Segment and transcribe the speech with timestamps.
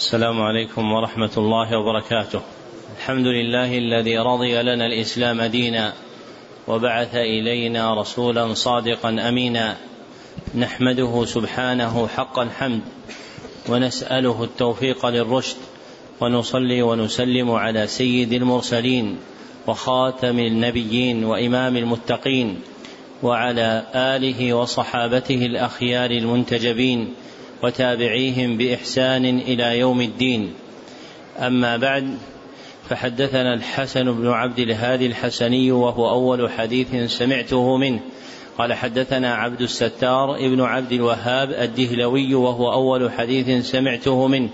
[0.00, 2.40] السلام عليكم ورحمة الله وبركاته.
[2.98, 5.92] الحمد لله الذي رضي لنا الإسلام دينا
[6.68, 9.76] وبعث إلينا رسولا صادقا أمينا
[10.54, 12.80] نحمده سبحانه حق الحمد
[13.68, 15.56] ونسأله التوفيق للرشد
[16.20, 19.18] ونصلي ونسلم على سيد المرسلين
[19.66, 22.60] وخاتم النبيين وإمام المتقين
[23.22, 27.14] وعلى آله وصحابته الأخيار المنتجبين
[27.62, 30.52] وتابعيهم بإحسان إلى يوم الدين.
[31.38, 32.18] أما بعد
[32.88, 38.00] فحدثنا الحسن بن عبد الهادي الحسني وهو أول حديث سمعته منه.
[38.58, 44.48] قال حدثنا عبد الستار ابن عبد الوهاب الدهلوي وهو أول حديث سمعته منه.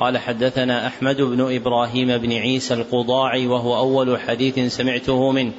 [0.00, 5.52] قال حدثنا أحمد بن إبراهيم بن عيسى القضاعي وهو أول حديث سمعته منه.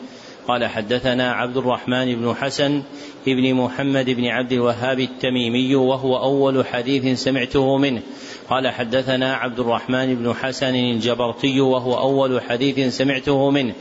[0.48, 2.84] قال حدثنا عبد الرحمن بن حسن
[3.28, 8.02] بن محمد بن عبد الوهاب التميمي وهو أول حديث سمعته منه.
[8.50, 13.74] قال حدثنا عبد الرحمن بن حسن الجبرتي وهو أول حديث سمعته منه.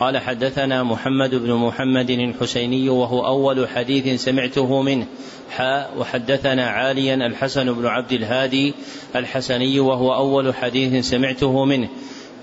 [0.00, 5.06] قال حدثنا محمد بن محمد الحسيني وهو أول حديث سمعته منه.
[5.50, 8.74] حاء وحدثنا عاليا الحسن بن عبد الهادي
[9.16, 11.88] الحسني وهو أول حديث سمعته منه.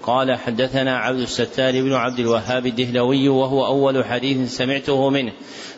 [0.08, 5.31] قال حدثنا عبد الستار بن عبد الوهاب الدهلوي وهو أول حديث سمعته منه.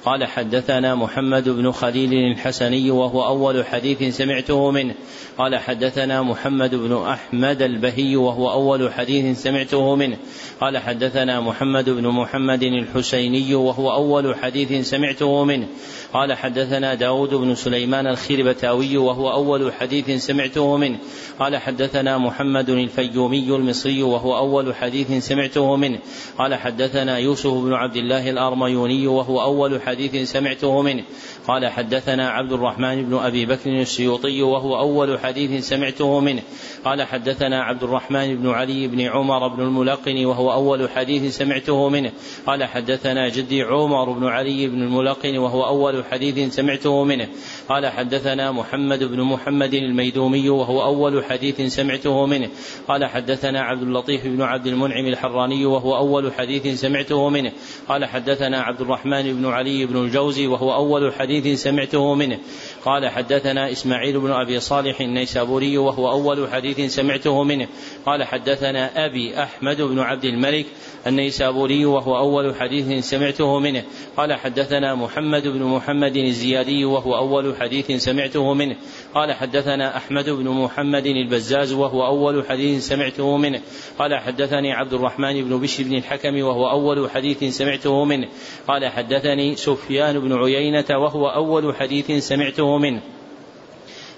[0.05, 4.93] قال حدثنا محمد بن خليل الحسني وهو أول حديث سمعته منه.
[5.37, 10.17] قال حدثنا محمد بن أحمد البهي وهو أول حديث سمعته منه.
[10.61, 15.67] قال حدثنا محمد بن محمد الحسيني وهو أول حديث سمعته منه.
[16.13, 20.97] قال حدثنا داود بن سليمان الخربتاوي وهو أول حديث سمعته منه.
[21.39, 25.99] قال حدثنا محمد الفيومي المصري وهو أول حديث سمعته منه.
[26.37, 29.88] قال حدثنا يوسف بن عبد الله الأرميوني وهو أول حديث
[30.23, 31.03] سمعته منه.
[31.47, 36.41] قال حدثنا عبد الرحمن بن أبي بكر السيوطي وهو أول حديث سمعته منه.
[36.85, 42.11] قال حدثنا عبد الرحمن بن علي بن عمر بن الملقن وهو أول حديث سمعته منه.
[42.47, 47.27] قال حدثنا جدي عمر بن علي بن الملقن وهو أول حديث سمعته منه.
[47.69, 52.49] قال حدثنا محمد بن محمد الميدومي وهو أول حديث سمعته منه.
[52.87, 57.51] قال حدثنا عبد اللطيف بن عبد المنعم الحراني وهو أول حديث سمعته منه.
[57.87, 62.39] قال حدثنا عبد الرحمن بن علي بن الجوزي وهو أول حديث سمعته منه.
[62.85, 67.67] قال حدثنا إسماعيل بن أبي صالح النيسابوري وهو أول حديث سمعته منه.
[68.05, 70.65] قال حدثنا أبي أحمد بن عبد الملك
[71.07, 73.83] النيسابوري وهو أول حديث سمعته منه.
[74.17, 78.75] قال حدثنا محمد بن محمد الزيادي وهو أول حديث سمعته منه.
[79.13, 83.61] قال حدثنا أحمد بن محمد البزاز وهو أول حديث سمعته منه.
[83.99, 88.27] قال حدثني عبد الرحمن بن بشر بن الحكم وهو أول حديث سمعته منه.
[88.67, 93.01] قال حدثني سفيان بن عيينة وهو أول حديث سمعته منه.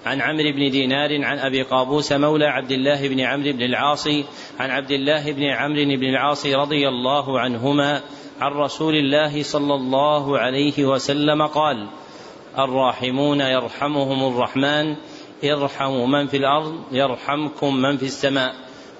[0.06, 4.08] عن عمرو بن دينار عن أبي قابوس مولى عبد الله بن عمرو بن العاص
[4.58, 8.00] عن عبد الله بن عمرو بن العاص رضي الله عنهما
[8.40, 11.88] عن رسول الله صلى الله عليه وسلم قال
[12.58, 14.96] الراحمون يرحمهم الرحمن
[15.44, 18.54] ارحموا من في الأرض يرحمكم من في السماء.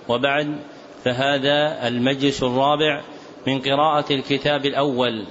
[0.08, 0.56] وبعد
[1.04, 3.02] فهذا المجلس الرابع
[3.46, 5.26] من قراءة الكتاب الأول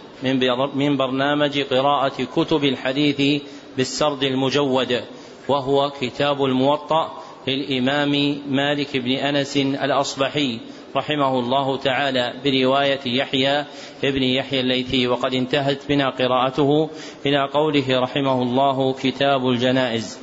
[0.76, 3.44] من برنامج قراءة كتب الحديث
[3.78, 5.02] بالسرد المجود
[5.48, 10.60] وهو كتاب الموطأ للإمام مالك بن أنس الأصبحي
[10.96, 13.66] رحمه الله تعالى برواية يحيى
[14.04, 15.08] ابن يحيى الليثي.
[15.08, 16.90] وقد انتهت بنا قراءته
[17.26, 20.18] إلى قوله رحمه الله كتاب الجنائز.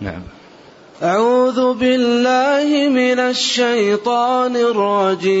[0.00, 0.22] نعم.
[1.02, 5.40] أعوذ بالله من الشيطان الرجيم.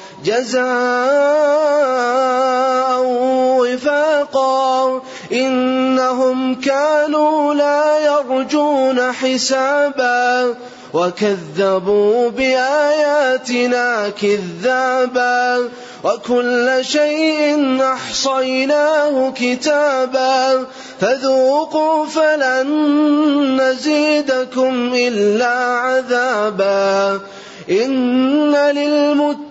[0.25, 0.65] جزاء
[3.59, 5.01] وفاقا.
[5.31, 10.55] إنهم كانوا لا يرجون حسابا.
[10.93, 15.69] وكذبوا بآياتنا كذابا.
[16.03, 20.65] وكل شيء أحصيناه كتابا.
[21.01, 27.19] فذوقوا فلن نزيدكم إلا عذابا.
[27.69, 29.50] إن للمتقين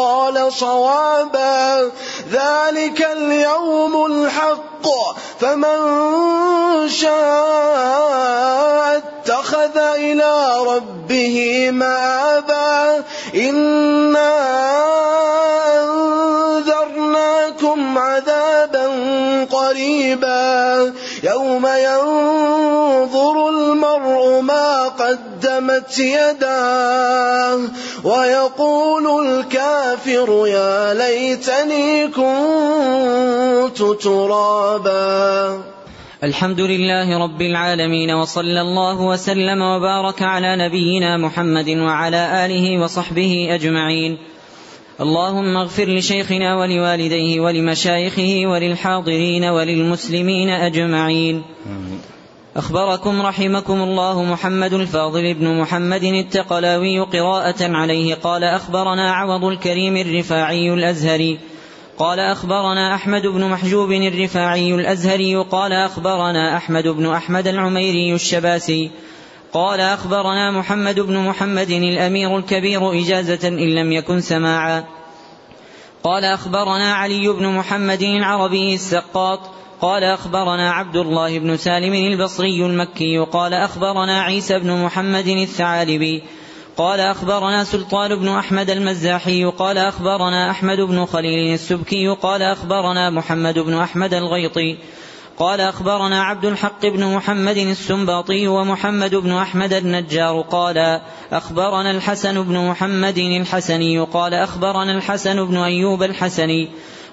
[0.49, 1.91] صوابا
[2.31, 4.87] ذلك اليوم الحق
[5.39, 5.79] فمن
[6.89, 8.61] شاء
[8.97, 13.03] اتخذ إلى ربه مآبا
[13.35, 14.33] إنا
[16.51, 18.87] أنذرناكم عذابا
[19.51, 20.93] قريبا.
[21.23, 27.59] يوم ينظر المرء ما قدمت يداه
[28.03, 35.61] ويقول الكافر يا ليتني كنت ترابا.
[36.23, 44.17] الحمد لله رب العالمين وصلى الله وسلم وبارك على نبينا محمد وعلى آله وصحبه أجمعين.
[44.99, 51.43] اللهم اغفر لشيخنا ولوالديه ولمشايخه وللحاضرين وللمسلمين أجمعين.
[52.55, 58.15] أخبركم رحمكم الله محمد الفاضل بن محمد التقلاوي قراءة عليه.
[58.15, 61.39] قال أخبرنا عوض الكريم الرفاعي الأزهري.
[61.97, 65.35] قال أخبرنا أحمد بن محجوب الرفاعي الأزهري.
[65.35, 68.91] قال أخبرنا أحمد بن أحمد العميري الشباسي.
[69.53, 74.83] قال أخبرنا محمد بن محمد الأمير الكبير إجازة إن لم يكن سماعا.
[76.03, 79.39] قال أخبرنا علي بن محمد العربي السقاط.
[79.81, 83.17] قال أخبرنا عبد الله بن سالم البصري المكي.
[83.17, 86.23] قال أخبرنا عيسى بن محمد الثعالبي.
[86.77, 89.45] قال أخبرنا سلطان بن أحمد المزاحي.
[89.45, 92.07] قال أخبرنا أحمد بن خليل السبكي.
[92.07, 94.77] قال أخبرنا محمد بن أحمد الغيطي.
[95.37, 101.01] قال أخبرنا عبد الحق بن محمد السنباطي ومحمد بن أحمد النجار قال
[101.31, 106.69] أخبرنا الحسن بن محمد الحسني قال أخبرنا الحسن بن أيوب الحسني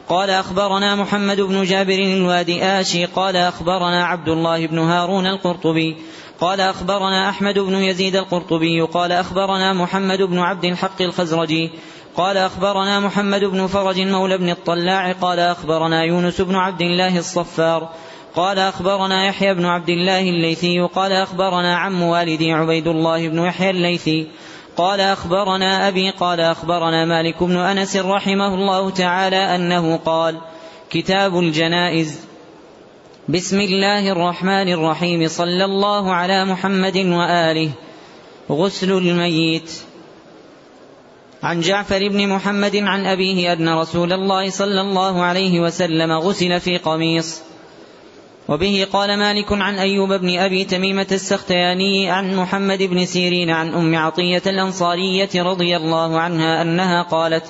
[0.09, 5.97] قال أخبرنا محمد بن جابر الوادي آشي قال أخبرنا عبد الله بن هارون القرطبي
[6.41, 11.71] قال أخبرنا أحمد بن يزيد القرطبي قال أخبرنا محمد بن عبد الحق الخزرجي
[12.17, 17.89] قال أخبرنا محمد بن فرج مولى بن الطلاع قال أخبرنا يونس بن عبد الله الصفار
[18.39, 23.71] قال أخبرنا يحيى بن عبد الله الليثي قال أخبرنا عم والدي عبيد الله بن يحيى
[23.71, 24.27] الليثي.
[24.77, 30.41] قال أخبرنا أبي قال أخبرنا مالك بن أنس رحمه الله تعالى أنه قال
[30.91, 32.21] كتاب الجنائز
[33.29, 37.71] بسم الله الرحمن الرحيم صلى الله على محمد وآله
[38.51, 39.73] غسل الميت.
[41.43, 46.77] عن جعفر بن محمد عن أبيه أن رسول الله صلى الله عليه وسلم غسل في
[46.77, 47.48] قميص.
[48.49, 53.97] وبه قال مالك عن أيوب بن أبي تميمة السختياني عن محمد بن سيرين عن أم
[53.97, 57.45] عطية الأنصارية رضي الله عنها أنها قالت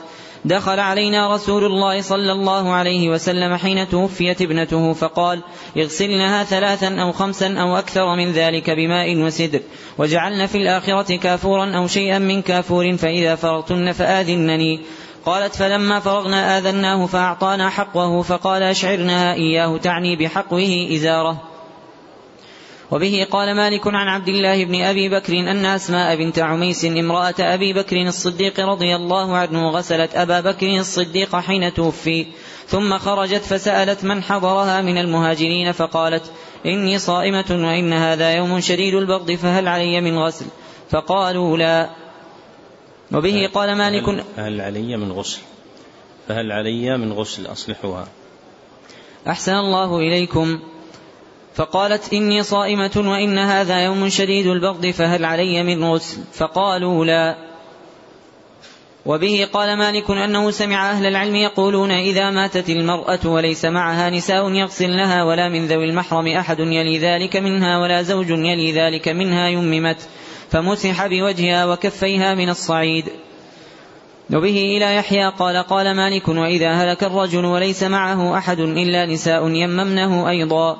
[0.45, 5.43] دخل علينا رسول الله صلى الله عليه وسلم حين توفيت ابنته فقال
[5.76, 9.61] اغسلنها ثلاثا أو خمسا أو أكثر من ذلك بماء وسدر
[9.99, 14.81] وجعلن في الآخرة كافورا أو شيئا من كافور فإذا فرغتن فآذنني.
[15.29, 21.43] قالت فلما فرغنا آذناه فأعطانا حقه فقال أشعرنها إياه تعني بحقه إزاره.
[22.91, 27.73] وبه قال مالك عن عبد الله بن أبي بكر أن أسماء بنت عميس امرأة أبي
[27.73, 32.27] بكر الصديق رضي الله عنه غسلت أبا بكر الصديق حين توفي
[32.67, 36.33] ثم خرجت فسألت من حضرها من المهاجرين فقالت
[36.67, 40.47] إني صائمة وإن هذا يوم شديد البرد فهل علي من غسل؟
[40.91, 42.08] فقالوا لا.
[43.12, 45.41] وبه قال مالك هل علي من غسل؟
[46.29, 48.09] فهل علي من غسل أصلحوها
[49.29, 50.61] أحسن الله إليكم.
[51.55, 57.49] فقالت إني صائمة وإن هذا يوم شديد البرد فهل علي من غسل؟ فقالوا لا.
[59.07, 65.25] وبه قال مالك أنه سمع أهل العلم يقولون إذا ماتت المرأة وليس معها نساء يغسلنها
[65.25, 70.09] ولا من ذوي المحرم أحد يلي ذلك منها ولا زوج يلي ذلك منها يممت.
[70.50, 73.05] فمسح بوجهها وكفيها من الصعيد.
[74.35, 80.31] وبه إلى يحيى قال قال مالك وإذا هلك الرجل وليس معه أحد إلا نساء يممنه
[80.31, 80.76] أيضا.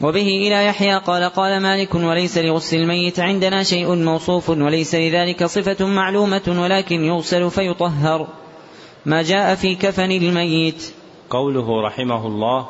[0.00, 5.86] وبه إلى يحيى قال قال مالك وليس لغسل الميت عندنا شيء موصوف وليس لذلك صفة
[5.86, 8.26] معلومة ولكن يغسل فيطهر.
[9.06, 10.92] ما جاء في كفن الميت.
[11.30, 12.68] قوله رحمه الله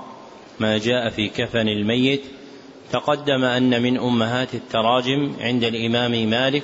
[0.61, 2.23] ما جاء في كفن الميت
[2.93, 6.63] تقدم أن من أمهات التراجم عند الإمام مالك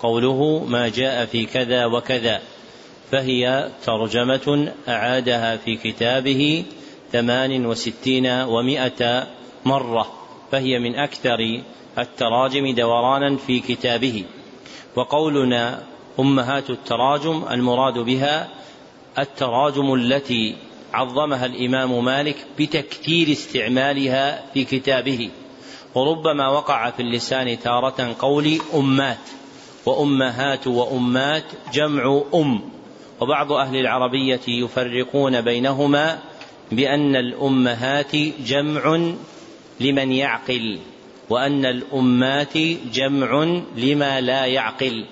[0.00, 2.40] قوله ما جاء في كذا وكذا
[3.10, 6.64] فهي ترجمة أعادها في كتابه
[7.12, 9.26] ثمان وستين ومائة
[9.64, 10.12] مرة
[10.52, 11.60] فهي من أكثر
[11.98, 14.24] التراجم دورانا في كتابه.
[14.96, 15.82] وقولنا
[16.20, 18.48] أمهات التراجم المراد بها
[19.18, 20.56] التراجم التي
[20.92, 25.30] عظمها الإمام مالك بتكثير استعمالها في كتابه.
[25.94, 29.18] وربما وقع في اللسان تارة قول أمات
[29.86, 32.60] وأمهات وأمات جمع أم
[33.20, 36.18] وبعض أهل العربية يفرقون بينهما
[36.72, 39.12] بأن الأمهات جمع
[39.80, 40.78] لمن يعقل
[41.30, 42.56] وأن الأمات
[42.92, 45.06] جمع لما لا يعقل.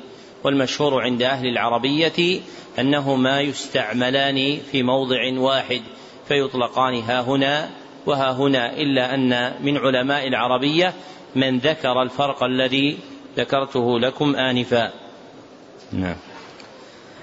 [0.45, 2.41] والمشهور عند أهل العربية
[2.79, 5.83] أنهما يستعملان في موضع واحد
[6.29, 7.71] فيطلقان ها هنا
[8.07, 10.95] وها هنا إلا أن من علماء العربية
[11.37, 12.99] من ذكر الفرق الذي
[13.37, 14.91] ذكرته لكم آنفا.
[15.93, 16.17] نعم.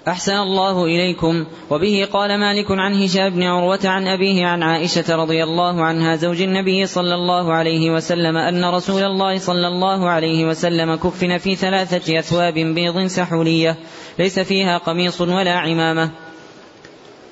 [0.07, 1.45] أحسن الله إليكم.
[1.69, 6.41] وبه قال مالك عن هشام بن عروة عن أبيه عن عائشة رضي الله عنها زوج
[6.41, 12.19] النبي صلى الله عليه وسلم أن رسول الله صلى الله عليه وسلم كفن في ثلاثة
[12.19, 13.77] أثواب بيض سحولية
[14.19, 16.11] ليس فيها قميص ولا عمامة.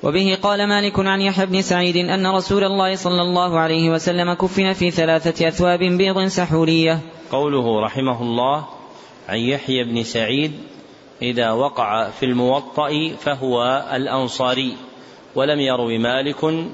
[0.06, 4.72] وبه قال مالك عن يحيى بن سعيد أن رسول الله صلى الله عليه وسلم كفن
[4.72, 7.00] في ثلاثة أثواب بيض سحولية
[7.32, 8.66] قوله رحمه الله
[9.28, 10.52] عن يحيى بن سعيد
[11.22, 14.76] إذا وقع في الموطأ فهو الأنصاري
[15.34, 16.66] ولم يروي مالك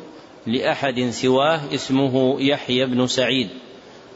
[0.46, 3.48] لأحد سواه اسمه يحيى بن سعيد.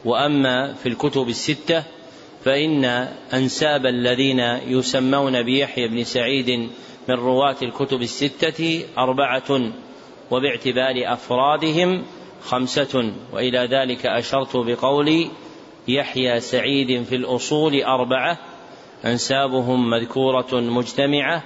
[0.04, 1.82] وأما في الكتب الستة
[2.44, 2.84] فإن
[3.34, 6.68] أنساب الذين يسمون بيحيى بن سعيد
[7.08, 9.72] من رواة الكتب الستة أربعة
[10.30, 12.04] وباعتبار أفرادهم
[12.42, 15.30] خمسة وإلى ذلك أشرت بقولي
[15.88, 18.38] يحيى سعيد في الأصول أربعة
[19.04, 21.42] أنسابهم مذكورة مجتمعة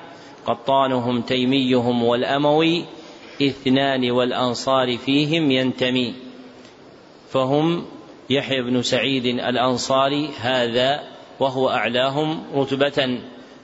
[0.46, 2.84] قطانهم تيميهم والأموي
[3.42, 6.14] اثنان والأنصار فيهم ينتمي.
[7.30, 7.84] فهم
[8.30, 11.02] يحيى بن سعيد الأنصاري هذا
[11.40, 13.20] وهو أعلاهم رتبة.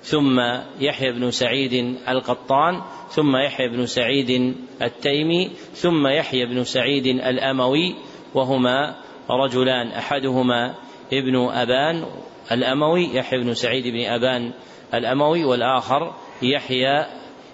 [0.06, 0.40] ثم
[0.80, 7.94] يحيى بن سعيد القطان ثم يحيى بن سعيد التيمي ثم يحيى بن سعيد الأموي
[8.34, 8.96] وهما
[9.30, 10.74] رجلان أحدهما
[11.12, 12.06] ابن أبان
[12.52, 14.52] الأموي يحيى بن سعيد بن أبان
[14.94, 17.06] الأموي والآخر يحيى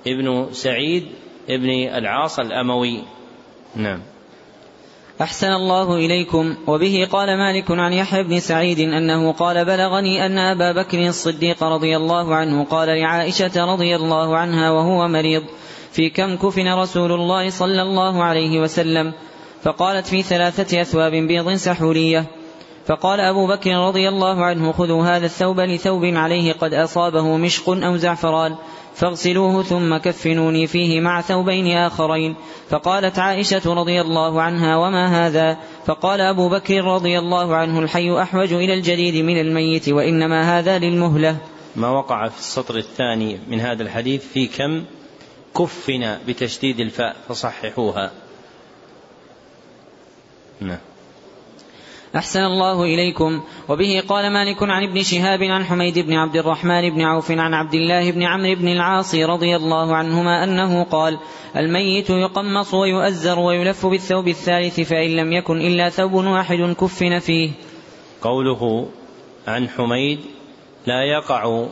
[0.07, 1.09] ابن سعيد
[1.51, 3.03] ابن العاص الأموي.
[3.77, 4.03] نعم.
[5.23, 6.57] أحسن الله إليكم.
[6.67, 11.97] وبه قال مالك عن يحيى بن سعيد أنه قال بلغني أن أبا بكر الصديق رضي
[11.97, 15.43] الله عنه قال لعائشة رضي الله عنها وهو مريض
[15.93, 19.13] في كم كفن رسول الله صلى الله عليه وسلم.
[19.63, 22.27] فقالت في ثلاثة أثواب بيض سحورية.
[22.87, 27.97] فقال أبو بكر رضي الله عنه خذوا هذا الثوب لثوب عليه قد أصابه مشق أو
[27.97, 28.57] زعفران.
[28.95, 32.35] فاغسلوه ثم كفنوني فيه مع ثوبين آخرين.
[32.71, 35.57] فقالت عائشة رضي الله عنها وما هذا؟
[35.87, 41.37] فقال أبو بكر رضي الله عنه الحي أحوج إلى الجديد من الميت وإنما هذا للمهلة.
[41.77, 44.85] ما وقع في السطر الثاني من هذا الحديث في كم؟
[45.59, 48.11] كفن بتشديد الفاء فصححوها.
[50.61, 50.79] نعم.
[52.17, 53.41] أحسن الله إليكم.
[53.69, 57.75] وبه قال مالك عن ابن شهاب عن حميد بن عبد الرحمن بن عوف عن عبد
[57.75, 61.19] الله بن عمرو بن العاص رضي الله عنهما أنه قال
[61.57, 67.51] الميت يقمص ويؤزر ويلف بالثوب الثالث فإن لم يكن إلا ثوب واحد كفن فيه.
[68.23, 68.89] قوله
[69.47, 70.21] عن حميد
[70.87, 71.67] لا يقع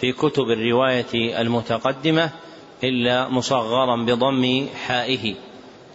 [0.00, 2.30] في كتب الرواية المتقدمة
[2.84, 5.34] إلا مصغرا بضم حائه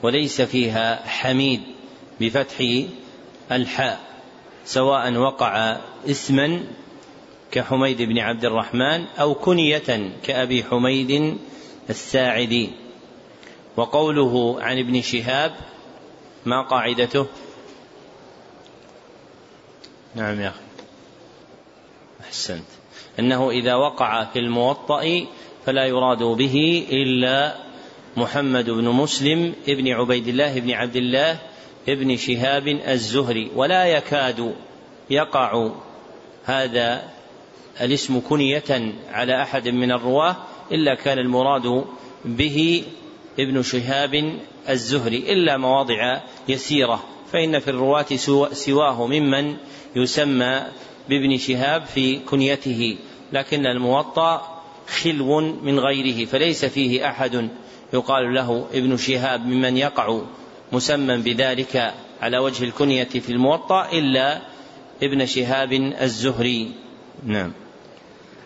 [0.04, 1.62] وليس فيها حميد
[2.22, 2.86] بفتح
[3.52, 4.00] الحاء
[4.66, 5.78] سواء وقع
[6.10, 6.64] اسما
[7.52, 11.38] كحميد بن عبد الرحمن أو كنية كأبي حميد
[11.90, 12.70] الساعدي.
[13.78, 15.56] وقوله عن ابن شهاب
[16.46, 17.26] ما قاعدته؟
[20.16, 20.60] نعم يا أخي.
[22.22, 22.66] أحسنت.
[23.20, 25.26] أنه إذا وقع في الموطأ
[25.66, 27.56] فلا يراد به إلا
[28.18, 31.38] محمد بن مسلم ابن عبيد الله بن عبد الله
[31.90, 34.56] ابن شهاب الزهري ولا يكاد
[35.10, 35.72] يقع
[36.46, 37.10] هذا
[37.82, 40.36] الاسم كنية على أحد من الرواة
[40.72, 41.86] إلا كان المراد
[42.26, 42.84] به
[43.40, 44.40] ابن شهاب
[44.70, 48.06] الزهري إلا مواضع يسيرة فإن في الرواة
[48.54, 49.58] سواه ممن
[49.96, 50.62] يسمى
[51.10, 52.98] بابن شهاب في كنيته
[53.34, 57.50] لكن الموطأ خلو من غيره فليس فيه أحد
[57.94, 60.22] يقال له ابن شهاب ممن يقع
[60.76, 64.42] مسمى بذلك على وجه الكنية في الموطأ إلا
[65.04, 66.72] ابن شهاب الزهري.
[67.26, 67.52] نعم.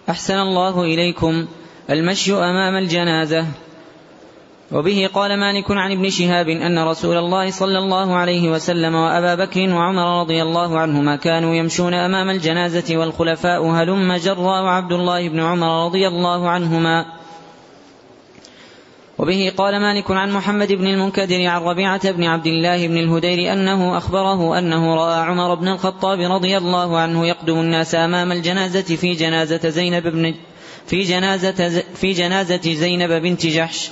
[0.10, 1.48] أحسن الله إليكم.
[1.90, 3.46] المشي أمام الجنازة.
[4.72, 9.70] وبه قال مالك عن ابن شهاب أن رسول الله صلى الله عليه وسلم وأبا بكر
[9.70, 15.86] وعمر رضي الله عنهما كانوا يمشون أمام الجنازة والخلفاء هلم جرا وعبد الله بن عمر
[15.86, 17.06] رضي الله عنهما
[19.20, 23.98] وبه قال مالك عن محمد بن المنكدر عن ربيعة بن عبد الله بن الهدير أنه
[23.98, 29.70] أخبره أنه رأى عمر بن الخطاب رضي الله عنه يقدم الناس أمام الجنازة في جنازة
[29.70, 30.34] زينب بن
[30.88, 33.90] في جنازة في جنازة زينب بنت جحش.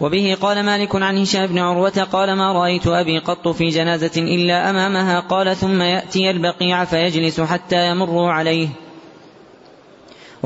[0.00, 4.70] وبه قال مالك عن هشام بن عروة قال ما رأيت أبي قط في جنازة إلا
[4.70, 8.68] أمامها قال ثم يأتي البقيع فيجلس حتى يمر عليه.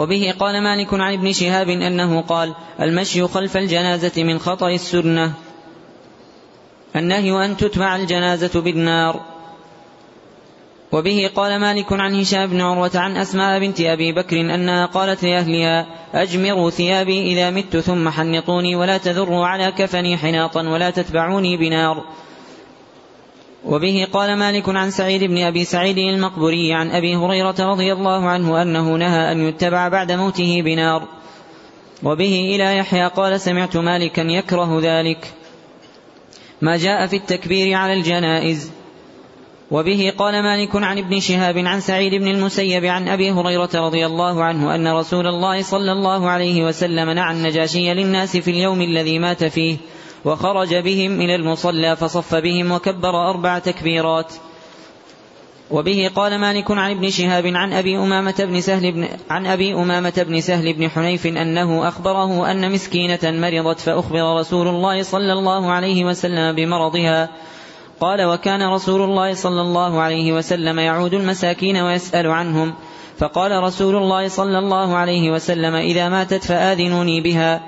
[0.00, 5.32] وبه قال مالك عن ابن شهاب أنه قال المشي خلف الجنازة من خطأ السنة.
[6.96, 9.20] النهي أن تتبع الجنازة بالنار.
[10.92, 15.86] وبه قال مالك عن هشام بن عروة عن أسماء بنت أبي بكر أنها قالت لأهلها
[16.14, 22.04] أجمروا ثيابي إذا مت ثم حنطوني ولا تذروا على كفني حناطا ولا تتبعوني بنار.
[23.64, 28.62] وبه قال مالك عن سعيد بن أبي سعيد المقبوري عن أبي هريرة رضي الله عنه
[28.62, 31.08] أنه نهى أن يتبع بعد موته بنار.
[32.02, 35.32] وبه إلى يحيى قال سمعت مالكا يكره ذلك.
[36.62, 38.70] ما جاء في التكبير على الجنائز.
[39.70, 44.44] وبه قال مالك عن ابن شهاب عن سعيد بن المسيب عن أبي هريرة رضي الله
[44.44, 49.44] عنه أن رسول الله صلى الله عليه وسلم نعى النجاشي للناس في اليوم الذي مات
[49.44, 49.76] فيه.
[50.24, 54.32] وخرج بهم إلى المصلى فصف بهم وكبر أربع تكبيرات.
[55.70, 60.24] وبه قال مالك عن ابن شهاب عن أبي أمامة بن سهل بن عن أبي أمامة
[60.28, 66.04] بن سهل بن حنيف أنه أخبره أن مسكينة مرضت فأخبر رسول الله صلى الله عليه
[66.04, 67.28] وسلم بمرضها.
[68.00, 72.74] قال وكان رسول الله صلى الله عليه وسلم يعود المساكين ويسأل عنهم.
[73.18, 77.60] فقال رسول الله صلى الله عليه وسلم إذا ماتت فآذنوني بها.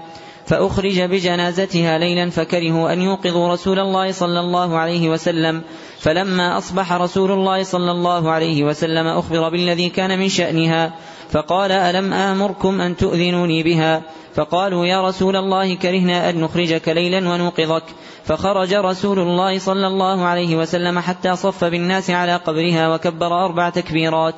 [0.46, 5.62] فأخرج بجنازتها ليلا فكرهوا أن يوقظوا رسول الله صلى الله عليه وسلم.
[6.00, 10.94] فلما أصبح رسول الله صلى الله عليه وسلم أخبر بالذي كان من شأنها
[11.30, 14.02] فقال ألم آمركم أن تؤذنوني بها؟
[14.34, 17.84] فقالوا يا رسول الله كرهنا أن نخرجك ليلا ونوقظك.
[18.24, 24.34] فخرج رسول الله صلى الله عليه وسلم حتى صف بالناس على قبرها وكبر أربع تكبيرات.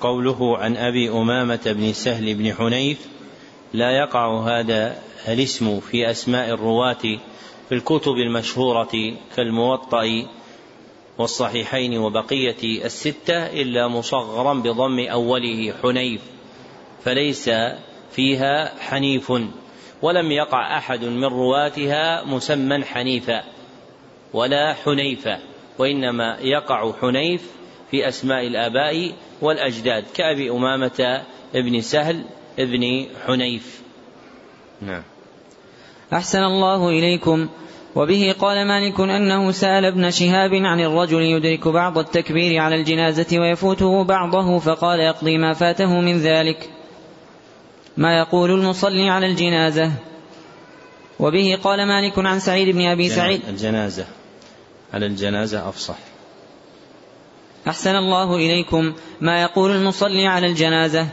[0.00, 2.98] قوله عن أبي أمامة بن سهل بن حنيف
[3.72, 4.96] لا يقع هذا
[5.28, 7.18] الاسم في أسماء الرواة
[7.68, 10.26] في الكتب المشهورة كالموطأ
[11.18, 16.20] والصحيحين وبقية الستة إلا مصغرا بضم أوله حنيف
[17.04, 17.50] فليس
[18.12, 19.32] فيها حنيف
[20.02, 23.44] ولم يقع أحد من رواتها مسمى حنيفا
[24.32, 25.38] ولا حنيفا
[25.78, 27.50] وإنما يقع حنيف
[27.90, 29.12] في أسماء الآباء
[29.42, 31.22] والأجداد كأبي أمامة
[31.54, 32.24] ابن سهل
[32.58, 33.82] ابن حنيف.
[34.82, 35.02] نعم.
[36.12, 37.48] أحسن الله إليكم.
[37.94, 44.04] وبه قال مالك أنه سأل ابن شهاب عن الرجل يدرك بعض التكبير على الجنازة ويفوته
[44.04, 46.70] بعضه فقال يقضي ما فاته من ذلك.
[47.96, 49.92] ما يقول المصلي على الجنازة؟
[51.20, 53.40] وبه قال مالك عن سعيد بن أبي سعيد.
[53.48, 54.04] الجنازة.
[54.94, 55.96] على الجنازة أفصح.
[57.68, 58.92] أحسن الله إليكم.
[59.20, 61.06] ما يقول المصلي على الجنازة؟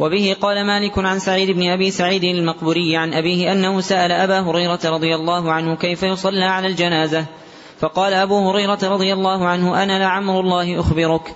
[0.00, 4.80] وبه قال مالك عن سعيد بن أبي سعيد المقبوري عن أبيه أنه سأل أبا هريرة
[4.84, 7.24] رضي الله عنه كيف يصلى على الجنازة.
[7.80, 11.34] فقال أبو هريرة رضي الله عنه أنا لعمر الله أخبرك.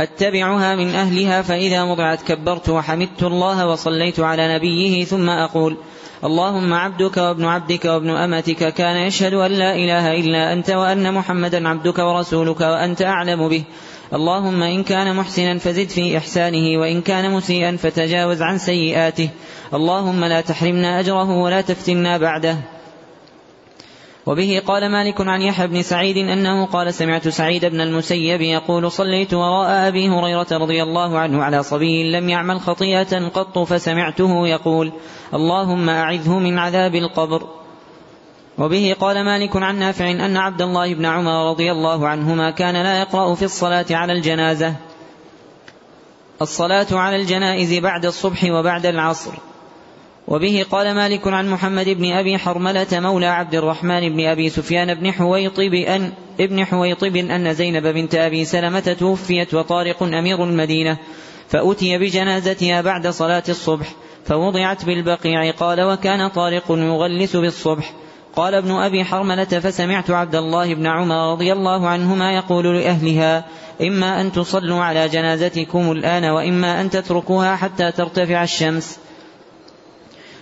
[0.00, 5.76] أتبعها من أهلها فإذا وضعت كبرت وحمدت الله وصليت على نبيه ثم أقول
[6.24, 11.68] اللهم عبدك وابن عبدك وابن أمتك كان يشهد أن لا إله إلا أنت وأن محمدا
[11.68, 13.64] عبدك ورسولك وأنت أعلم به.
[14.12, 19.28] اللهم إن كان محسنا فزد في إحسانه وإن كان مسيئا فتجاوز عن سيئاته.
[19.74, 22.56] اللهم لا تحرمنا أجره ولا تفتنا بعده.
[24.26, 29.34] وبه قال مالك عن يحيى بن سعيد أنه قال سمعت سعيد بن المسيب يقول صليت
[29.34, 34.92] وراء أبي هريرة رضي الله عنه على صبي لم يعمل خطيئة قط فسمعته يقول
[35.34, 37.46] اللهم أعذه من عذاب القبر.
[38.58, 43.00] وبه قال مالك عن نافع أن عبد الله بن عمر رضي الله عنهما كان لا
[43.00, 44.74] يقرأ في الصلاة على الجنازة.
[46.42, 49.32] الصلاة على الجنائز بعد الصبح وبعد العصر.
[50.28, 55.12] وبه قال مالك عن محمد بن أبي حرملة مولى عبد الرحمن بن أبي سفيان بن
[55.12, 60.98] حويطب أن ابن حويطب أن زينب بنت أبي سلمة توفيت وطارق أمير المدينة
[61.48, 63.86] فأتي بجنازتها بعد صلاة الصبح
[64.24, 67.92] فوضعت بالبقيع قال وكان طارق يغلس بالصبح.
[68.36, 73.44] قال ابن أبي حرملة فسمعت عبد الله بن عمر رضي الله عنهما يقول لأهلها
[73.82, 78.98] إما أن تصلوا على جنازتكم الآن وإما أن تتركوها حتى ترتفع الشمس.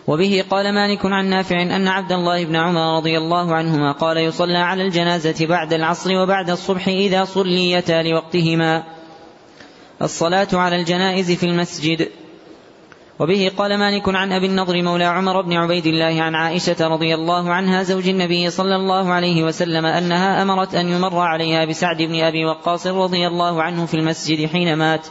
[0.07, 4.59] وبه قال مالك عن نافع أن عبد الله بن عمر رضي الله عنهما قال يصلى
[4.59, 8.85] على الجنازة بعد العصر وبعد الصبح إذا صليتا لوقتهما.
[10.03, 12.09] الصلاة على الجنائز في المسجد.
[13.19, 17.53] وبه قال مالك عن أبي النضر مولى عمر بن عبيد الله عن عائشة رضي الله
[17.53, 22.45] عنها زوج النبي صلى الله عليه وسلم أنها أمرت أن يمر عليها بسعد بن أبي
[22.45, 25.07] وقاص رضي الله عنه في المسجد حين مات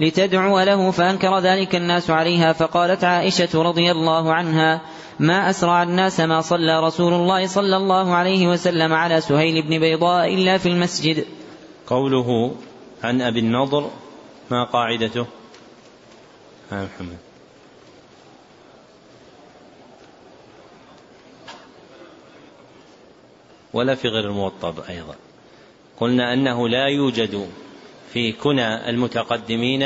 [0.00, 4.80] لتدعو له فأنكر ذلك الناس عليها فقالت عائشة رضي الله عنها
[5.18, 10.34] ما أسرع الناس ما صلى رسول الله صلى الله عليه وسلم على سهيل بن بيضاء
[10.34, 11.24] إلا في المسجد.
[11.86, 12.54] قوله
[13.04, 13.90] عن أبي النضر
[14.50, 15.26] ما قاعدته؟
[16.70, 17.27] ها محمد.
[23.78, 25.14] ولا في غير الموطأ أيضا.
[26.00, 27.48] قلنا أنه لا يوجد
[28.12, 29.82] في كنى المتقدمين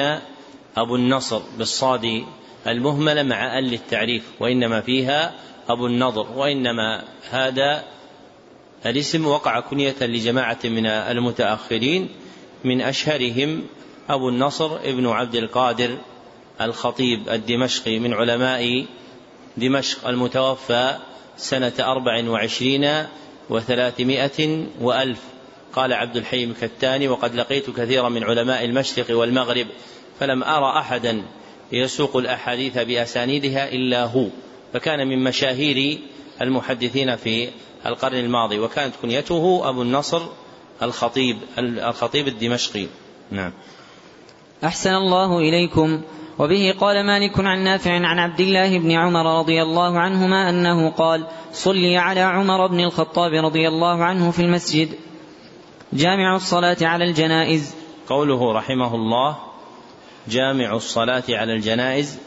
[0.77, 2.25] أبو النصر بالصاد
[2.67, 5.35] المهملة مع أل التعريف وإنما فيها
[5.69, 7.85] أبو النضر وإنما هذا
[8.87, 12.09] الاسم وقع كنية لجماعة من المتأخرين
[12.65, 13.63] من أشهرهم
[14.09, 15.99] أبو النصر ابن عبد القادر
[16.61, 18.87] الخطيب الدمشقي من علماء
[19.57, 20.99] دمشق المتوفى
[21.37, 23.07] سنة أربع وعشرين
[23.53, 25.21] وثلاثمائة وألف.
[25.73, 29.67] قال عبد الحي الكتاني وقد لقيت كثيرا من علماء المشرق والمغرب
[30.21, 31.23] فلم أرى أحدا
[31.73, 34.27] يسوق الأحاديث بأسانيدها إلا هو
[34.73, 35.99] فكان من مشاهير
[36.43, 37.49] المحدثين في
[37.87, 40.23] القرن الماضي وكانت كنيته أبو النصر
[40.83, 42.87] الخطيب الخطيب الدمشقي.
[43.31, 43.53] نعم.
[44.65, 46.03] أحسن الله إليكم.
[46.39, 51.27] وبه قال مالك عن نافع عن عبد الله بن عمر رضي الله عنهما أنه قال
[51.53, 54.89] صلي على عمر بن الخطاب رضي الله عنه في المسجد.
[55.93, 57.75] جامع الصلاة على الجنائز.
[58.09, 59.37] قوله رحمه الله
[60.29, 62.19] جامع الصلاة على الجنائز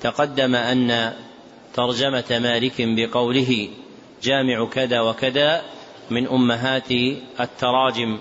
[0.00, 1.12] تقدم أن
[1.74, 3.68] ترجمة مالك بقوله
[4.22, 5.62] جامع كذا وكذا
[6.10, 6.90] من أمهات
[7.40, 8.18] التراجم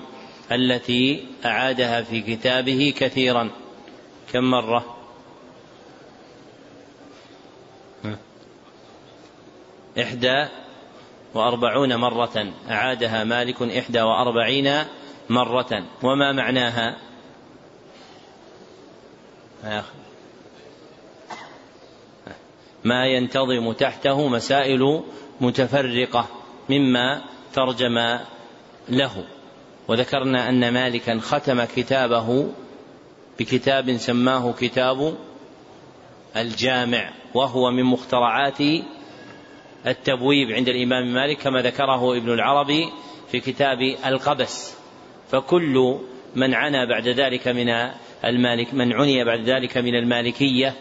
[0.52, 3.50] التي أعادها في كتابه كثيرا.
[4.34, 4.95] كم مرة؟
[10.02, 10.48] إحدى
[11.34, 14.84] وأربعون مرة أعادها مالك إحدى وأربعين
[15.30, 15.84] مرة.
[16.04, 16.98] وما معناها؟
[22.84, 25.04] ما ينتظم تحته مسائل
[25.42, 26.28] متفرقة
[26.70, 27.22] مما
[27.54, 28.20] ترجم
[28.90, 29.26] له.
[29.88, 32.52] وذكرنا أن مالكا ختم كتابه
[33.40, 35.18] بكتاب سماه كتاب
[36.38, 38.58] الجامع وهو من مخترعات
[39.88, 42.90] التبويب عند الإمام مالك كما ذكره ابن العربي
[43.32, 44.78] في كتاب القبس.
[45.32, 45.98] فكل
[46.36, 47.70] من عنى بعد ذلك من
[48.26, 50.74] المالك من عني بعد ذلك من المالكية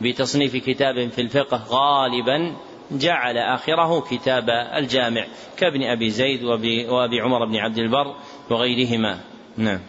[0.00, 2.56] بتصنيف كتاب في الفقه غالبا
[2.90, 6.44] جعل آخره كتاب الجامع كابن أبي زيد
[6.88, 8.14] وأبي عمر بن عبد البر
[8.50, 9.20] وغيرهما.
[9.56, 9.80] نعم.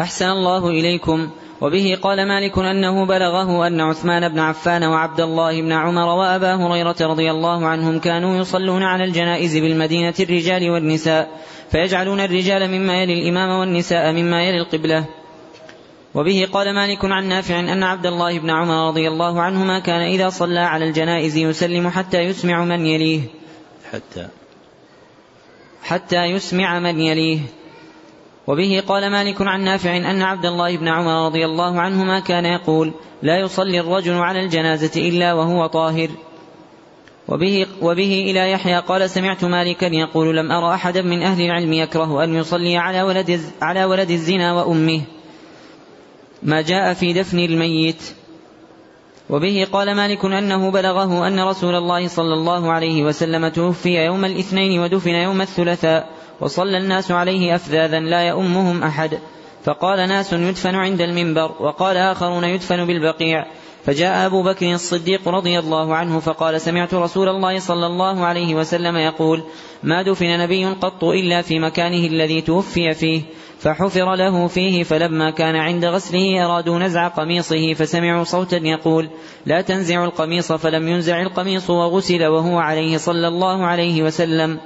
[0.00, 1.30] أحسن الله إليكم.
[1.60, 6.96] وبه قال مالك أنه بلغه أن عثمان بن عفان وعبد الله بن عمر وأبا هريرة
[7.00, 11.28] رضي الله عنهم كانوا يصلون على الجنائز بالمدينة الرجال والنساء
[11.70, 15.04] فيجعلون الرجال مما يلي الإمام والنساء مما يلي القبلة.
[16.14, 20.28] وبه قال مالك عن نافع أن عبد الله بن عمر رضي الله عنهما كان إذا
[20.28, 23.20] صلى على الجنائز يسلم حتى يسمع من يليه.
[23.92, 24.28] حتى.
[25.82, 27.38] حتى يسمع من يليه.
[28.46, 32.92] وبه قال مالك عن نافع أن عبد الله بن عمر رضي الله عنهما كان يقول
[33.22, 36.08] لا يصلي الرجل على الجنازة إلا وهو طاهر.
[37.28, 42.24] وبه, وبه إلى يحيى قال سمعت مالكا يقول لم أرى أحدا من أهل العلم يكره
[42.24, 45.02] أن يصلي على ولد, على ولد الزنا وأمه.
[46.42, 48.02] ما جاء في دفن الميت.
[49.30, 54.80] وبه قال مالك أنه بلغه أن رسول الله صلى الله عليه وسلم توفي يوم الاثنين
[54.80, 56.13] ودفن يوم الثلاثاء.
[56.40, 59.18] وصلى الناس عليه أفذاذا لا يؤمهم أحد.
[59.64, 63.44] فقال ناس يدفن عند المنبر وقال آخرون يدفن بالبقيع.
[63.84, 68.96] فجاء أبو بكر الصديق رضي الله عنه فقال سمعت رسول الله صلى الله عليه وسلم
[68.96, 69.42] يقول
[69.82, 73.22] ما دفن نبي قط إلا في مكانه الذي توفي فيه
[73.58, 79.08] فحفر له فيه فلما كان عند غسله أرادوا نزع قميصه فسمعوا صوتا يقول
[79.46, 80.52] لا تنزع القميص.
[80.52, 84.58] فلم ينزع القميص وغسل وهو عليه صلى الله عليه وسلم.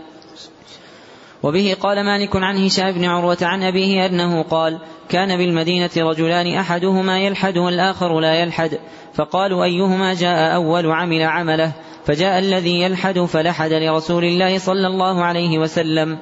[1.43, 7.19] وبه قال مالك عن هشام بن عروة عن أبيه أنه قال كان بالمدينة رجلان أحدهما
[7.19, 8.79] يلحد والآخر لا يلحد
[9.15, 11.73] فقالوا أيهما جاء أول عمل عمله
[12.05, 16.19] فجاء الذي يلحد فلحد لرسول الله صلى الله عليه وسلم.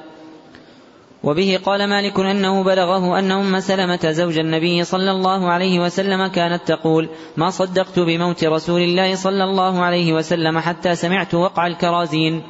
[1.23, 6.67] وبه قال مالك أنه بلغه أن أم سلمة زوج النبي صلى الله عليه وسلم كانت
[6.67, 12.43] تقول ما صدقت بموت رسول الله صلى الله عليه وسلم حتى سمعت وقع الكرازين.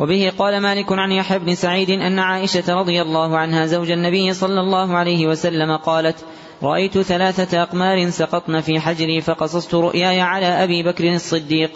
[0.00, 4.60] وبه قال مالك عن يحيى بن سعيد أن عائشة رضي الله عنها زوج النبي صلى
[4.60, 6.16] الله عليه وسلم قالت
[6.62, 11.70] رأيت ثلاثة أقمار سقطن في حجري فقصصت رؤياي على أبي بكر الصديق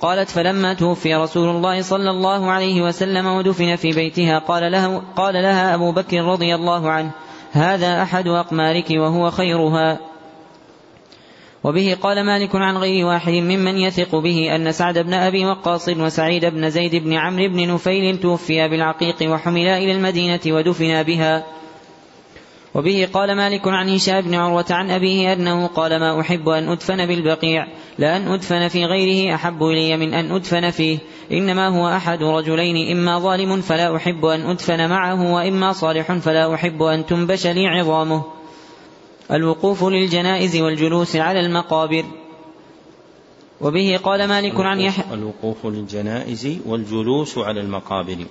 [0.00, 5.34] قالت فلما توفي رسول الله صلى الله عليه وسلم ودفن في بيتها قال, له قال
[5.34, 7.10] لها أبو بكر رضي الله عنه
[7.52, 9.98] هذا أحد أقمارك وهو خيرها
[11.64, 16.44] وبه قال مالك عن غير واحد ممن يثق به أن سعد بن أبي وقاص وسعيد
[16.44, 21.44] بن زيد بن عمرو بن نفيل توفيا بالعقيق وحملا إلى المدينة ودفنا بها.
[22.74, 27.06] وبه قال مالك عن هشام بن عروة عن أبيه أنه قال ما أحب أن أدفن
[27.06, 27.66] بالبقيع
[27.98, 30.98] لأن أدفن في غيره أحب إلي من أن أدفن فيه
[31.32, 36.82] إنما هو أحد رجلين إما ظالم فلا أحب أن أدفن معه وإما صالح فلا أحب
[36.82, 38.41] أن تنبش لي عظامه.
[39.32, 42.04] الوقوف للجنائز والجلوس على المقابر.
[43.60, 48.26] وبه قال مالك عن يحيى الوقوف للجنائز والجلوس على المقابر.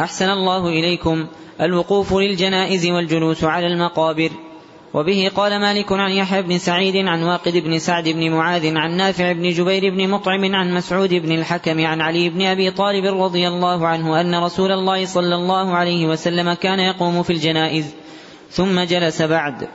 [0.00, 1.26] أحسن الله إليكم.
[1.60, 4.30] الوقوف للجنائز والجلوس على المقابر.
[4.94, 9.32] وبه قال مالك عن يحيى بن سعيد عن واقد بن سعد بن معاذ عن نافع
[9.32, 13.86] بن جبير بن مطعم عن مسعود بن الحكم عن علي بن أبي طالب رضي الله
[13.86, 17.94] عنه أن رسول الله صلى الله عليه وسلم كان يقوم في الجنائز.
[18.50, 19.68] ثم جلس بعد.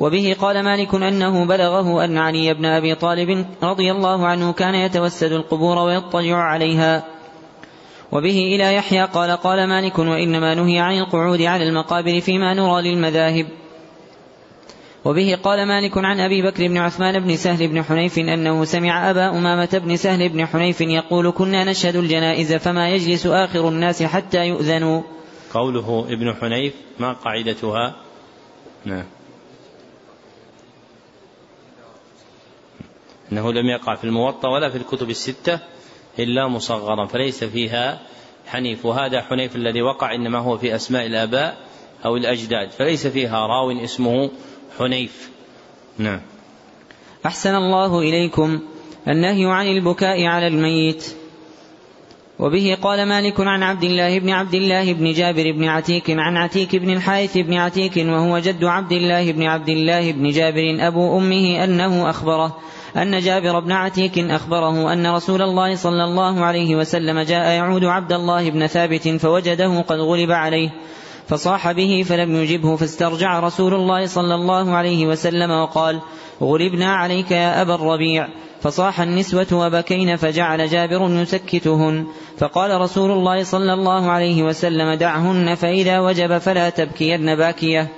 [0.00, 5.32] وبه قال مالك أنه بلغه أن علي بن أبي طالب رضي الله عنه كان يتوسد
[5.32, 7.04] القبور ويضطجع عليها.
[8.12, 13.46] وبه إلى يحيى قال قال مالك وإنما نهي عن القعود على المقابر فيما نرى للمذاهب.
[15.04, 19.28] وبه قال مالك عن أبي بكر بن عثمان بن سهل بن حنيف أنه سمع أبا
[19.28, 25.02] أمامة بن سهل بن حنيف يقول كنا نشهد الجنائز فما يجلس آخر الناس حتى يؤذنوا.
[25.54, 27.96] قوله ابن حنيف ما قاعدتها؟
[28.84, 29.04] نعم.
[33.32, 35.58] إنه لم يقع في الموطأ ولا في الكتب الستة
[36.18, 38.00] إلا مصغرا فليس فيها
[38.46, 38.86] حنيف.
[38.86, 41.56] وهذا حنيف الذي وقع إنما هو في أسماء الآباء
[42.04, 44.30] أو الأجداد فليس فيها راو اسمه
[44.78, 45.30] حنيف.
[45.98, 46.20] نعم.
[47.26, 48.60] أحسن الله إليكم
[49.08, 51.16] النهي عن البكاء على الميت.
[52.38, 56.76] وبه قال مالك عن عبد الله بن عبد الله بن جابر بن عتيك عن عتيك
[56.76, 61.64] بن الحارث بن عتيك وهو جد عبد الله بن عبد الله بن جابر أبو أمه
[61.64, 62.56] أنه أخبره
[62.96, 68.12] أن جابر بن عتيك أخبره أن رسول الله صلى الله عليه وسلم جاء يعود عبد
[68.12, 70.70] الله بن ثابت فوجده قد غلب عليه.
[71.28, 76.00] فصاح به فلم يجبه فاسترجع رسول الله صلى الله عليه وسلم وقال
[76.42, 78.28] غلبنا عليك يا أبا الربيع.
[78.62, 82.06] فصاح النسوة وبكين فجعل جابر يسكتهن.
[82.38, 87.88] فقال رسول الله صلى الله عليه وسلم دعهن فإذا وجب فلا تبكين باكية.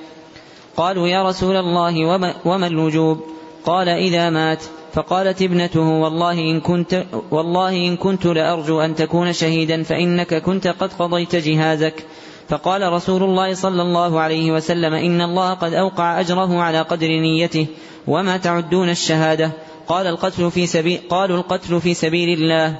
[0.76, 3.20] قالوا يا رسول الله وما, وما الوجوب؟
[3.64, 4.62] قال إذا مات.
[4.92, 10.92] فقالت ابنته والله إن كنت والله إن كنت لأرجو أن تكون شهيدا فإنك كنت قد
[10.92, 12.04] قضيت جهازك.
[12.48, 17.66] فقال رسول الله صلى الله عليه وسلم إن الله قد أوقع أجره على قدر نيته
[18.06, 19.50] وما تعدون الشهادة؟
[19.88, 22.78] قال القتل في سبيل قالوا القتل في سبيل الله.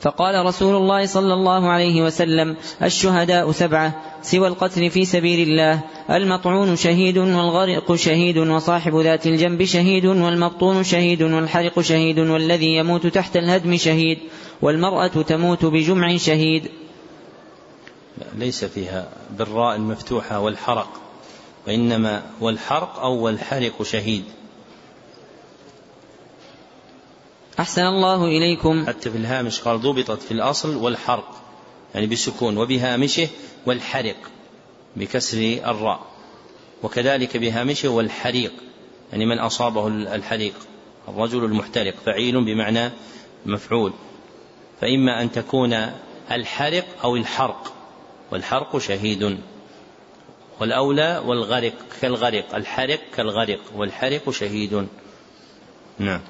[0.00, 5.80] فقال رسول الله صلى الله عليه وسلم الشهداء سبعة سوى القتل في سبيل الله.
[6.10, 13.36] المطعون شهيد والغرق شهيد وصاحب ذات الجنب شهيد والمبطون شهيد والحرق شهيد والذي يموت تحت
[13.36, 14.18] الهدم شهيد
[14.62, 16.70] والمرأة تموت بجمع شهيد.
[18.34, 21.00] ليس فيها بالراء المفتوحة والحرق
[21.66, 24.24] وإنما والحرق أو والحرق شهيد.
[27.58, 28.86] أحسن الله إليكم.
[28.86, 31.42] حتى في الهامش قال ضبطت في الأصل والحرق
[31.94, 33.28] يعني بسكون وبهامشه
[33.66, 34.16] والحرق
[34.96, 36.00] بكسر الراء.
[36.82, 38.52] وكذلك بهامشه والحريق
[39.12, 40.54] يعني من أصابه الحريق
[41.08, 42.90] الرجل المحترق فعيل بمعنى
[43.46, 43.92] مفعول.
[44.80, 45.92] فإما أن تكون
[46.30, 47.72] الحرق أو الحرق.
[48.32, 49.38] والحرق شهيد.
[50.60, 54.86] والأولى والغرق كالغرق الحرق كالغرق والحرق شهيد.
[55.98, 56.20] نعم.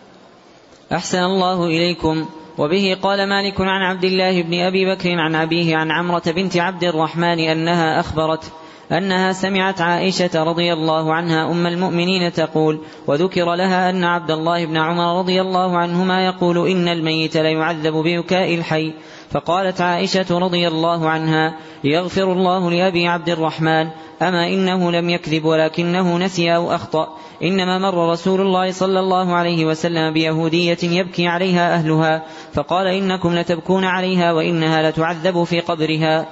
[0.92, 2.28] أحسن الله إليكم.
[2.58, 6.84] وبه قال مالك عن عبد الله بن أبي بكر عن أبيه عن عمرة بنت عبد
[6.84, 8.52] الرحمن أنها أخبرت
[8.92, 14.76] أنها سمعت عائشة رضي الله عنها أم المؤمنين تقول وذكر لها أن عبد الله بن
[14.76, 18.92] عمر رضي الله عنهما يقول إن الميت ليعذب ببكاء الحي.
[19.30, 23.90] فقالت عائشة رضي الله عنها يغفر الله لأبي عبد الرحمن
[24.22, 29.64] أما إنه لم يكذب ولكنه نسي أو أخطأ إنما مر رسول الله صلى الله عليه
[29.64, 36.28] وسلم بيهودية يبكي عليها أهلها فقال إنكم لتبكون عليها وإنها لتعذب في قبرها.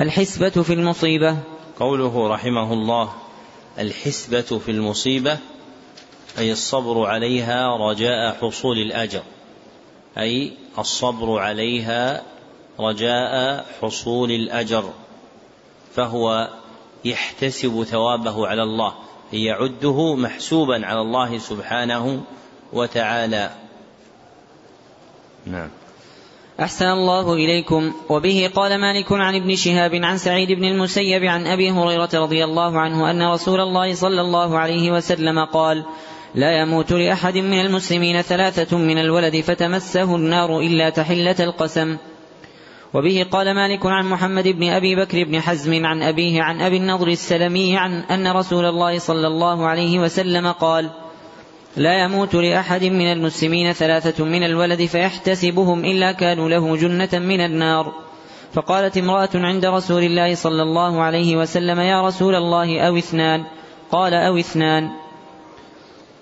[0.00, 1.36] الحسبة في المصيبة.
[1.80, 3.08] قوله رحمه الله
[3.78, 5.38] الحسبة في المصيبة
[6.38, 9.22] أي الصبر عليها رجاء حصول الأجر.
[10.18, 12.22] أي الصبر عليها
[12.80, 14.90] رجاء حصول الأجر
[15.94, 16.48] فهو
[17.04, 18.94] يحتسب ثوابه على الله
[19.32, 22.20] يعده محسوبا على الله سبحانه
[22.72, 23.50] وتعالى.
[25.46, 25.70] نعم.
[26.60, 27.92] أحسن الله إليكم.
[28.08, 32.78] وبه قال مالك عن ابن شهاب عن سعيد بن المسيب عن أبي هريرة رضي الله
[32.78, 35.84] عنه أن رسول الله صلى الله عليه وسلم قال
[36.34, 41.96] لا يموت لأحد من المسلمين ثلاثة من الولد فتمسه النار إلا تحلة القسم.
[42.94, 47.08] وبه قال مالك عن محمد بن أبي بكر بن حزم عن أبيه عن أبي النضر
[47.08, 50.90] السلمي عن أن رسول الله صلى الله عليه وسلم قال
[51.76, 57.92] لا يموت لأحد من المسلمين ثلاثة من الولد فيحتسبهم إلا كانوا له جنة من النار.
[58.52, 63.44] فقالت امرأة عند رسول الله صلى الله عليه وسلم يا رسول الله أو اثنان؟
[63.90, 64.90] قال أو اثنان.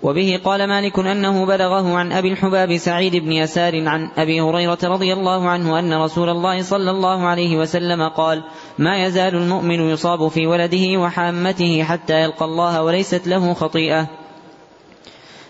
[0.07, 5.13] وبه قال مالك أنه بلغه عن أبي الحباب سعيد بن يسار عن أبي هريرة رضي
[5.13, 8.43] الله عنه أن رسول الله صلى الله عليه وسلم قال
[8.77, 14.07] ما يزال المؤمن يصاب في ولده وحامته حتى يلقى الله وليست له خطيئة.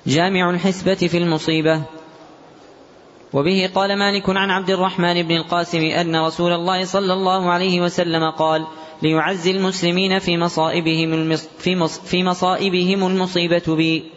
[0.08, 1.82] جامع الحسبة في المصيبة.
[3.34, 8.30] وبه قال مالك عن عبد الرحمن بن القاسم أن رسول الله صلى الله عليه وسلم
[8.30, 8.68] قال
[9.02, 11.36] ليعزي المسلمين في مصائبهم
[12.06, 14.17] في مصائبهم المصيبة بي.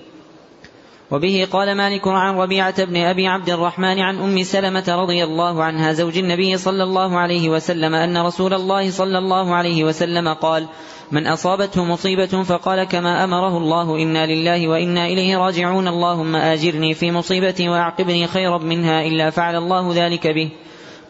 [1.10, 5.92] وبه قال مالك عن ربيعة بن أبي عبد الرحمن عن أم سلمة رضي الله عنها
[5.92, 10.66] زوج النبي صلى الله عليه وسلم أن رسول الله صلى الله عليه وسلم قال
[11.12, 15.88] من أصابته مصيبة فقال كما أمره الله إنا لله وإنا إليه راجعون.
[15.88, 20.50] اللهم آجرني في مصيبتي وأعقبني خيرا منها إلا فعل الله ذلك به.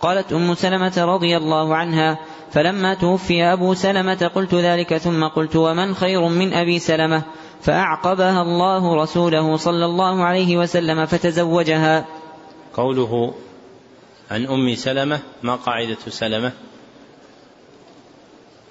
[0.00, 2.18] قالت أم سلمة رضي الله عنها
[2.50, 7.22] فلما توفي أبو سلمة قلت ذلك ثم قلت ومن خير من أبي سلمة؟
[7.62, 12.06] فأعقبها الله رسوله صلى الله عليه وسلم فتزوجها.
[12.74, 13.34] قوله
[14.30, 16.52] عن أم سلمة ما قاعدة سلمة؟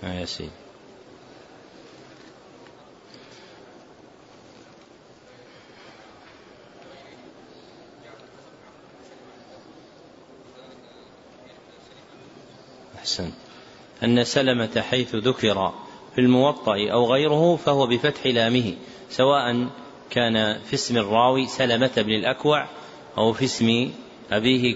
[0.03, 0.49] آه يا سيدي
[12.99, 13.31] أحسن.
[14.03, 15.73] أن سلمة حيث ذكر
[16.15, 18.73] في الموطأ أو غيره فهو بفتح لامه
[19.09, 19.67] سواء
[20.09, 22.67] كان في اسم الراوي سلمة بن الأكوع
[23.17, 23.91] أو في اسم
[24.31, 24.75] أبيه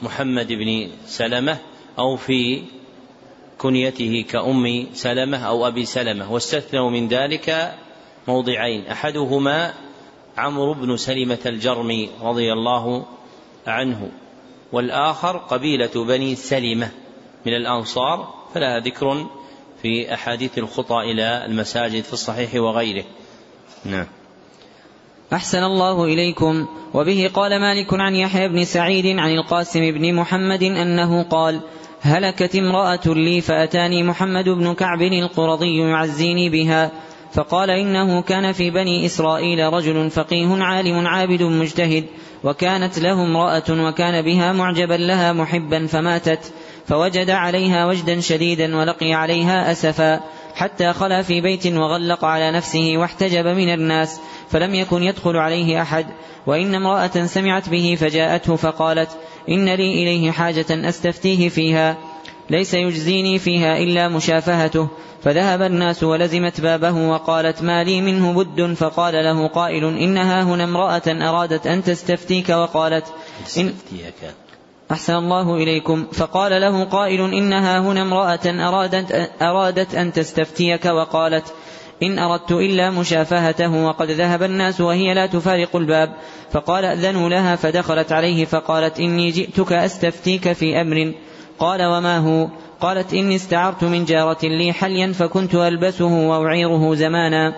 [0.00, 1.58] كمحمد بن سلمة
[1.98, 2.62] أو في
[3.58, 6.32] كنيته كأم سلمة أو أبي سلمة.
[6.32, 7.74] واستثنوا من ذلك
[8.28, 9.74] موضعين أحدهما
[10.36, 13.06] عمرو بن سلمة الجرمي رضي الله
[13.66, 14.10] عنه
[14.72, 16.90] والآخر قبيلة بني سلمة
[17.46, 19.26] من الأنصار فلها ذكر
[19.82, 23.04] في أحاديث الخطى إلى المساجد في الصحيح وغيره.
[23.84, 24.06] نعم.
[25.32, 26.66] أحسن الله إليكم.
[26.94, 31.60] وبه قال مالك عن يحيى بن سعيد عن القاسم بن محمد أنه قال
[32.00, 36.90] هلكت امرأة لي فأتاني محمد بن كعب القرظي يعزيني بها
[37.32, 42.04] فقال إنه كان في بني إسرائيل رجل فقيه عالم عابد مجتهد
[42.44, 46.52] وكانت له امرأة وكان بها معجبا لها محبا فماتت.
[46.88, 50.20] فوجد عليها وجدا شديدا ولقي عليها أسفا
[50.54, 54.20] حتى خلا في بيت وغلق على نفسه واحتجب من الناس
[54.50, 56.06] فلم يكن يدخل عليه أحد
[56.46, 59.10] وإن امرأة سمعت به فجاءته فقالت
[59.48, 61.96] إن لي إليه حاجة أستفتيه فيها
[62.50, 64.88] ليس يجزيني فيها إلا مشافهته.
[65.22, 71.02] فذهب الناس ولزمت بابه وقالت ما لي منه بد؟ فقال له قائل إنها هنا امرأة
[71.06, 73.06] أرادت أن تستفتيك وقالت
[73.58, 73.74] إن
[74.92, 76.06] أحسن الله إليكم.
[76.12, 81.54] فقال له قائل إنها هنا امرأة أرادت, أرادت أن تستفتيك وقالت
[82.02, 86.16] إن أردت إلا مشافهته وقد ذهب الناس وهي لا تفارق الباب.
[86.52, 91.12] فقال أذنوا لها فدخلت عليه فقالت إني جئتك أستفتيك في أمر.
[91.58, 92.48] قال وما هو؟
[92.80, 97.54] قالت إني استعرت من جارة لي حليا فكنت ألبسه وأعيره زمانا.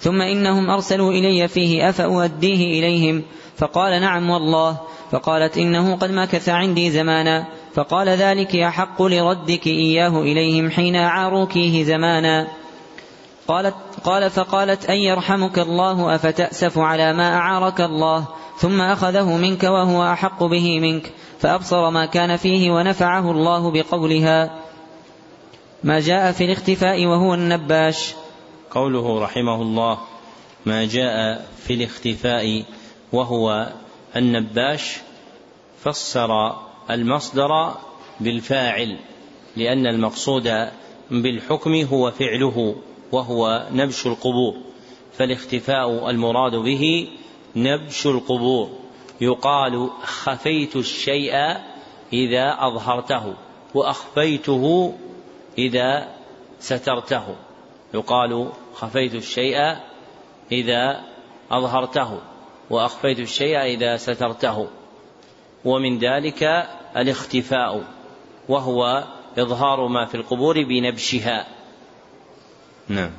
[0.00, 3.22] ثم إنهم أرسلوا إلي فيه أفأؤديه إليهم؟
[3.56, 4.76] فقال نعم والله.
[5.10, 7.46] فقالت إنه قد مكث عندي زمانا.
[7.74, 12.48] فقال ذلك أحق لردك إياه إليهم حين أعاروكيه زمانا.
[13.48, 18.24] قالت قال فقالت أن يرحمك الله أفتأسف على ما أعارك الله؟
[18.58, 21.12] ثم أخذه منك وهو أحق به منك.
[21.40, 24.50] فأبصر ما كان فيه ونفعه الله بقولها.
[25.84, 28.14] ما جاء في الاختفاء وهو النباش.
[28.70, 29.98] قوله رحمه الله
[30.66, 32.64] ما جاء في الاختفاء
[33.12, 33.72] وهو
[34.16, 34.96] النباش
[35.84, 36.56] فسر
[36.90, 37.74] المصدر
[38.20, 38.98] بالفاعل
[39.56, 40.68] لأن المقصود
[41.10, 42.76] بالحكم هو فعله
[43.12, 44.56] وهو نبش القبور
[45.12, 47.08] فالاختفاء المراد به
[47.56, 48.70] نبش القبور
[49.20, 51.34] يقال خفيت الشيء
[52.12, 53.34] إذا أظهرته
[53.74, 54.94] وأخفيته
[55.58, 56.08] إذا
[56.60, 57.36] سترته
[57.94, 59.76] يقال خفيت الشيء
[60.52, 61.00] إذا
[61.50, 62.20] أظهرته.
[62.70, 64.68] وأخفيت الشيء إذا سترته.
[65.64, 66.42] ومن ذلك
[66.96, 67.84] الاختفاء
[68.48, 69.04] وهو
[69.38, 71.46] إظهار ما في القبور بنبشها.
[72.88, 73.10] نعم.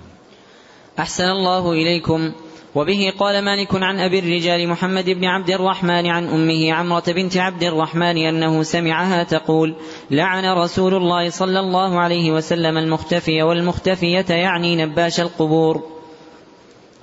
[0.99, 2.33] أحسن الله إليكم.
[2.75, 7.63] وبه قال مالك عن أبي الرجال محمد بن عبد الرحمن عن أمه عمرة بنت عبد
[7.63, 9.75] الرحمن أنه سمعها تقول
[10.11, 15.96] لعن رسول الله صلى الله عليه وسلم المختفي والمختفية يعني نباش القبور.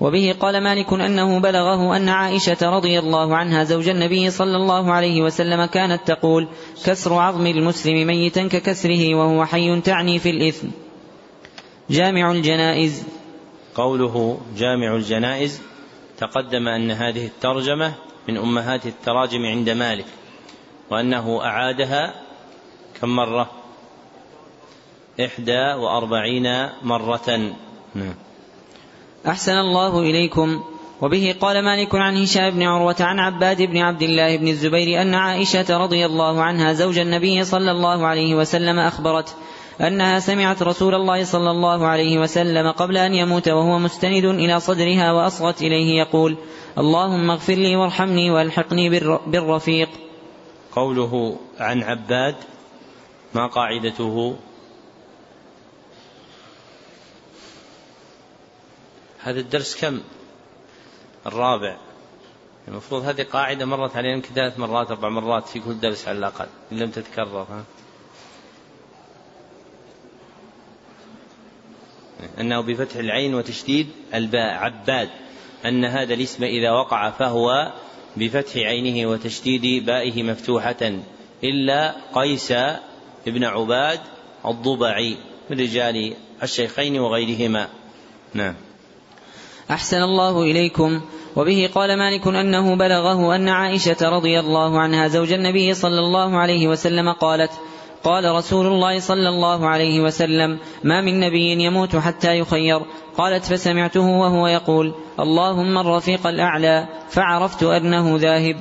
[0.01, 5.23] وبه قال مالك أنه بلغه أن عائشة رضي الله عنها زوج النبي صلى الله عليه
[5.23, 6.49] وسلم كانت تقول
[6.85, 10.69] كسر عظم المسلم ميتا ككسره وهو حي تعني في الإثم.
[11.91, 13.05] جامع الجنائز.
[13.75, 15.61] قوله جامع الجنائز
[16.19, 17.95] تقدم أن هذه الترجمة
[18.29, 20.07] من أمهات التراجم عند مالك
[20.91, 22.15] وأنه أعادها
[23.01, 23.51] كم مرة؟
[25.21, 27.55] إحدى وأربعين مرة.
[27.95, 28.15] نعم.
[29.27, 30.63] أحسن الله إليكم.
[31.03, 35.15] وبه قال مالك عن هشام بن عروة عن عباد بن عبد الله بن الزبير أن
[35.15, 39.37] عائشة رضي الله عنها زوج النبي صلى الله عليه وسلم أخبرت
[39.81, 45.13] أنها سمعت رسول الله صلى الله عليه وسلم قبل أن يموت وهو مستند إلى صدرها
[45.13, 46.37] وأصغت إليه يقول
[46.79, 48.91] اللهم اغفر لي وارحمني وألحقني
[49.27, 49.89] بالرفيق.
[50.73, 52.35] قوله عن عباد
[53.35, 54.37] ما قاعدته
[59.25, 60.01] هذا الدرس كم؟
[61.27, 61.77] الرابع.
[62.69, 66.47] المفروض هذه قاعدة مرت علينا يمكن ثلاث مرات أربع مرات في كل درس على الأقل
[66.73, 67.65] إن لم تتكرر ها؟
[72.41, 75.11] أنه بفتح العين وتشديد الباء عباد
[75.65, 77.73] أن هذا الاسم إذا وقع فهو
[78.17, 80.99] بفتح عينه وتشديد بائه مفتوحة
[81.45, 82.53] إلا قيس
[83.27, 84.01] بن عباد
[84.47, 85.17] الضبعي
[85.51, 87.69] من رجال الشيخين وغيرهما.
[88.35, 88.55] نعم.
[89.71, 91.01] أحسن الله إليكم.
[91.37, 96.69] وبه قال مالك أنه بلغه أن عائشة رضي الله عنها زوج النبي صلى الله عليه
[96.69, 97.51] وسلم قالت
[98.05, 102.81] قال رسول الله صلى الله عليه وسلم ما من نبي يموت حتى يخير
[103.17, 108.57] قالت فسمعته وهو يقول اللهم الرفيق الأعلى فعرفت أنه ذاهب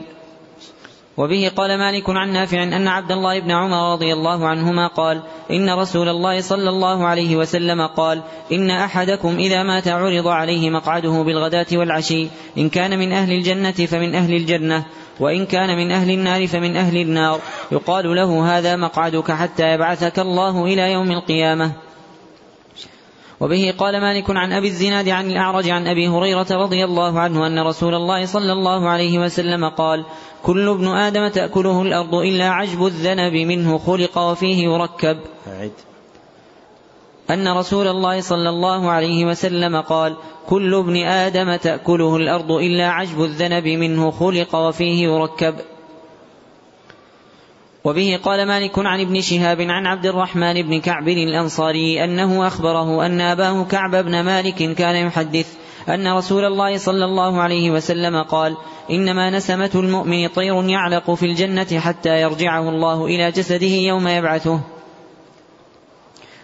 [1.17, 5.69] وبه قال مالك عن نافع أن عبد الله بن عمر رضي الله عنهما قال إن
[5.69, 11.65] رسول الله صلى الله عليه وسلم قال إن أحدكم إذا مات عرض عليه مقعده بالغداة
[11.73, 14.85] والعشي إن كان من أهل الجنة فمن أهل الجنة
[15.19, 17.39] وإن كان من أهل النار فمن أهل النار.
[17.71, 21.71] يقال له هذا مقعدك حتى يبعثك الله إلى يوم القيامة.
[23.43, 27.59] وبه قال مالك عن أبي الزناد عن الأعرج عن أبي هريرة رضي الله عنه أن
[27.59, 30.05] رسول الله صلى الله عليه وسلم قال
[30.43, 35.17] كل ابن آدم تأكله الأرض إلا عجب الذنب منه خلق وفيه يركب.
[35.47, 35.71] أعد.
[37.29, 40.15] أن رسول الله صلى الله عليه وسلم قال
[40.49, 45.55] كل ابن آدم تأكله الأرض إلا عجب الذنب منه خلق وفيه يركب.
[47.83, 53.21] وبه قال مالك عن ابن شهاب عن عبد الرحمن بن كعب الأنصاري أنه أخبره أن
[53.21, 55.53] أباه كعب بن مالك كان يحدث
[55.89, 58.57] أن رسول الله صلى الله عليه وسلم قال
[58.91, 64.59] إنما نسمة المؤمن طير يعلق في الجنة حتى يرجعه الله إلى جسده يوم يبعثه.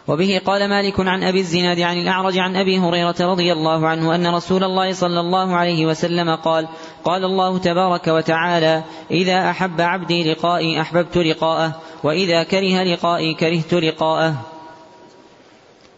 [0.10, 4.28] وبه قال مالك عن أبي الزناد عن الأعرج عن أبي هريرة رضي الله عنه أن
[4.28, 6.68] رسول الله صلى الله عليه وسلم قال
[7.04, 14.36] قال الله تبارك وتعالى إذا أحب عبدي لقائي أحببت لقاءه وإذا كره لقائي كرهت لقاءه.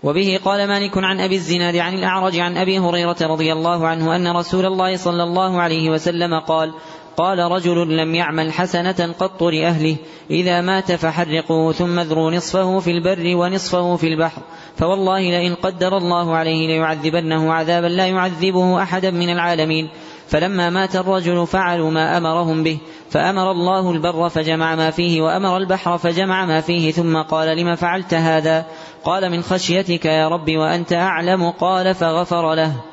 [0.04, 4.28] وبه قال مالك عن أبي الزناد عن الأعرج عن أبي هريرة رضي الله عنه أن
[4.28, 6.74] رسول الله صلى الله عليه وسلم قال
[7.18, 9.96] قال رجل لم يعمل حسنة قط لأهله
[10.30, 14.42] إذا مات فحرقوه ثم اذروا نصفه في البر ونصفه في البحر
[14.78, 19.90] فوالله لئن قدر الله عليه ليعذبنه عذابا لا يعذبه أحدا من العالمين.
[20.28, 22.78] فلما مات الرجل فعلوا ما أمرهم به
[23.10, 28.14] فأمر الله البر فجمع ما فيه وأمر البحر فجمع ما فيه ثم قال لم فعلت
[28.14, 28.66] هذا؟
[29.04, 32.91] قال من خشيتك يا رب وأنت أعلم قال فغفر له.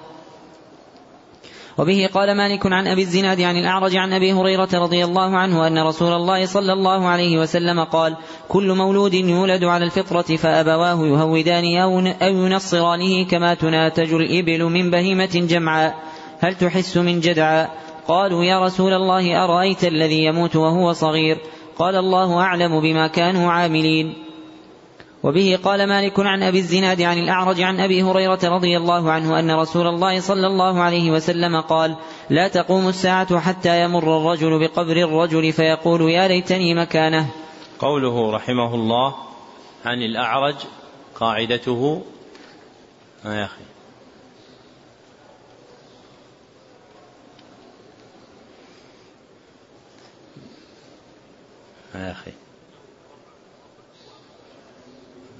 [1.78, 5.78] وبه قال مالك عن أبي الزناد عن الأعرج عن أبي هريرة رضي الله عنه أن
[5.78, 8.16] رسول الله صلى الله عليه وسلم قال
[8.48, 11.64] كل مولود يولد على الفطرة فأبواه يهودان
[12.22, 15.94] أو ينصرانه كما تناتج الإبل من بهيمة جمعاء.
[16.40, 17.70] هل تحس من جدعاء؟
[18.08, 21.38] قالوا يا رسول الله أرأيت الذي يموت وهو صغير؟
[21.78, 24.27] قال الله أعلم بما كانوا عاملين.
[25.22, 29.50] وبه قال مالك عن أبي الزناد عن الأعرج عن أبي هريرة رضي الله عنه أن
[29.50, 31.96] رسول الله صلى الله عليه وسلم قال
[32.30, 37.30] لا تقوم الساعة حتى يمر الرجل بقبر الرجل فيقول يا ليتني مكانه.
[37.78, 39.14] قوله رحمه الله
[39.84, 40.56] عن الأعرج
[41.14, 42.02] قاعدته.
[43.26, 43.62] آه يا أخي.
[51.94, 52.37] آه يا أخي.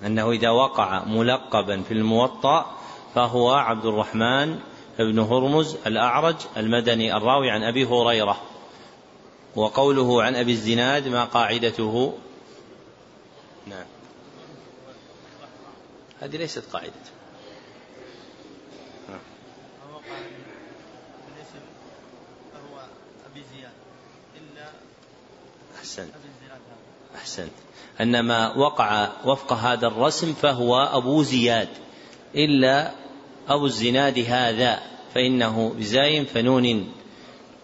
[0.08, 2.76] أنه إذا وقع ملقبا في الموطأ
[3.14, 4.60] فهو عبد الرحمن
[4.98, 8.40] بن هرمز الأعرج المدني الراوي عن أبي هريرة.
[9.56, 12.18] وقوله عن أبي الزناد ما قاعدته.
[13.66, 13.86] نعم.
[16.20, 17.10] هذه ليست قاعدته
[25.78, 26.14] أحسنت
[27.14, 27.67] أحسنت.
[28.00, 31.68] أن ما وقع وفق هذا الرسم فهو أبو زياد
[32.34, 32.90] إلا
[33.48, 34.78] أبو الزناد هذا
[35.14, 36.92] فإنه بزاي فنون.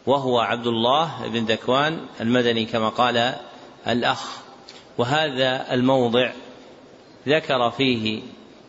[0.07, 3.35] وهو عبد الله بن ذكوان المدني كما قال
[3.89, 4.39] الأخ.
[4.99, 6.33] وهذا الموضع
[7.29, 8.23] ذكر فيه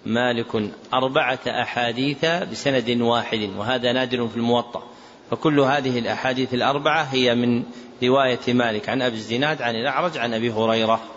[0.05, 4.83] مالك أربعة أحاديث بسند واحد وهذا نادر في الموطأ.
[5.31, 7.63] فكل هذه الأحاديث الأربعة هي من
[8.03, 11.14] رواية مالك عن أبي الزناد عن الأعرج عن أبي هريرة.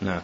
[0.00, 0.22] نعم.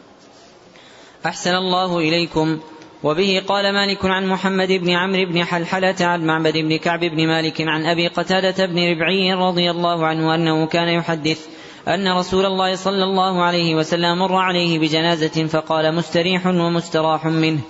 [1.27, 2.61] أحسن الله إليكم.
[3.03, 7.61] وبه قال مالك عن محمد بن عمرو بن حلحلة عن معبد بن كعب بن مالك
[7.61, 11.47] عن أبي قتادة بن ربعي رضي الله عنه أنه كان يحدث
[11.89, 17.61] أن رسول الله صلى الله عليه وسلم مر عليه بجنازة فقال مستريح ومستراح منه.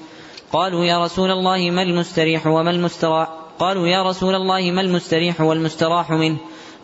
[0.52, 3.28] قالوا يا رسول الله ما المستريح وما المستراح
[3.58, 6.36] قالوا يا رسول الله ما المستريح والمستراح منه.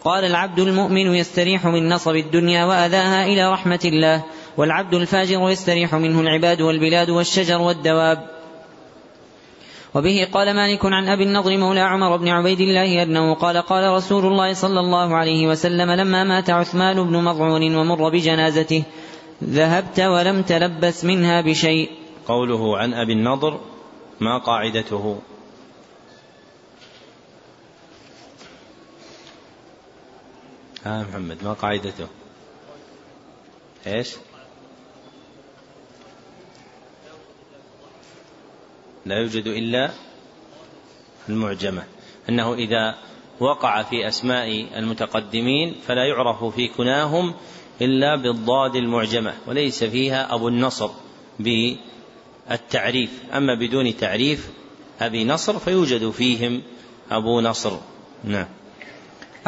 [0.05, 4.25] قال العبد المؤمن يستريح من نصب الدنيا وأذاها إلى رحمة الله.
[4.59, 8.31] والعبد الفاجر يستريح منه العباد والبلاد والشجر والدواب.
[9.95, 14.27] وبه قال مالك عن أبي النضر مولى عمر بن عبيد الله أنه قال قال رسول
[14.27, 18.83] الله صلى الله عليه وسلم لما مات عثمان بن مضعون ومر بجنازته
[19.45, 21.91] ذهبت ولم تلبس منها بشيء.
[22.27, 23.61] قوله عن أبي النضر
[24.21, 25.19] ما قاعدته.
[30.85, 32.07] ها محمد ما قاعدته.
[33.87, 34.17] إيش؟
[39.09, 39.91] لا يوجد إلا
[41.29, 41.83] المعجمة
[42.29, 42.95] أنه إذا
[43.41, 47.35] وقع في أسماء المتقدمين فلا يعرف في كناهم
[47.83, 50.91] إلا بالضاد المعجمة وليس فيها أبو النصر
[51.41, 53.11] بالتعريف.
[53.35, 54.51] أما بدون تعريف
[55.01, 56.63] أبي نصر فيوجد فيهم
[57.11, 57.79] أبو نصر.
[58.25, 58.47] نعم.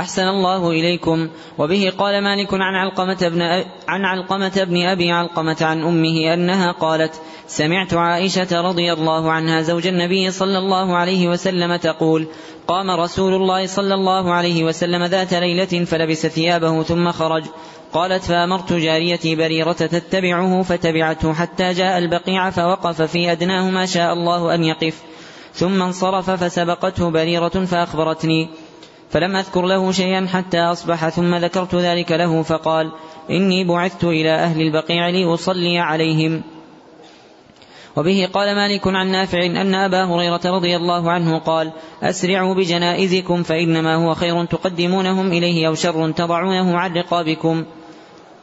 [0.01, 1.29] أحسن الله إليكم.
[1.59, 3.43] وبه قال مالك عن علقمة بن
[3.89, 9.87] عن علقمة بن أبي علقمة عن أمه أنها قالت سمعت عائشة رضي الله عنها زوج
[9.87, 12.27] النبي صلى الله عليه وسلم تقول
[12.69, 17.45] قام رسول الله صلى الله عليه وسلم ذات ليلة فلبس ثيابه ثم خرج.
[17.93, 24.55] قالت فأمرت جاريتي بريرة تتبعه فتبعته حتى جاء البقيع فوقف في أدناه ما شاء الله
[24.55, 25.03] أن يقف.
[25.55, 28.49] ثم انصرف فسبقته بريرة فأخبرتني
[29.11, 32.93] فلم أذكر له شيئا حتى أصبح ثم ذكرت ذلك له فقال
[33.31, 36.43] إني بعثت إلى أهل البقيع لأصلي عليهم.
[37.97, 43.95] وبه قال مالك عن نافع أن أبا هريرة رضي الله عنه قال أسرعوا بجنائزكم فإنما
[43.95, 47.65] هو خير تقدمونهم إليه أو شر تضعونه عن رقابكم.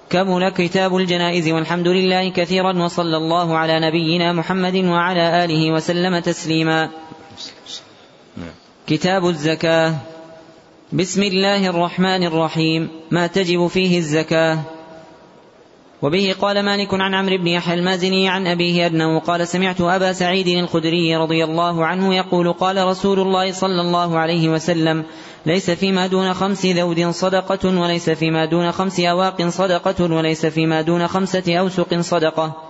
[0.09, 6.89] كمل كتاب الجنائز والحمد لله كثيرا وصلى الله على نبينا محمد وعلى آله وسلم تسليما.
[8.87, 9.95] كتاب الزكاة.
[10.93, 12.89] بسم الله الرحمن الرحيم.
[13.11, 14.59] ما تجب فيه الزكاة.
[16.01, 20.47] وبه قال مالك عن عمرو بن يحيى المازني عن أبيه أنه قال سمعت أبا سعيد
[20.47, 25.03] الخدري رضي الله عنه يقول قال رسول الله صلى الله عليه وسلم
[25.45, 31.07] ليس فيما دون خمس ذود صدقة وليس فيما دون خمس أواق صدقة وليس فيما دون
[31.07, 32.66] خمسة أوسق صدقة.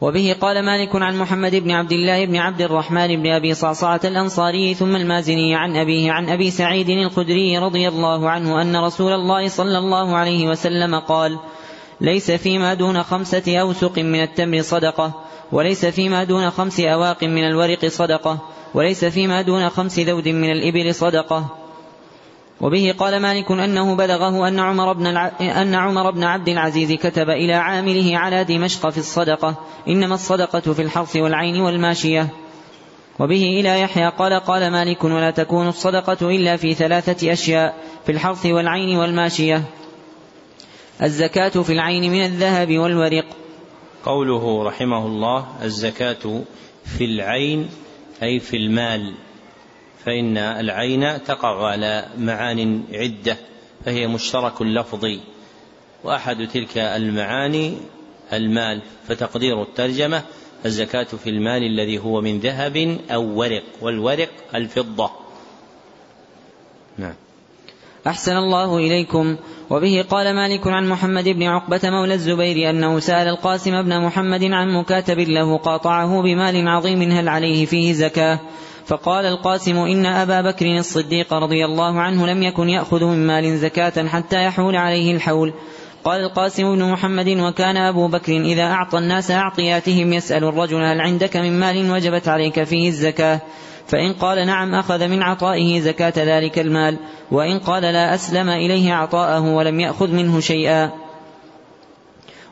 [0.00, 4.74] وبه قال مالك عن محمد بن عبد الله بن عبد الرحمن بن أبي صعصعة الأنصاري
[4.74, 9.78] ثم المازني عن أبيه عن أبي سعيد الخدري رضي الله عنه أن رسول الله صلى
[9.78, 11.38] الله عليه وسلم قال
[12.00, 15.12] ليس فيما دون خمسة أوسق من التمر صدقة
[15.52, 18.38] وليس فيما دون خمس أواق من الورق صدقة
[18.74, 21.67] وليس فيما دون خمس ذود من الإبل صدقة
[22.60, 25.06] وبه قال مالك أنه بلغه أن عمر بن.
[25.40, 29.54] أن عمر بن عبد العزيز كتب إلى عامله على دمشق في الصدقة
[29.88, 32.28] إنما الصدقة في الحرث والعين والماشية.
[33.18, 37.74] وبه إلى يحيى قال قال مالك ولا تكون الصدقة إلا في ثلاثة أشياء
[38.06, 39.62] في الحرث والعين والماشية.
[41.02, 43.24] الزكاة في العين من الذهب والورق.
[44.04, 46.42] قوله رحمه الله الزكاة
[46.84, 47.68] في العين
[48.22, 49.27] أي في المال.
[50.04, 53.36] فإن العين تقع على معان عدة
[53.84, 55.20] فهي مشترك لفظي
[56.04, 57.74] وأحد تلك المعاني
[58.32, 60.22] المال فتقدير الترجمة
[60.66, 65.10] الزكاة في المال الذي هو من ذهب أو ورق والورق الفضة.
[66.98, 67.14] نعم.
[68.06, 69.36] أحسن الله إليكم.
[69.70, 74.68] وبه قال مالك عن محمد بن عقبة مولى الزبير أنه سأل القاسم بن محمد عن
[74.68, 78.40] مكاتب له قاطعه بمال عظيم هل عليه فيه زكاة.
[78.88, 84.08] فقال القاسم إن أبا بكر الصديق رضي الله عنه لم يكن يأخذ من مال زكاة
[84.08, 85.52] حتى يحول عليه الحول.
[86.04, 91.36] قال القاسم بن محمد وكان أبو بكر إذا أعطى الناس أعطياتهم يسأل الرجل هل عندك
[91.36, 93.40] من مال وجبت عليك فيه الزكاة؟
[93.86, 96.98] فإن قال نعم أخذ من عطائه زكاة ذلك المال
[97.30, 101.07] وإن قال لا أسلم إليه عطاءه ولم يأخذ منه شيئا.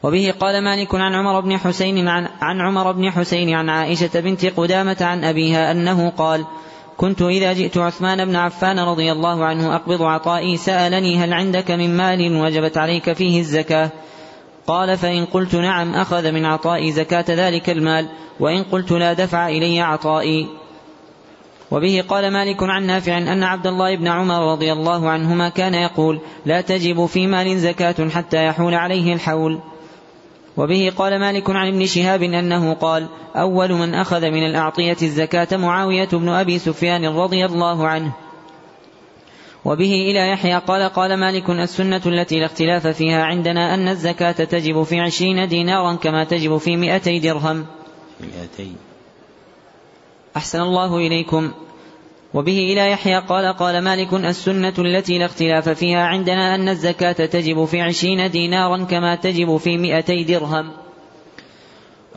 [0.06, 4.46] وبه قال مالك عن عمر بن حسين عن, عن عمر بن حسين عن عائشة بنت
[4.46, 6.44] قدامة عن أبيها أنه قال
[6.96, 11.96] كنت إذا جئت عثمان بن عفان رضي الله عنه أقبض عطائي سألني هل عندك من
[11.96, 13.90] مال وجبت عليك فيه الزكاة؟
[14.66, 18.08] قال فإن قلت نعم أخذ من عطائي زكاة ذلك المال
[18.40, 20.48] وإن قلت لا دفع إلي عطائي.
[21.70, 26.20] وبه قال مالك عن نافع أن عبد الله بن عمر رضي الله عنهما كان يقول
[26.46, 29.60] لا تجب في مال زكاة حتى يحول عليه الحول.
[30.56, 36.08] وبه قال مالك عن ابن شهاب أنه قال أول من أخذ من الأعطية الزكاة معاوية
[36.12, 38.12] بن أبي سفيان رضي الله عنه.
[39.64, 44.82] وبه إلى يحيى قال قال مالك السنة التي لا اختلاف فيها عندنا أن الزكاة تجب
[44.82, 47.66] في عشرين دينارا كما تجب في مئتي درهم.
[48.20, 48.72] مئتي.
[50.36, 51.52] أحسن الله إليكم.
[52.36, 57.64] وبه إلى يحيى قال قال مالك السنة التي لا اختلاف فيها عندنا أن الزكاة تجب
[57.64, 60.72] في عشرين دينارا كما تجب في مئتي درهم.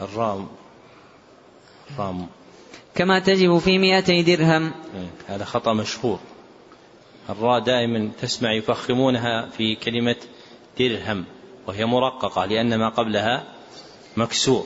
[0.02, 0.48] الرام.
[2.00, 2.28] رام.
[2.96, 4.72] كما تجب في مئتي درهم.
[4.96, 6.20] إيه، هذا خطأ مشهور.
[7.30, 10.16] الراء دائما تسمع يفخمونها في كلمة
[10.80, 11.26] درهم
[11.68, 13.44] وهي مرققة لأن ما قبلها
[14.18, 14.66] مكسور.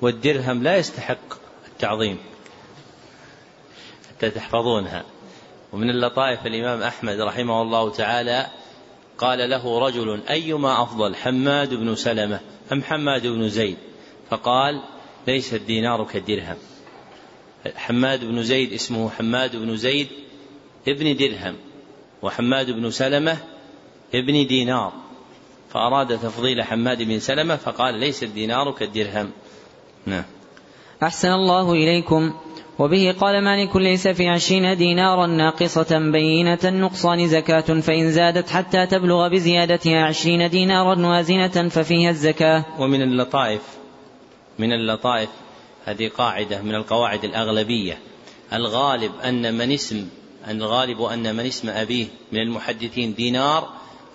[0.00, 1.34] والدرهم لا يستحق
[1.66, 2.18] التعظيم.
[4.20, 5.04] حتى تحفظونها.
[5.72, 8.46] ومن اللطائف الإمام أحمد رحمه الله تعالى
[9.18, 12.40] قال له رجل أيما أفضل حماد بن سلمة
[12.72, 13.76] أم حماد بن زيد؟
[14.30, 14.82] فقال
[15.26, 16.56] ليس الدينار كالدرهم.
[17.76, 20.08] حماد بن زيد اسمه حماد بن زيد
[20.88, 21.56] ابن درهم
[22.22, 23.36] وحماد بن سلمة
[24.14, 24.92] ابن دينار.
[25.70, 29.30] فأراد تفضيل حماد بن سلمة فقال ليس الدينار كالدرهم.
[30.06, 30.24] نعم.
[31.02, 32.34] أحسن الله إليكم.
[32.80, 39.28] وبه قال مالك ليس في عشرين دينارا ناقصة بينة النقصان زكاة فإن زادت حتى تبلغ
[39.28, 42.64] بزيادتها عشرين دينارا وازنة ففيها الزكاة.
[42.78, 43.62] ومن اللطائف
[44.58, 45.28] من اللطائف
[45.84, 47.98] هذه قاعدة من القواعد الأغلبية.
[48.52, 50.08] الغالب أن من اسم
[50.48, 53.68] الغالب أن من اسم أبيه من المحدثين دينار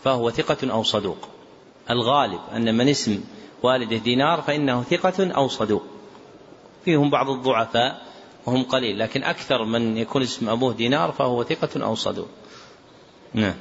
[0.03, 1.27] فهو ثقة أو صدوق.
[1.89, 3.23] الغالب أن من اسم
[3.63, 5.83] والده دينار فإنه ثقة أو صدوق.
[6.85, 8.14] فيهم بعض الضعفاء
[8.45, 12.27] وهم قليل لكن أكثر من يكون اسم أبوه دينار فهو ثقة أو صدوق
[13.33, 13.53] نعم.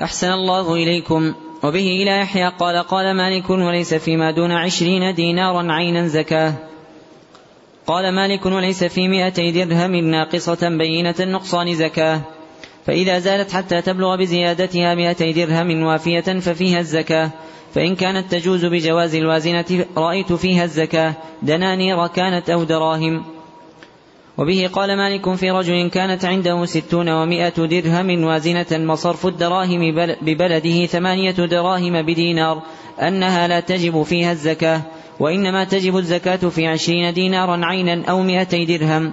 [0.00, 1.34] أحسن الله إليكم.
[1.62, 6.54] وبه إلى يحيى قال قال مالك وليس فيما دون عشرين دينارا عينا زكاة.
[7.86, 12.20] قال مالك وليس في مئتي درهم ناقصة بينة النقصان زكاة.
[12.86, 17.30] فإذا زالت حتى تبلغ بزيادتها مئتي درهم وافية ففيها الزكاة.
[17.74, 21.14] فإن كانت تجوز بجواز الوازنة رأيت فيها الزكاة.
[21.42, 23.24] دنانير كانت أو دراهم.
[24.38, 31.30] وبه قال مالك في رجل كانت عنده ستون ومائة درهم وازنة وصرف الدراهم ببلده ثمانية
[31.30, 32.62] دراهم بدينار
[33.00, 34.82] أنها لا تجب فيها الزكاة
[35.20, 39.12] وإنما تجب الزكاة في عشرين دينارا عينا أو مائتي درهم.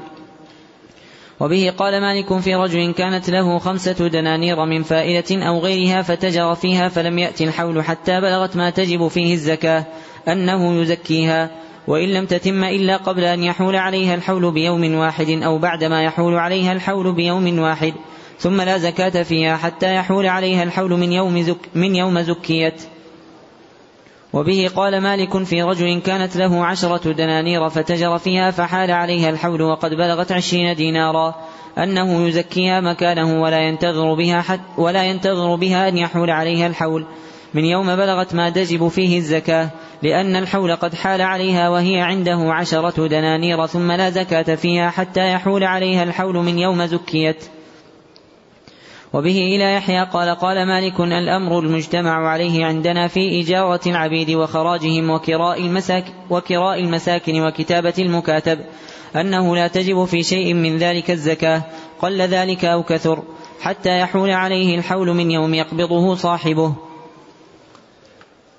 [1.39, 6.89] وبه قال مالك في رجل كانت له خمسة دنانير من فائلة أو غيرها فتجر فيها
[6.89, 9.85] فلم يأتي الحول حتى بلغت ما تجب فيه الزكاة
[10.27, 11.49] أنه يزكيها.
[11.89, 16.71] وإن لم تتم إلا قبل أن يحول عليها الحول بيوم واحد أو بعدما يحول عليها
[16.71, 17.93] الحول بيوم واحد
[18.39, 22.83] ثم لا زكاة فيها حتى يحول عليها الحول من يوم زك من يوم زكيت.
[24.33, 29.91] وبه قال مالك في رجل كانت له عشرة دنانير فتجر فيها فحال عليها الحول وقد
[29.91, 31.35] بلغت عشرين دينارا.
[31.77, 37.05] أنه يزكيها مكانه ولا ينتظر بها حتى ولا ينتظر بها أن يحول عليها الحول.
[37.53, 39.69] من يوم بلغت ما تجب فيه الزكاة.
[40.03, 45.63] لأن الحول قد حال عليها وهي عنده عشرة دنانير ثم لا زكاة فيها حتى يحول
[45.63, 47.43] عليها الحول من يوم زكيت.
[49.13, 55.61] وبه إلى يحيى قال قال مالك الأمر المجتمع عليه عندنا في إجارة العبيد وخراجهم وكراء,
[55.61, 58.59] المساك وكراء المساكن وكتابة المكاتب
[59.15, 61.61] أنه لا تجب في شيء من ذلك الزكاة
[62.01, 63.23] قل ذلك أو كثر
[63.61, 66.88] حتى يحول عليه الحول من يوم يقبضه صاحبه.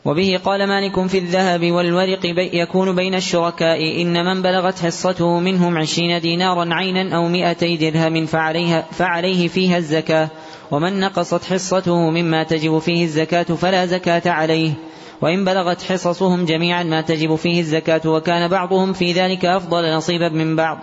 [0.04, 2.20] وبه قال مالك في الذهب والورق
[2.54, 8.86] يكون بين الشركاء إن من بلغت حصته منهم عشرين دينارا عينا أو مئتي درهم فعليها
[8.92, 10.28] فعليه فيها الزكاة.
[10.70, 14.72] ومن نقصت حصته مما تجب فيه الزكاة فلا زكاة عليه.
[15.22, 20.56] وإن بلغت حصصهم جميعا ما تجب فيه الزكاة وكان بعضهم في ذلك أفضل نصيبا من
[20.56, 20.78] بعض.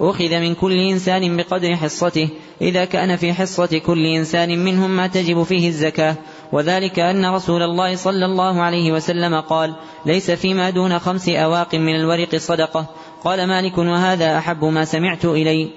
[0.00, 2.28] أخذ من كل إنسان بقدر حصته.
[2.62, 6.16] إذا كان في حصة كل إنسان منهم ما تجب فيه الزكاة.
[6.52, 9.74] وذلك أن رسول الله صلى الله عليه وسلم قال
[10.06, 12.86] ليس فيما دون خمس أواق من الورق صدقة.
[13.24, 15.70] قال مالك وهذا أحب ما سمعت إلي.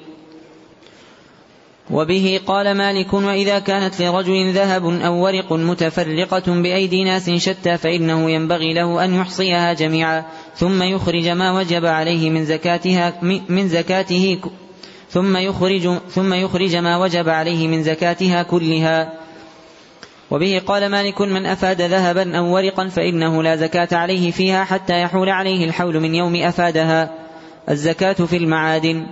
[1.92, 8.74] وبه قال مالك وإذا كانت لرجل ذهب أو ورق متفرقة بأيدي ناس شتى فإنه ينبغي
[8.74, 13.14] له أن يحصيها جميعا ثم يخرج ما وجب عليه من زكاتها
[13.50, 14.40] من زكاته
[15.10, 19.23] ثم يخرج ثم يخرج ما وجب عليه من زكاتها كلها.
[20.32, 25.30] وبه قال مالك من أفاد ذهبا أو ورقا فإنه لا زكاة عليه فيها حتى يحول
[25.30, 27.10] عليه الحول من يوم أفادها
[27.70, 29.08] الزكاة في المعادن.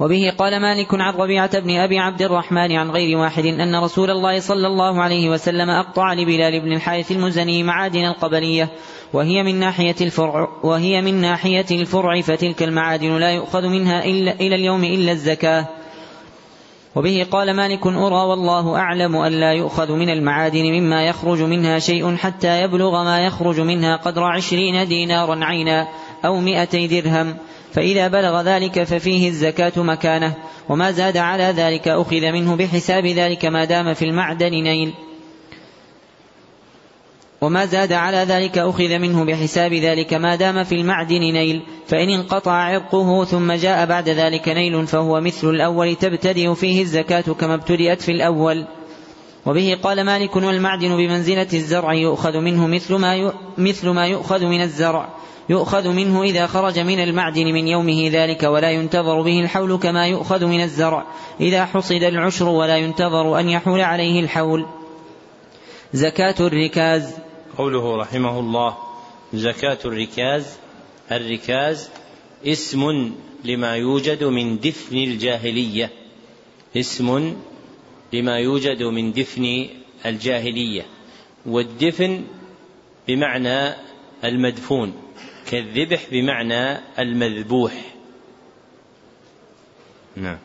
[0.00, 4.40] وبه قال مالك عن ربيعة بن أبي عبد الرحمن عن غير واحد أن رسول الله
[4.40, 8.68] صلى الله عليه وسلم أقطع لبلال بن الحارث المزني معادن القبلية
[9.12, 14.54] وهي من ناحية الفرع وهي من ناحية الفرع فتلك المعادن لا يؤخذ منها إلا إلى
[14.54, 15.68] اليوم إلا الزكاة.
[16.96, 22.16] وبه قال مالك أرى والله أعلم أن لا يؤخذ من المعادن مما يخرج منها شيء
[22.16, 25.88] حتى يبلغ ما يخرج منها قدر عشرين دينارا عينا
[26.24, 27.36] أو مئتي درهم.
[27.72, 30.34] فإذا بلغ ذلك ففيه الزكاة مكانه
[30.68, 34.94] وما زاد على ذلك أخذ منه بحساب ذلك ما دام في المعدن نيل.
[37.40, 42.52] وما زاد على ذلك أخذ منه بحساب ذلك ما دام في المعدن نيل فإن انقطع
[42.52, 48.12] عرقه ثم جاء بعد ذلك نيل فهو مثل الأول تبتدئ فيه الزكاة كما ابتدأت في
[48.12, 48.66] الأول.
[49.46, 55.08] وبه قال مالك والمعدن بمنزلة الزرع يؤخذ منه مثل ما مثل ما يؤخذ من الزرع.
[55.48, 60.44] يؤخذ منه إذا خرج من المعدن من يومه ذلك ولا ينتظر به الحول كما يؤخذ
[60.44, 61.04] من الزرع.
[61.40, 64.66] إذا حصد العشر ولا ينتظر أن يحول عليه الحول.
[65.92, 67.23] زكاة الركاز.
[67.58, 68.76] قوله رحمه الله
[69.34, 70.56] زكاة الركاز
[71.12, 71.90] الركاز
[72.46, 75.90] اسم لما يوجد من دفن الجاهلية.
[76.76, 77.36] اسم
[78.12, 79.68] لما يوجد من دفن
[80.06, 80.86] الجاهلية.
[81.46, 82.24] والدفن
[83.08, 83.74] بمعنى
[84.24, 84.92] المدفون
[85.50, 87.94] كالذبح بمعنى المذبوح.
[90.16, 90.38] نعم.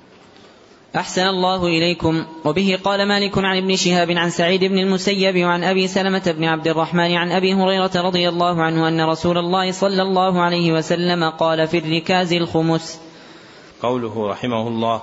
[0.95, 2.25] أحسن الله إليكم.
[2.45, 6.67] وبه قال مالك عن ابن شهاب عن سعيد بن المسيب وعن أبي سلمة بن عبد
[6.67, 11.67] الرحمن عن أبي هريرة رضي الله عنه أن رسول الله صلى الله عليه وسلم قال
[11.67, 12.99] في الركاز الخمس.
[13.81, 15.01] قوله رحمه الله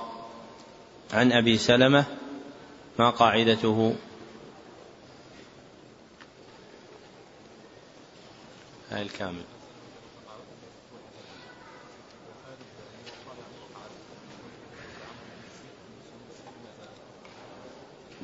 [1.13, 2.05] عن أبي سلمة
[2.99, 3.95] ما قاعدته.
[8.91, 9.56] الكامل.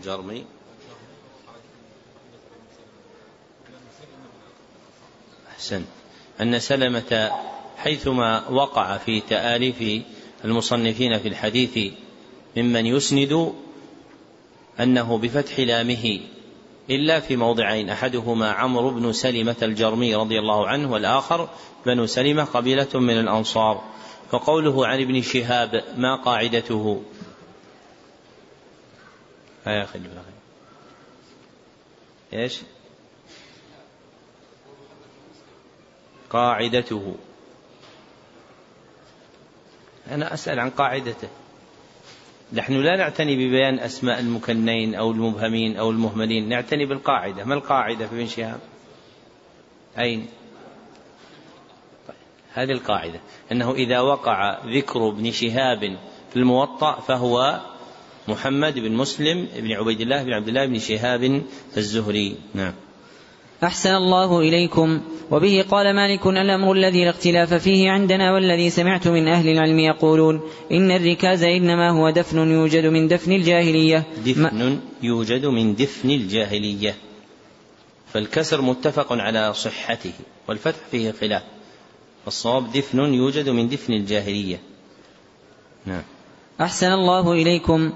[0.06, 0.46] جرمي.
[5.52, 5.86] أحسن
[6.42, 7.32] أن سلمة
[7.78, 10.04] حيثما وقع في تآليف
[10.46, 11.94] المصنفين في الحديث
[12.58, 13.54] ممن يسند
[14.80, 16.20] أنه بفتح لامه
[16.90, 21.50] إلا في موضعين أحدهما عمرو بن سلمة الجرمي رضي الله عنه والآخر
[21.86, 23.84] بنو سلمة قبيلة من الأنصار
[24.32, 27.02] فقوله عن ابن شهاب ما قاعدته؟
[29.68, 30.00] يا أخي
[32.34, 32.62] إيش؟
[36.30, 37.16] قاعدته.
[40.12, 41.28] أنا أسأل عن قاعدته.
[42.54, 47.44] نحن لا نعتني ببيان أسماء المكنين أو المبهمين أو المهملين نعتني بالقاعدة.
[47.44, 48.60] ما القاعدة في ابن شهاب؟
[50.00, 50.28] أين؟
[52.54, 53.20] هذه القاعدة
[53.52, 55.98] أنه إذا وقع ذكر ابن شهاب
[56.30, 57.62] في الموطأ فهو
[58.28, 61.42] محمد بن مسلم بن عبيد الله بن عبد الله بن شهاب
[61.78, 62.36] الزهري.
[62.54, 62.74] نعم.
[63.64, 65.02] أحسن الله إليكم.
[65.32, 70.42] وبه قال مالك الأمر الذي لا اختلاف فيه عندنا والذي سمعت من أهل العلم يقولون
[70.72, 74.04] إن الركاز إنما هو دفن يوجد من دفن الجاهلية.
[74.26, 76.96] دفن يوجد من دفن الجاهلية.
[78.14, 80.12] فالكسر متفق على صحته
[80.48, 81.44] والفتح فيه خلاف.
[82.28, 84.60] الصواب دفن يوجد من دفن الجاهلية.
[85.86, 86.04] نعم.
[86.62, 87.94] أحسن الله إليكم.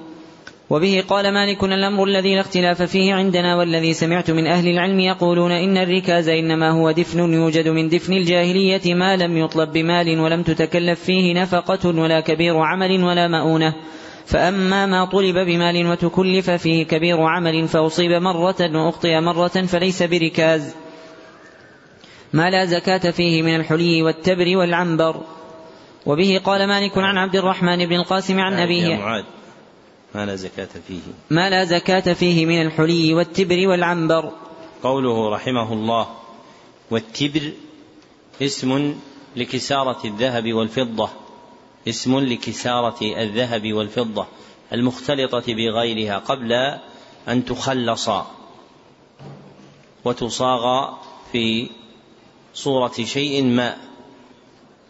[0.69, 5.51] وبه قال مالك الأمر الذي لا اختلاف فيه عندنا والذي سمعت من أهل العلم يقولون
[5.51, 11.03] إن الركاز إنما هو دفن يوجد من دفن الجاهلية ما لم يطلب بمال ولم تتكلف
[11.03, 13.73] فيه نفقة ولا كبير عمل ولا مؤونة.
[14.25, 20.75] فأما ما طلب بمال وتكلف فيه كبير عمل فأصيب مرة وأخطئ مرة فليس بركاز.
[22.33, 25.15] ما لا زكاة فيه من الحلي والتبر والعنبر.
[26.05, 28.95] وبه قال مالك عن عبد الرحمن بن القاسم عن أبيه.
[28.95, 29.23] معاذ
[30.17, 30.99] ما لا زكاة فيه.
[31.29, 34.31] ما لا زكاة فيه من الحلي والتبر والعنبر.
[34.83, 36.07] قوله رحمه الله
[36.91, 37.51] والتبر
[38.41, 38.95] اسم
[39.35, 41.09] لكسارة الذهب والفضة.
[41.87, 44.25] اسم لكسارة الذهب والفضة
[44.73, 46.53] المختلطة بغيرها قبل
[47.27, 48.09] أن تخلص
[50.05, 50.93] وتصاغ
[51.31, 51.69] في
[52.53, 53.77] صورة شيء ما.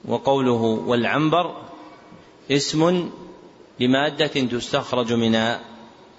[0.05, 1.55] وقوله والعنبر
[2.51, 3.09] اسم
[3.79, 5.55] لمادة تستخرج من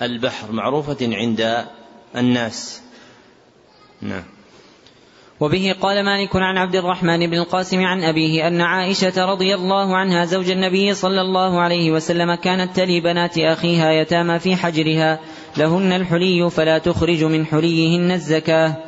[0.03, 1.67] البحر معروفة عند
[2.17, 2.83] الناس.
[4.03, 4.25] نعم.
[5.41, 10.25] وبه قال مالك عن عبد الرحمن بن القاسم عن أبيه أن عائشة رضي الله عنها
[10.25, 15.21] زوج النبي صلى الله عليه وسلم كانت تلي بنات أخيها يتامى في حجرها
[15.57, 18.88] لهن الحلي فلا تخرج من حليهن الزكاة.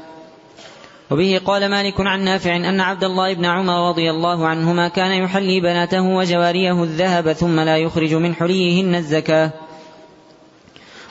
[1.10, 5.60] وبه قال مالك عن نافع أن عبد الله بن عمر رضي الله عنهما كان يحلي
[5.60, 9.50] بناته وجواريه الذهب ثم لا يخرج من حليهن الزكاة.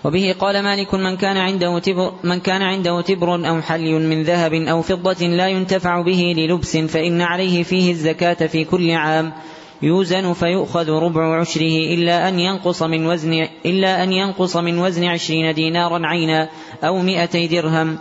[0.04, 4.54] وبه قال مالك من كان عنده تبر من كان عنده تبر أو حلي من ذهب
[4.54, 9.34] أو فضة لا ينتفع به للبس فإن عليه فيه الزكاة في كل عام.
[9.82, 15.54] يوزن فيؤخذ ربع عشره إلا أن ينقص من وزن إلا أن ينقص من وزن عشرين
[15.54, 16.50] دينارا عينا
[16.84, 17.98] أو مئتي درهم.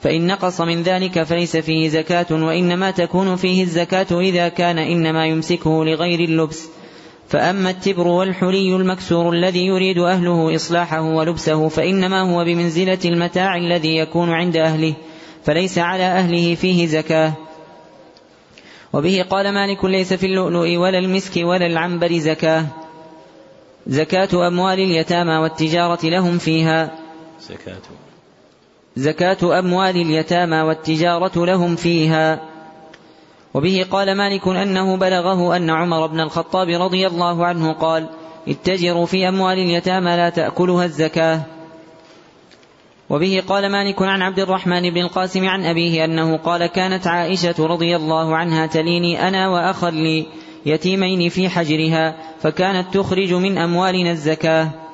[0.00, 5.84] فإن نقص من ذلك فليس فيه زكاة وإنما تكون فيه الزكاة إذا كان إنما يمسكه
[5.84, 6.68] لغير اللبس.
[7.28, 14.30] فأما التبر والحلي المكسور الذي يريد أهله إصلاحه ولبسه فإنما هو بمنزلة المتاع الذي يكون
[14.30, 14.94] عند أهله
[15.44, 17.32] فليس على أهله فيه زكاة.
[18.92, 22.66] وبه قال مالك ليس في اللؤلؤ ولا المسك ولا العنبر زكاة.
[23.86, 26.98] زكاة أموال اليتامى والتجارة لهم فيها.
[27.40, 28.05] زكاة.
[28.96, 32.40] زكاة أموال اليتامى والتجارة لهم فيها.
[33.54, 38.08] وبه قال مالك أنه بلغه أن عمر بن الخطاب رضي الله عنه قال
[38.48, 41.40] اتجروا في أموال اليتامى لا تأكلها الزكاة.
[43.10, 47.96] وبه قال مالك عن عبد الرحمن بن القاسم عن أبيه أنه قال كانت عائشة رضي
[47.96, 50.26] الله عنها تليني أنا وأخا لي
[50.66, 54.85] يتيمين في حجرها فكانت تخرج من أموالنا الزكاة.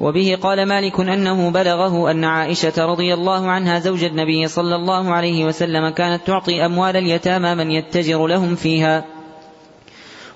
[0.00, 5.44] وبه قال مالك أنه بلغه أن عائشة رضي الله عنها زوج النبي صلى الله عليه
[5.44, 9.04] وسلم كانت تعطي أموال اليتامى من يتجر لهم فيها.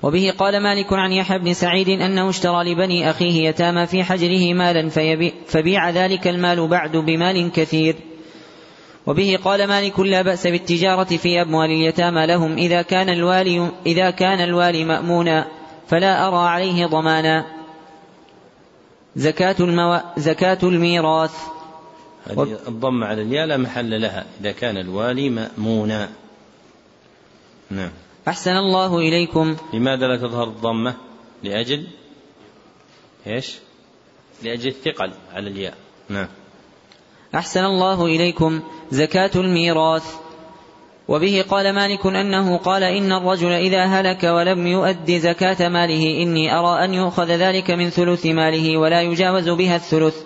[0.03, 4.89] وبه قال مالك عن يحيى بن سعيد أنه اشترى لبني أخيه يتامى في حجره مالا
[5.47, 7.97] فبيع ذلك المال بعد بمال كثير.
[9.07, 14.41] وبه قال مالك لا بأس بالتجارة في أموال اليتامى لهم إذا كان الوالي إذا كان
[14.41, 15.47] الوالي مأمونا
[15.89, 17.64] فلا أرى عليه ضمانا.
[19.17, 20.01] زكاة المو...
[20.17, 21.35] زكاة الميراث.
[22.27, 24.27] هذه الضم على الياء لا محل لها.
[24.41, 26.11] إذا كان الوالي مأمونا.
[27.71, 27.91] نعم.
[28.29, 29.57] أحسن الله إليكم.
[29.73, 30.95] لماذا لا تظهر الضمة؟
[31.43, 31.87] لأجل؟
[33.27, 33.55] إيش؟
[34.43, 35.75] لأجل الثقل على الياء.
[36.09, 36.29] نعم.
[37.35, 38.63] أحسن الله إليكم.
[38.91, 40.24] زكاة الميراث.
[41.09, 46.85] وبه قال مالك أنه قال إن الرجل إذا هلك ولم يؤد زكاة ماله إني أرى
[46.85, 50.17] أن يؤخذ ذلك من ثلث ماله ولا يجاوز بها الثلث.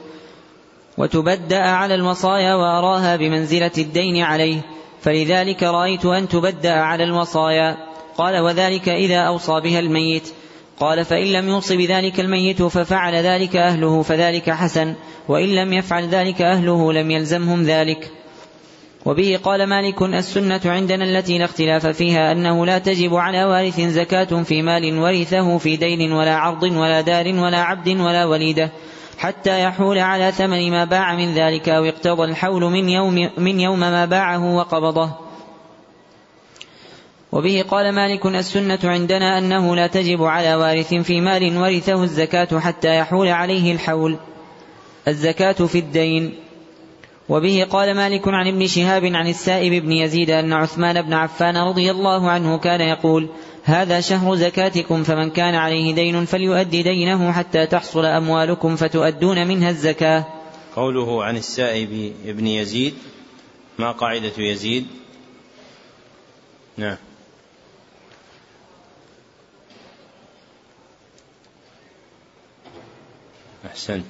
[0.99, 4.61] وتبدأ على الوصايا وأراها بمنزلة الدين عليه
[5.01, 7.77] فلذلك رأيت أن تبدأ على الوصايا.
[8.17, 10.29] قال وذلك إذا أوصى بها الميت.
[10.81, 14.95] قال فإن لم يوصي بذلك الميت ففعل ذلك أهله فذلك حسن
[15.29, 18.18] وإن لم يفعل ذلك أهله لم يلزمهم ذلك.
[19.05, 24.43] وبه قال مالك السنة عندنا التي لا اختلاف فيها أنه لا تجب على وارث زكاة
[24.43, 28.71] في مال ورثه في دين ولا عرض ولا دار ولا عبد ولا وليدة
[29.19, 33.81] حتى يحول على ثمن ما باع من ذلك أو اقتضى الحول من يوم, من يوم
[33.81, 35.11] ما باعه وقبضه.
[37.33, 42.99] وبه قال مالك السنة عندنا أنه لا تجب على وارث في مال ورثه الزكاة حتى
[42.99, 44.17] يحول عليه الحول.
[45.09, 46.48] الزكاة في الدين.
[47.29, 51.91] وبه قال مالك عن ابن شهاب عن السائب بن يزيد أن عثمان بن عفان رضي
[51.91, 53.29] الله عنه كان يقول
[53.65, 60.25] هذا شهر زكاتكم فمن كان عليه دين فليؤدي دينه حتى تحصل أموالكم فتؤدون منها الزكاة.
[60.77, 62.95] قوله عن السائب بن يزيد
[63.79, 64.87] ما قاعدة يزيد؟
[66.77, 66.97] نعم.
[73.67, 74.07] أحسنت.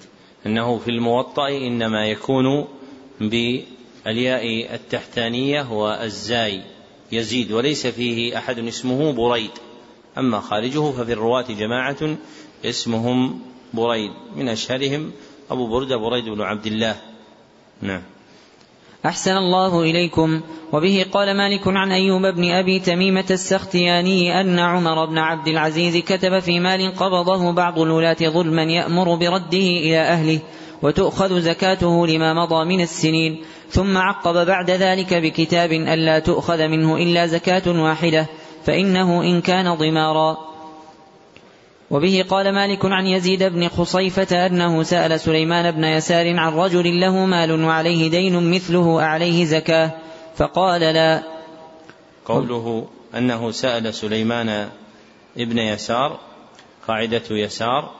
[0.46, 2.77] أنه في الموطأ إنما يكون
[3.20, 6.62] بالياء التحتانية والزاي
[7.12, 9.50] يزيد وليس فيه أحد اسمه بريد.
[10.18, 12.16] أما خارجه ففي الرواة جماعة
[12.64, 13.40] اسمهم
[13.74, 14.10] بريد.
[14.36, 15.10] من أشهرهم
[15.50, 16.96] أبو بردة بريد بن عبد الله.
[17.82, 18.02] نعم.
[19.06, 20.40] أحسن الله إليكم.
[20.72, 26.38] وبه قال مالك عن أيوب بن أبي تميمة السختياني أن عمر بن عبد العزيز كتب
[26.38, 30.40] في مال قبضه بعض الولاة ظلما يأمر برده إلى أهله.
[30.82, 37.26] وتؤخذ زكاته لما مضى من السنين ثم عقب بعد ذلك بكتاب ألا تؤخذ منه إلا
[37.26, 38.26] زكاة واحدة
[38.64, 40.48] فإنه إن كان ضمارا.
[41.90, 47.24] وبه قال مالك عن يزيد بن خصيفة أنه سأل سليمان بن يسار عن رجل له
[47.24, 49.90] مال وعليه دين مثله أعليه زكاة
[50.36, 51.22] فقال لا.
[52.24, 54.68] قوله أنه سأل سليمان
[55.36, 56.18] ابن يسار
[56.88, 57.94] قاعدة يسار.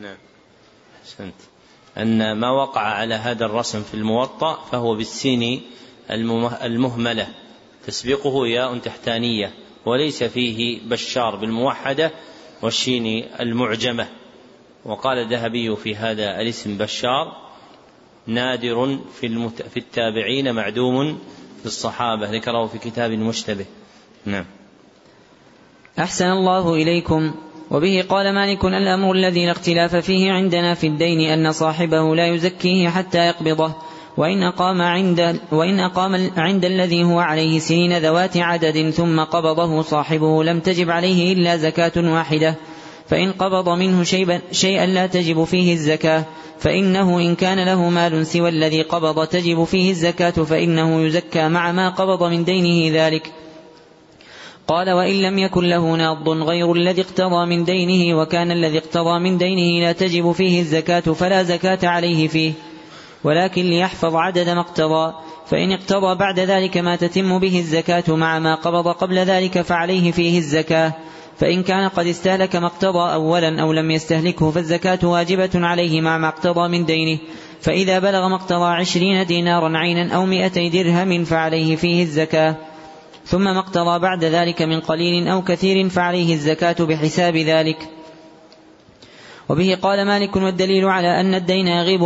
[0.00, 0.29] نعم.
[1.02, 1.34] أحسنت.
[1.98, 5.62] أن ما وقع على هذا الرسم في الموطأ فهو بالسين
[6.62, 7.28] المهملة.
[7.86, 9.54] تسبقه ياء تحتانية
[9.86, 12.10] وليس فيه بشار بالموحدة
[12.62, 14.08] والشين المعجمة.
[14.84, 17.36] وقال الذهبي في هذا الاسم بشار
[18.26, 19.48] نادر في.
[19.70, 21.18] في التابعين معدوم
[21.60, 22.30] في الصحابة.
[22.30, 23.66] ذكره في كتاب مشتبه.
[24.24, 24.44] نعم.
[25.98, 27.34] أحسن الله إليكم.
[27.70, 32.88] وبه قال مالك الأمر الذي لا اختلاف فيه عندنا في الدين أن صاحبه لا يزكيه
[32.88, 33.72] حتى يقبضه
[34.16, 40.44] وإن أقام عند وإن أقام عند الذي هو عليه سنين ذوات عدد ثم قبضه صاحبه
[40.44, 42.54] لم تجب عليه إلا زكاة واحدة
[43.08, 44.02] فإن قبض منه
[44.52, 46.24] شيئا لا تجب فيه الزكاة
[46.58, 51.88] فإنه إن كان له مال سوى الذي قبض تجب فيه الزكاة فإنه يزكى مع ما
[51.88, 53.32] قبض من دينه ذلك.
[54.70, 59.38] قال وإن لم يكن له ناض غير الذي اقتضى من دينه وكان الذي اقتضى من
[59.38, 62.52] دينه لا تجب فيه الزكاة فلا زكاة عليه فيه.
[63.24, 65.14] ولكن ليحفظ عدد ما اقتضى
[65.46, 70.38] فإن اقتضى بعد ذلك ما تتم به الزكاة مع ما قبض قبل ذلك فعليه فيه
[70.38, 70.92] الزكاة.
[71.36, 76.28] فإن كان قد استهلك ما اقتضى أولا أو لم يستهلكه فالزكاة واجبة عليه مع ما
[76.28, 77.18] اقتضى من دينه.
[77.60, 82.69] فإذا بلغ ما اقتضى عشرين دينارا عينا أو مئتي درهم فعليه فيه الزكاة.
[83.24, 87.88] ثم ما اقتضى بعد ذلك من قليل أو كثير فعليه الزكاة بحساب ذلك.
[89.48, 92.04] وبه قال مالك والدليل على أن الدين يغيب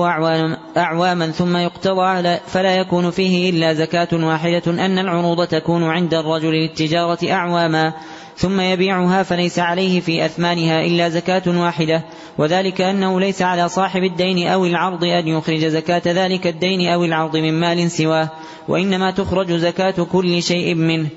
[0.76, 7.32] أعواما ثم يقتضى فلا يكون فيه إلا زكاة واحدة أن العروض تكون عند الرجل للتجارة
[7.32, 7.92] أعواما.
[8.36, 12.04] ثم يبيعها فليس عليه في أثمانها إلا زكاة واحدة.
[12.38, 17.36] وذلك أنه ليس على صاحب الدين أو العرض أن يخرج زكاة ذلك الدين أو العرض
[17.36, 18.30] من مال سواه
[18.68, 21.08] وإنما تخرج زكاة كل شيء منه.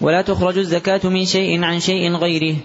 [0.00, 2.56] ولا تخرج الزكاة من شيء عن شيء غيره.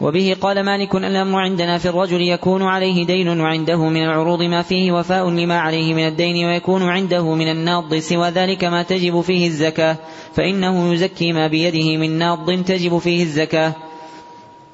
[0.00, 4.92] وبه قال مالك الأمر عندنا في الرجل يكون عليه دين وعنده من العروض ما فيه
[4.92, 9.96] وفاء لما عليه من الدين ويكون عنده من الناض سوى ذلك ما تجب فيه الزكاة
[10.34, 13.72] فإنه يزكي ما بيده من ناض تجب فيه الزكاة.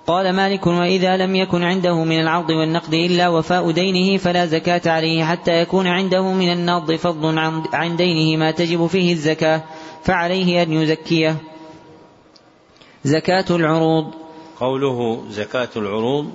[0.07, 5.25] قال مالك وإذا لم يكن عنده من العرض والنقد إلا وفاء دينه فلا زكاة عليه
[5.25, 7.39] حتى يكون عنده من الناض فضل
[7.73, 9.62] عن دينه ما تجب فيه الزكاة
[10.03, 11.37] فعليه أن يزكيه.
[13.05, 14.20] زكاة العروض.
[14.61, 16.34] قوله زكاة العروض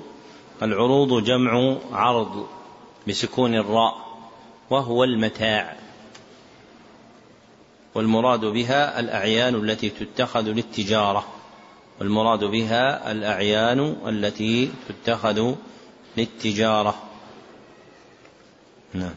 [0.61, 2.47] العروض جمع عرض
[3.07, 3.95] بسكون الراء
[4.69, 5.77] وهو المتاع.
[7.95, 11.25] والمراد بها الأعيان التي تتخذ للتجارة.
[11.99, 15.53] والمراد بها الأعيان التي تتخذ
[16.17, 16.95] للتجارة.
[18.93, 19.15] نعم.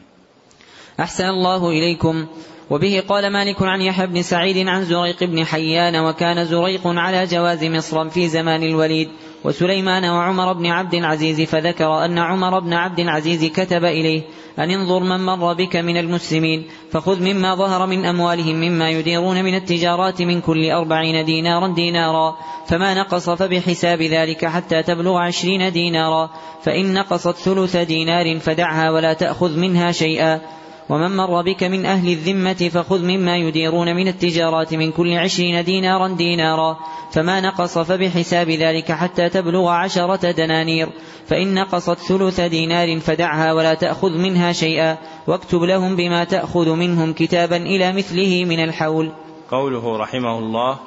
[1.01, 2.27] أحسن الله إليكم.
[2.71, 7.65] وبه قال مالك عن يحيى بن سعيد عن زريق بن حيان وكان زريق على جواز
[7.65, 9.09] مصر في زمان الوليد
[9.45, 14.23] وسليمان وعمر بن عبد العزيز فذكر أن عمر بن عبد العزيز كتب إليه
[14.59, 19.55] أن انظر من مر بك من المسلمين فخذ مما ظهر من أموالهم مما يديرون من
[19.55, 26.31] التجارات من كل أربعين دينارا دينارا فما نقص فبحساب ذلك حتى تبلغ عشرين دينارا
[26.63, 30.41] فإن نقصت ثلث دينار فدعها ولا تأخذ منها شيئا
[30.89, 36.09] ومن مر بك من أهل الذمة فخذ مما يديرون من التجارات من كل عشرين دينارا
[36.09, 36.79] دينارا
[37.13, 40.89] فما نقص فبحساب ذلك حتى تبلغ عشرة دنانير
[41.27, 47.57] فإن نقصت ثلث دينار فدعها ولا تأخذ منها شيئا واكتب لهم بما تأخذ منهم كتابا
[47.57, 49.13] إلى مثله من الحول.
[49.51, 50.79] قوله رحمه الله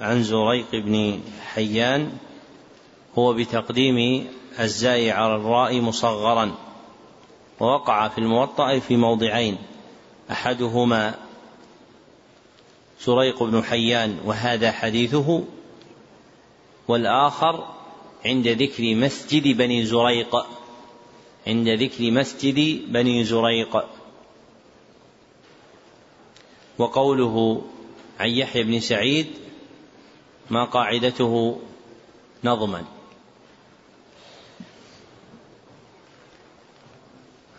[0.00, 1.20] عن زريق بن
[1.54, 2.10] حيان
[3.18, 4.26] هو بتقديم
[4.60, 6.67] الزاي على الراء مصغرا.
[7.60, 9.58] ووقع في الموطأ في موضعين.
[10.30, 11.14] أحدهما
[12.98, 15.44] سريق بن حيان وهذا حديثه
[16.88, 17.74] والآخر
[18.24, 20.36] عند ذكر مسجد بني زريق
[21.46, 23.84] عند ذكر مسجد بني زريق.
[26.78, 27.62] وقوله
[28.20, 29.26] عن يحيى بن سعيد
[30.50, 31.60] ما قاعدته
[32.44, 32.97] نظما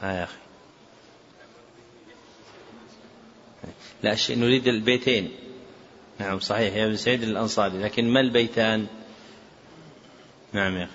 [0.02, 0.38] ها يا أخي.
[4.04, 5.32] لا نريد البيتين.
[6.20, 7.78] نعم صحيح يا ابن سعيد الأنصاري.
[7.78, 8.88] لكن ما البيتان؟
[10.54, 10.94] نعم يا أخي.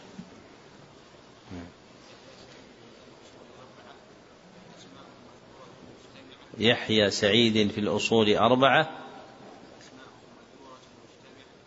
[6.59, 8.91] يحيى سعيد في الأصول أربعة.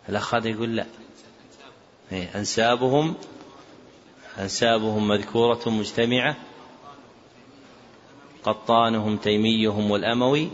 [0.08, 0.86] الأخ هذا يقول لا.
[2.12, 3.14] أنسابهم
[4.38, 6.36] أنسابهم مذكورة مجتمعة.
[8.44, 10.48] قطانهم تيميهم والأموي.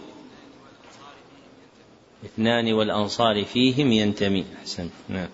[2.24, 4.44] اثنان والأنصار فيهم ينتمي.
[4.62, 4.88] أحسن.
[5.08, 5.28] نعم.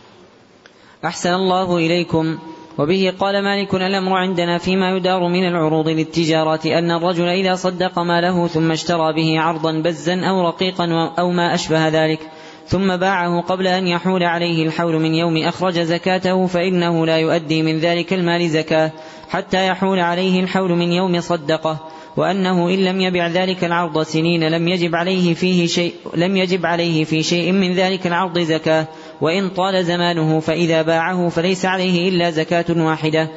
[1.05, 2.38] أحسن الله إليكم.
[2.78, 8.46] وبه قال مالك الأمر عندنا فيما يدار من العروض للتجارة أن الرجل إذا صدق ماله
[8.46, 12.20] ثم اشترى به عرضا بزا أو رقيقا أو ما أشبه ذلك
[12.66, 17.78] ثم باعه قبل أن يحول عليه الحول من يوم أخرج زكاته فإنه لا يؤدي من
[17.78, 18.92] ذلك المال زكاة
[19.28, 21.78] حتى يحول عليه الحول من يوم صدقه.
[22.17, 27.05] وأنه إن لم يبع ذلك العرض سنين لم يجب عليه فيه شيء لم يجب عليه
[27.05, 28.87] في شيء من ذلك العرض زكاة.
[29.21, 33.29] وإن طال زمانه فإذا باعه فليس عليه إلا زكاة واحدة.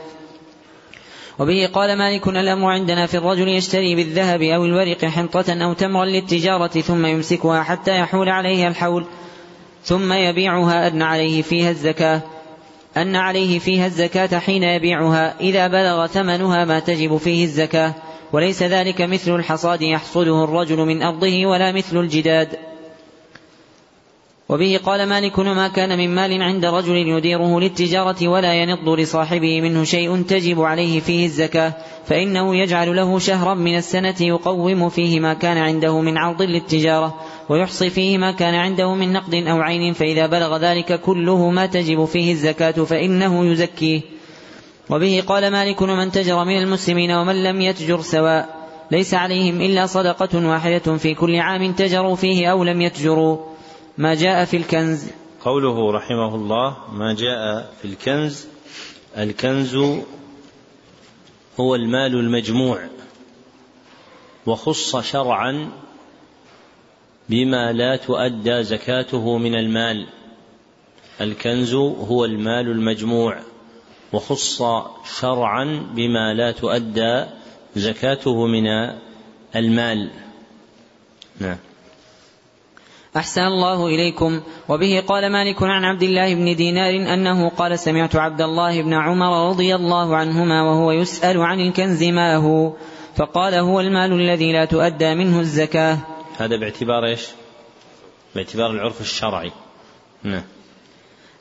[1.39, 6.67] وبه قال مالك الأمر عندنا في الرجل يشتري بالذهب أو الورق حنطة أو تمرا للتجارة
[6.67, 9.05] ثم يمسكها حتى يحول عليها الحول
[9.83, 12.21] ثم يبيعها أن عليه فيها الزكاة.
[12.97, 15.39] أن عليه فيها الزكاة حين يبيعها.
[15.39, 17.93] إذا بلغ ثمنها ما تجب فيه الزكاة.
[18.33, 22.49] وليس ذلك مثل الحصاد يحصده الرجل من أرضه ولا مثل الجداد.
[24.49, 29.83] وبه قال مالك ما كان من مال عند رجل يديره للتجارة ولا ينض لصاحبه منه
[29.83, 31.73] شيء تجب عليه فيه الزكاة
[32.05, 37.15] فإنه يجعل له شهرا من السنة يقوم فيه ما كان عنده من عرض للتجارة
[37.49, 42.05] ويحصي فيه ما كان عنده من نقد أو عين فإذا بلغ ذلك كله ما تجب
[42.05, 44.01] فيه الزكاة فإنه يزكيه.
[44.89, 50.47] وبه قال مالك من تجر من المسلمين ومن لم يتجر سواء ليس عليهم إلا صدقة
[50.47, 53.37] واحدة في كل عام تجروا فيه أو لم يتجروا.
[53.97, 55.09] ما جاء في الكنز.
[55.41, 58.47] قوله رحمه الله ما جاء في الكنز
[59.17, 59.75] الكنز
[61.59, 62.79] هو المال المجموع
[64.45, 65.71] وخص شرعا
[67.29, 70.07] بما لا تؤدى زكاته من المال.
[71.21, 73.39] الكنز هو المال المجموع.
[74.13, 74.61] وخص
[75.19, 77.25] شرعا بما لا تؤدى
[77.75, 78.63] زكاته من
[79.55, 80.09] المال.
[81.39, 81.57] نعم.
[83.17, 84.41] أحسن الله إليكم.
[84.69, 89.49] وبه قال مالك عن عبد الله بن دينار أنه قال سمعت عبد الله بن عمر
[89.49, 92.73] رضي الله عنهما وهو يسأل عن الكنز ما هو؟
[93.15, 95.97] فقال هو المال الذي لا تؤدى منه الزكاة.
[96.37, 97.27] هذا باعتبار إيش؟
[98.35, 99.51] باعتبار العرف الشرعي.
[100.23, 100.43] نعم.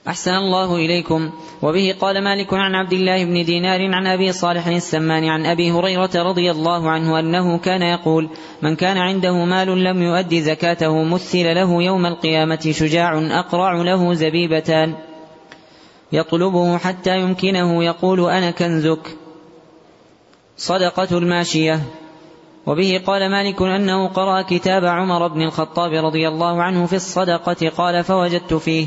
[0.08, 1.30] أحسن الله إليكم.
[1.62, 6.10] وبه قال مالك عن عبد الله بن دينار عن أبي صالح السمان عن أبي هريرة
[6.14, 8.28] رضي الله عنه أنه كان يقول
[8.62, 14.94] من كان عنده مال لم يؤد زكاته مثل له يوم القيامة شجاع أقرع له زبيبتان.
[16.12, 19.16] يطلبه حتى يمكنه يقول أنا كنزك.
[20.56, 21.80] صدقة الماشية.
[22.66, 28.04] وبه قال مالك أنه قرأ كتاب عمر بن الخطاب رضي الله عنه في الصدقة قال
[28.04, 28.86] فوجدت فيه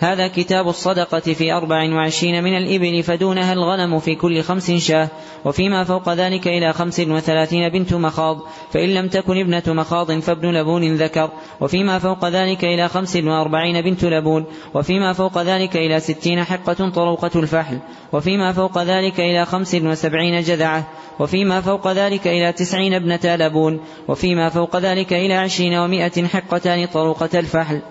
[0.00, 5.08] هذا كتاب الصدقة في أربع وعشرين من الإبل فدونها الغنم في كل خمس شاة
[5.44, 8.38] وفيما فوق ذلك إلى خمس وثلاثين بنت مخاض
[8.72, 11.30] فإن لم تكن ابنة مخاض فابن لبون ذكر
[11.60, 14.44] وفيما فوق ذلك إلى خمس وأربعين بنت لبون
[14.74, 17.78] وفيما فوق ذلك إلى ستين حقة طروقة الفحل
[18.12, 20.88] وفيما فوق ذلك إلى خمس وسبعين جذعة
[21.18, 27.38] وفيما فوق ذلك إلى تسعين ابنة لبون وفيما فوق ذلك إلى عشرين ومائة حقتان طروقة
[27.38, 27.82] الفحل.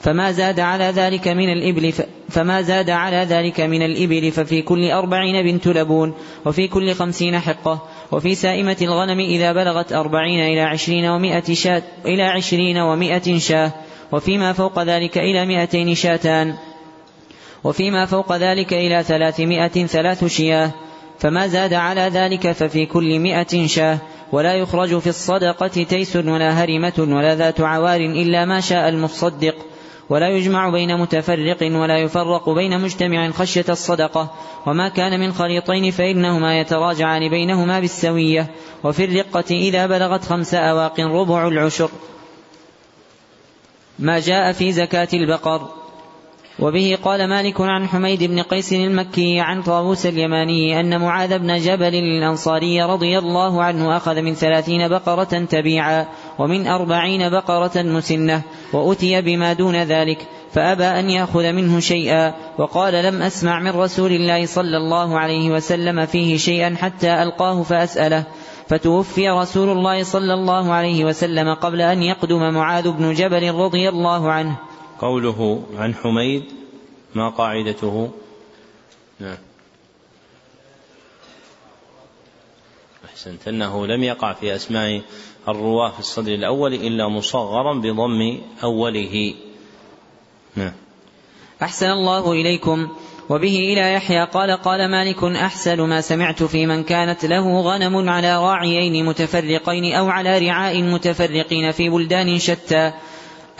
[0.00, 1.92] فما زاد على ذلك من الإبل
[2.28, 6.14] فما زاد على ذلك من الإبل ففي كل أربعين بنت لبون
[6.44, 7.82] وفي كل خمسين حقة
[8.12, 13.72] وفي سائمة الغنم إذا بلغت أربعين إلى عشرين ومائة شاة إلى عشرين ومائة شاة
[14.12, 16.54] وفيما فوق ذلك إلى مائتين شاتان
[17.64, 20.70] وفيما فوق ذلك إلى ثلاثمائة ثلاث شياه
[21.18, 23.98] فما زاد على ذلك ففي كل مائة شاة
[24.32, 29.54] ولا يخرج في الصدقة تيس ولا هرمة ولا ذات عوار إلا ما شاء المصدق
[30.10, 34.30] ولا يجمع بين متفرق ولا يفرق بين مجتمع خشية الصدقة.
[34.66, 38.50] وما كان من خليطين فإنهما يتراجعان بينهما بالسوية.
[38.84, 41.90] وفي الرقة إذا بلغت خمس أواق ربع العشر.
[43.98, 45.68] ما جاء في زكاة البقر.
[46.58, 51.94] وبه قال مالك عن حميد بن قيس المكي عن طاووس اليماني أن معاذ بن جبل
[51.94, 56.06] الأنصاري رضي الله عنه أخذ من ثلاثين بقرة تبيعا.
[56.38, 58.42] ومن أربعين بقرة مسنة
[58.72, 64.46] وأتي بما دون ذلك فأبى أن يأخذ منه شيئا وقال لم أسمع من رسول الله
[64.46, 68.24] صلى الله عليه وسلم فيه شيئا حتى ألقاه فأسأله.
[68.68, 74.32] فتوفي رسول الله صلى الله عليه وسلم قبل أن يقدم معاذ بن جبل رضي الله
[74.32, 74.56] عنه.
[75.00, 76.44] قوله عن حميد
[77.14, 78.10] ما قاعدته؟
[79.20, 79.38] نعم.
[83.04, 85.02] أحسنت أنه لم يقع في أسماء
[85.48, 89.34] الرواة في الصدر الأول إلا مصغرا بضم أوله.
[90.56, 90.72] نعم.
[91.62, 92.88] أحسن الله إليكم.
[93.28, 98.38] وبه إلى يحيى قال قال مالك أحسن ما سمعت في من كانت له غنم على
[98.38, 102.92] راعيين متفرقين أو على رعاء متفرقين في بلدان شتى.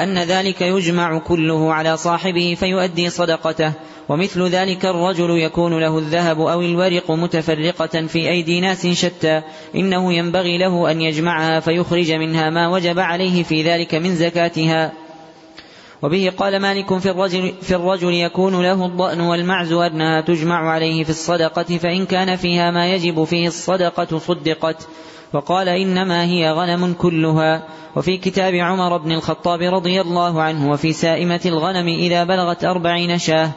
[0.00, 3.72] أن ذلك يجمع كله على صاحبه فيؤدي صدقته.
[4.08, 9.42] ومثل ذلك الرجل يكون له الذهب أو الورق متفرقة في أيدي ناس شتى
[9.74, 14.92] إنه ينبغي له أن يجمعها فيخرج منها ما وجب عليه في ذلك من زكاتها.
[16.02, 21.10] وبه قال مالك في الرجل, في الرجل يكون له الضأن والمعز أنها تجمع عليه في
[21.10, 24.88] الصدقة فإن كان فيها ما يجب فيه الصدقة صدقت.
[25.32, 27.66] وقال إنما هي غنم كلها.
[27.96, 33.50] وفي كتاب عمر بن الخطاب رضي الله عنه وفي سائمة الغنم إذا بلغت أربعين شاة.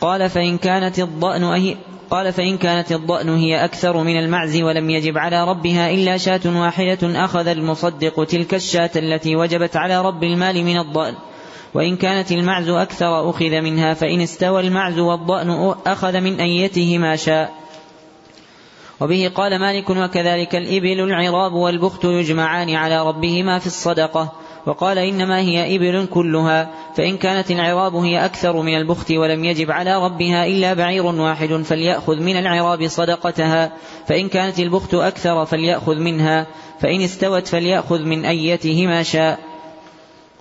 [0.00, 1.76] قال فإن كانت الضأن أهي
[2.10, 7.24] قال فإن كانت الضأن هي أكثر من المعز ولم يجب على ربها إلا شاة واحدة
[7.24, 11.14] أخذ المصدق تلك الشاة التي وجبت على رب المال من الضأن.
[11.74, 17.54] وإن كانت المعز أكثر أخذ منها فإن استوى المعز والضأن أخذ من أيته ما شاء.
[19.00, 24.32] وبه قال مالك وكذلك الإبل العراب والبخت يجمعان على ربهما في الصدقة.
[24.66, 30.04] وقال إنما هي إبل كلها فإن كانت العراب هي أكثر من البخت ولم يجب على
[30.04, 33.72] ربها إلا بعير واحد فليأخذ من العراب صدقتها.
[34.06, 36.46] فإن كانت البخت أكثر فليأخذ منها.
[36.80, 39.38] فإن استوت فليأخذ من أيته ما شاء.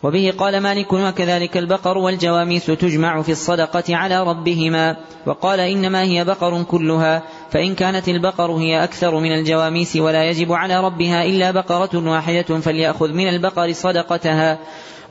[0.03, 4.97] وبه قال مالك وكذلك البقر والجواميس تجمع في الصدقة على ربهما.
[5.25, 7.23] وقال إنما هي بقر كلها.
[7.51, 13.09] فإن كانت البقر هي أكثر من الجواميس ولا يجب على ربها إلا بقرة واحدة فليأخذ
[13.09, 14.59] من البقر صدقتها.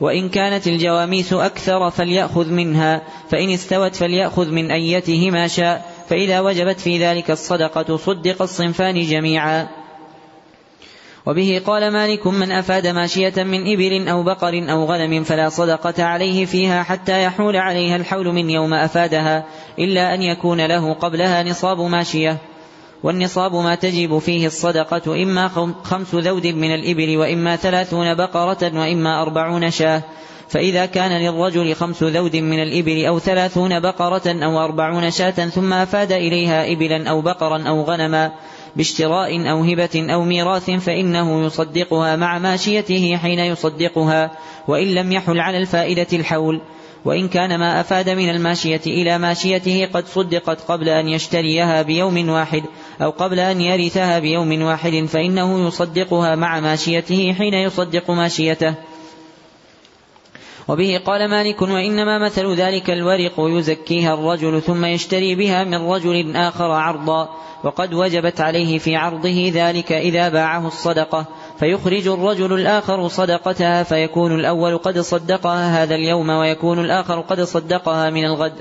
[0.01, 6.79] وإن كانت الجواميس أكثر فليأخذ منها فإن استوت فليأخذ من أيته ما شاء فإذا وجبت
[6.79, 9.67] في ذلك الصدقة صدق الصنفان جميعا.
[11.25, 16.45] وبه قال مالك من أفاد ماشية من إبل أو بقر أو غنم فلا صدقة عليه
[16.45, 19.45] فيها حتى يحول عليها الحول من يوم أفادها
[19.79, 22.37] إلا أن يكون له قبلها نصاب ماشية.
[23.05, 25.47] والنصاب ما تجب فيه الصدقة إما
[25.83, 30.03] خمس ذود من الإبل وإما ثلاثون بقرة وإما أربعون شاة.
[30.49, 36.11] فإذا كان للرجل خمس ذود من الإبل أو ثلاثون بقرة أو أربعون شاة ثم أفاد
[36.11, 38.31] إليها إبلا أو بقرا أو غنما
[38.75, 44.31] باشتراء أو هبة أو ميراث فإنه يصدقها مع ماشيته حين يصدقها
[44.67, 46.61] وإن لم يحل على الفائدة الحول.
[47.05, 52.63] وإن كان ما أفاد من الماشية إلى ماشيته قد صدقت قبل أن يشتريها بيوم واحد
[53.01, 58.75] أو قبل أن يرثها بيوم واحد فإنه يصدقها مع ماشيته حين يصدق ماشيته.
[60.67, 66.71] وبه قال مالك وإنما مثل ذلك الورق يزكيها الرجل ثم يشتري بها من رجل آخر
[66.71, 67.29] عرضا
[67.63, 71.25] وقد وجبت عليه في عرضه ذلك إذا باعه الصدقة.
[71.59, 78.25] فيخرج الرجل الآخر صدقتها فيكون الأول قد صدقها هذا اليوم ويكون الآخر قد صدقها من
[78.25, 78.53] الغد.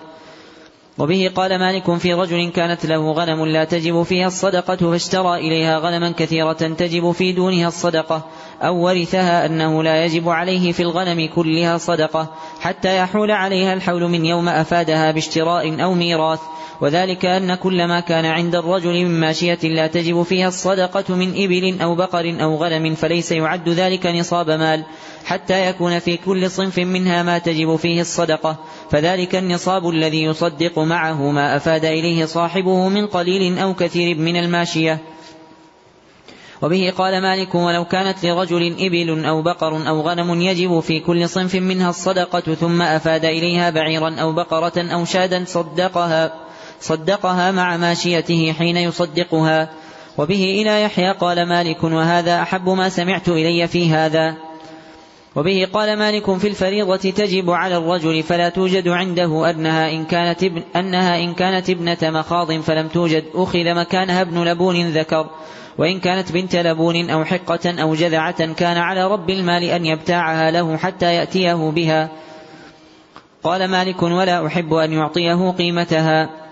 [0.98, 6.10] وبه قال مالك في رجل كانت له غنم لا تجب فيها الصدقة فاشترى إليها غنما
[6.10, 8.22] كثيرة تجب في دونها الصدقة
[8.62, 12.30] أو ورثها أنه لا يجب عليه في الغنم كلها صدقة
[12.60, 16.40] حتى يحول عليها الحول من يوم أفادها باشتراء أو ميراث
[16.80, 21.80] وذلك أن كل ما كان عند الرجل من ماشية لا تجب فيها الصدقة من إبل
[21.82, 24.84] أو بقر أو غنم فليس يعد ذلك نصاب مال
[25.24, 28.56] حتى يكون في كل صنف منها ما تجب فيه الصدقة.
[28.90, 34.98] فذلك النصاب الذي يصدق معه ما أفاد إليه صاحبه من قليل أو كثير من الماشية.
[36.62, 41.54] وبه قال مالك ولو كانت لرجل إبل أو بقر أو غنم يجب في كل صنف
[41.54, 46.43] منها الصدقة ثم أفاد إليها بعيرا أو بقرة أو شادا صدقها.
[46.84, 49.68] صدقها مع ماشيته حين يصدقها.
[50.18, 54.36] وبه إلى يحيى قال مالك وهذا أحب ما سمعت إلي في هذا.
[55.36, 60.62] وبه قال مالك في الفريضة تجب على الرجل فلا توجد عنده أنها إن كانت ابن
[60.76, 63.24] أنها إن كانت ابنة مخاض فلم توجد.
[63.34, 65.26] أخذ مكانها ابن لبون ذكر.
[65.78, 70.76] وإن كانت بنت لبون أو حقة أو جذعة كان على رب المال أن يبتاعها له
[70.76, 72.08] حتى يأتيه بها.
[73.42, 76.43] قال مالك ولا أحب أن يعطيه قيمتها.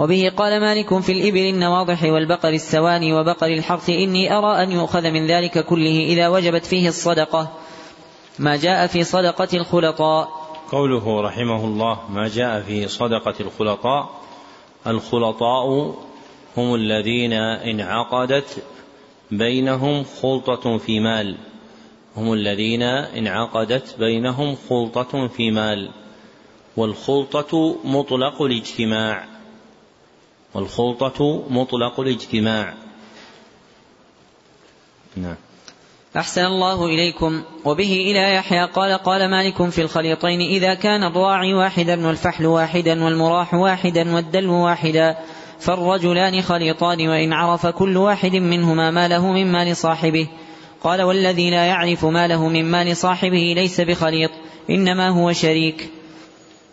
[0.00, 5.26] وبه قال مالك في الإبل النواضح والبقر السواني وبقر الحرث إني أرى أن يؤخذ من
[5.26, 7.50] ذلك كله إذا وجبت فيه الصدقة.
[8.38, 10.28] ما جاء في صدقة الخلطاء.
[10.72, 14.10] قوله رحمه الله ما جاء في صدقة الخلطاء.
[14.86, 15.94] الخلطاء
[16.56, 18.62] هم الذين انعقدت
[19.30, 21.36] بينهم خلطة في مال.
[22.16, 25.90] هم الذين انعقدت بينهم خلطة في مال.
[26.76, 29.39] والخلطة مطلق الاجتماع.
[30.54, 32.74] والخلطة مطلق الاجتماع.
[35.16, 35.36] نعم.
[36.16, 37.42] أحسن الله إليكم.
[37.64, 43.54] وبه إلى يحيى قال قال مالك في الخليطين إذا كان الراعي واحدا والفحل واحدا والمراح
[43.54, 45.16] واحدا والدلو واحدا
[45.60, 50.28] فالرجلان خليطان وإن عرف كل واحد منهما ما له من مال صاحبه.
[50.82, 54.30] قال والذي لا يعرف ما له من مال صاحبه ليس بخليط
[54.70, 55.90] إنما هو شريك.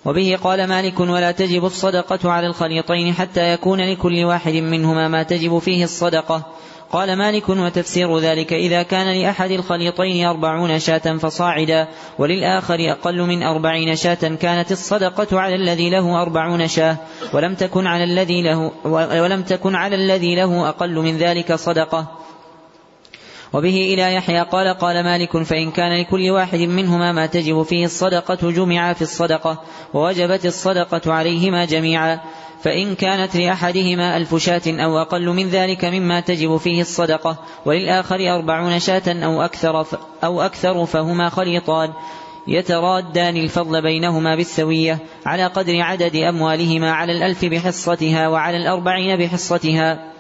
[0.07, 5.59] وبه قال مالك ولا تجب الصدقة على الخليطين حتى يكون لكل واحد منهما ما تجب
[5.59, 6.43] فيه الصدقة.
[6.91, 11.88] قال مالك وتفسير ذلك إذا كان لأحد الخليطين أربعون شاة فصاعدا
[12.19, 16.97] وللآخر أقل من أربعين شاة كانت الصدقة على الذي له أربعون شاة
[17.34, 18.71] ولم تكن على الذي له
[19.21, 22.07] ولم تكن على الذي له أقل من ذلك صدقة.
[23.53, 28.52] وبه إلى يحيى قال قال مالك فإن كان لكل واحد منهما ما تجب فيه الصدقة
[28.52, 29.61] جمعا في الصدقة
[29.94, 32.19] ووجبت الصدقة عليهما جميعا
[32.61, 38.80] فإن كانت لأحدهما ألف شاة أو أقل من ذلك مما تجب فيه الصدقة وللآخر أربعون
[38.80, 39.86] شاة أو أكثر,
[40.24, 41.94] أو أكثر فهما خليطان
[42.48, 50.16] يترادان الفضل بينهما بالسوية على قدر عدد أموالهما على الألف بحصتها وعلى الأربعين بحصتها.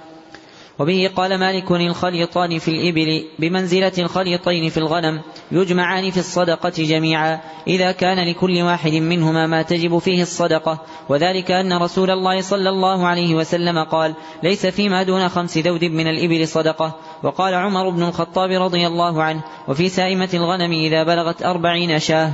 [0.79, 5.21] وبه قال مالك الخليطان في الإبل بمنزلة الخليطين في الغنم
[5.51, 10.81] يجمعان في الصدقة جميعا إذا كان لكل واحد منهما ما تجب فيه الصدقة.
[11.09, 14.13] وذلك أن رسول الله صلى الله عليه وسلم قال
[14.43, 19.41] ليس فيما دون خمس ذود من الإبل صدقة وقال عمر بن الخطاب رضي الله عنه
[19.67, 22.31] وفي سائمة الغنم إذا بلغت أربعين شاة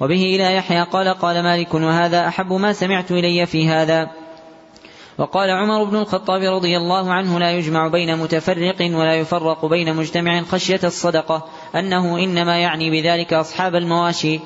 [0.00, 4.10] وبه إلى يحيى قال قال مالك وهذا أحب ما سمعت إلي في هذا
[5.18, 10.42] وقال عمر بن الخطاب رضي الله عنه لا يجمع بين متفرق ولا يفرق بين مجتمع
[10.42, 14.40] خشية الصدقة أنه إنما يعني بذلك أصحاب المواشي.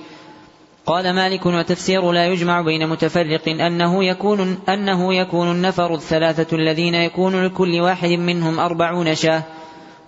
[0.86, 7.44] قال مالك وتفسير لا يجمع بين متفرق أنه يكون أنه يكون النفر الثلاثة الذين يكون
[7.44, 9.42] لكل واحد منهم أربعون شاة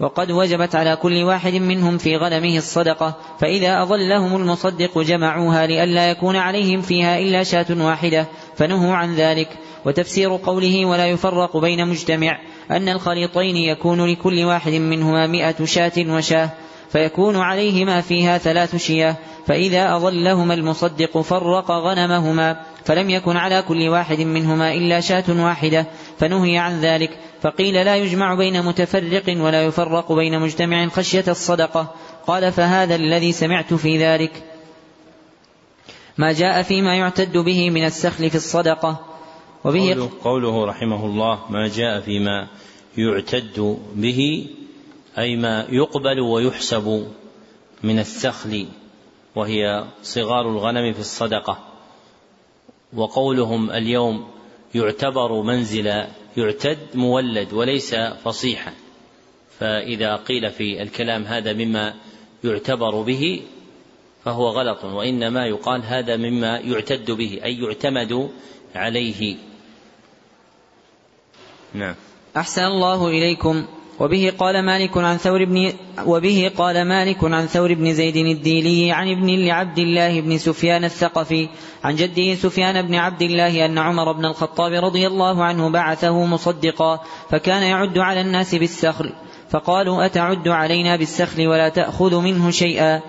[0.01, 6.37] وقد وجبت على كل واحد منهم في غنمه الصدقة فإذا أضلهم المصدق جمعوها لئلا يكون
[6.37, 8.27] عليهم فيها إلا شاة واحدة
[8.57, 9.49] فنهوا عن ذلك.
[9.85, 12.39] وتفسير قوله ولا يفرق بين مجتمع
[12.70, 16.51] أن الخليطين يكون لكل واحد منهما مئة شاة وشاة
[16.93, 19.16] فيكون عليهما فيها ثلاث شياه
[19.47, 25.86] فإذا أظلهما المصدق فرق غنمهما فلم يكن على كل واحد منهما إلا شاة واحدة
[26.19, 27.11] فنهي عن ذلك
[27.43, 31.94] فقيل لا يجمع بين متفرق ولا يفرق بين مجتمع خشية الصدقة
[32.27, 34.32] قال فهذا الذي سمعت في ذلك.
[36.19, 39.10] ما جاء فيما يعتد به من السخل في الصدقة
[39.65, 42.49] وبه قوله, قوله رحمه الله ما جاء فيما
[42.99, 44.47] يعتد به
[45.19, 47.07] أي ما يقبل ويحسب
[47.82, 48.66] من السخل
[49.37, 51.59] وهي صغار الغنم في الصدقة.
[52.97, 54.28] وقولهم اليوم
[54.74, 55.87] يعتبر منزل
[56.37, 58.73] يعتد مولد وليس فصيحا
[59.59, 61.95] فإذا قيل في الكلام هذا مما
[62.45, 63.43] يعتبر به
[64.24, 68.31] فهو غلط وإنما يقال هذا مما يعتد به أي يعتمد
[68.74, 69.37] عليه.
[71.74, 71.94] نعم.
[72.36, 73.64] أحسن الله إليكم.
[74.01, 75.72] وبه قال مالك عن ثور بن
[76.06, 81.48] وبه قال مالك عن ثور بن زيد الديلي عن ابن لعبد الله بن سفيان الثقفي
[81.84, 87.01] عن جده سفيان بن عبد الله أن عمر بن الخطاب رضي الله عنه بعثه مصدقا
[87.30, 89.12] فكان يعد على الناس بالسخل
[89.51, 93.01] فقالوا أتعد علينا بالسخل ولا تأخذ منه شيئا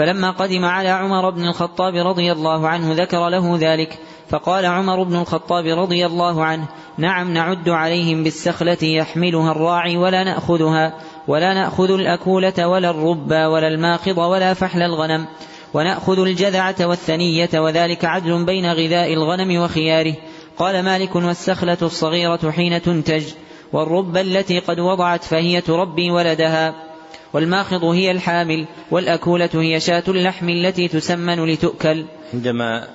[0.00, 3.98] فلما قدم على عمر بن الخطاب رضي الله عنه ذكر له ذلك
[4.28, 6.68] فقال عمر بن الخطاب رضي الله عنه
[6.98, 10.94] نعم نعد عليهم بالسخلة يحملها الراعي ولا نأخذها
[11.28, 15.26] ولا نأخذ الأكولة ولا الربا ولا الماخض ولا فحل الغنم
[15.74, 20.14] ونأخذ الجذعة والثنية وذلك عدل بين غذاء الغنم وخياره
[20.58, 23.24] قال مالك والسخلة الصغيرة حين تنتج
[23.72, 26.89] والربة التي قد وضعت فهي تربي ولدها
[27.32, 32.04] والماخض هي الحامل والأكولة هي شاة اللحم التي تسمن لتؤكل.
[32.34, 32.88] عندما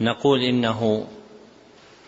[0.00, 1.06] نقول إنه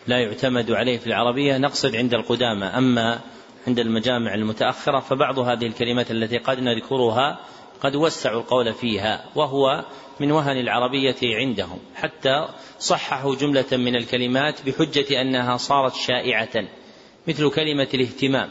[0.07, 2.67] لا يعتمد عليه في العربية نقصد عند القدامى.
[2.67, 3.21] أما
[3.67, 7.41] عند المجامع المتأخرة فبعض هذه الكلمات التي قد نذكرها
[7.81, 9.85] قد وسعوا القول فيها وهو
[10.21, 11.79] من وهن العربية عندهم.
[11.95, 12.49] حتى
[12.79, 16.65] صححوا جملة من الكلمات بحجة أنها صارت شائعة
[17.29, 18.49] مثل كلمة الاهتمام.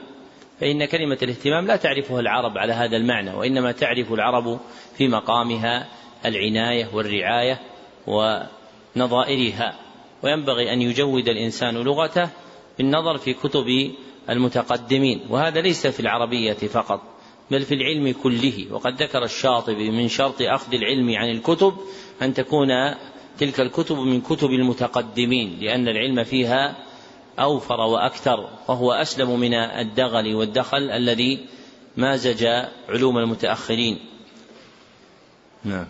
[0.59, 4.59] فإن كلمة الاهتمام لا تعرفها العرب على هذا المعنى وإنما تعرف العرب
[4.97, 5.87] في مقامها
[6.25, 7.59] العناية والرعاية
[8.07, 9.79] ونظائرها.
[10.23, 12.29] وينبغي أن يجود الإنسان لغته
[12.77, 13.91] بالنظر في كتب
[14.29, 15.21] المتقدمين.
[15.29, 17.01] وهذا ليس في العربية فقط
[17.51, 18.67] بل في العلم كله.
[18.71, 21.73] وقد ذكر الشاطبي من شرط أخذ العلم عن الكتب
[22.21, 22.69] أن تكون
[23.37, 26.84] تلك الكتب من كتب المتقدمين لأن العلم فيها
[27.39, 31.45] أوفر وأكثر وهو أسلم من الدغل والدخل الذي
[31.97, 32.45] مازج
[32.89, 33.99] علوم المتأخرين.
[35.63, 35.87] نعم.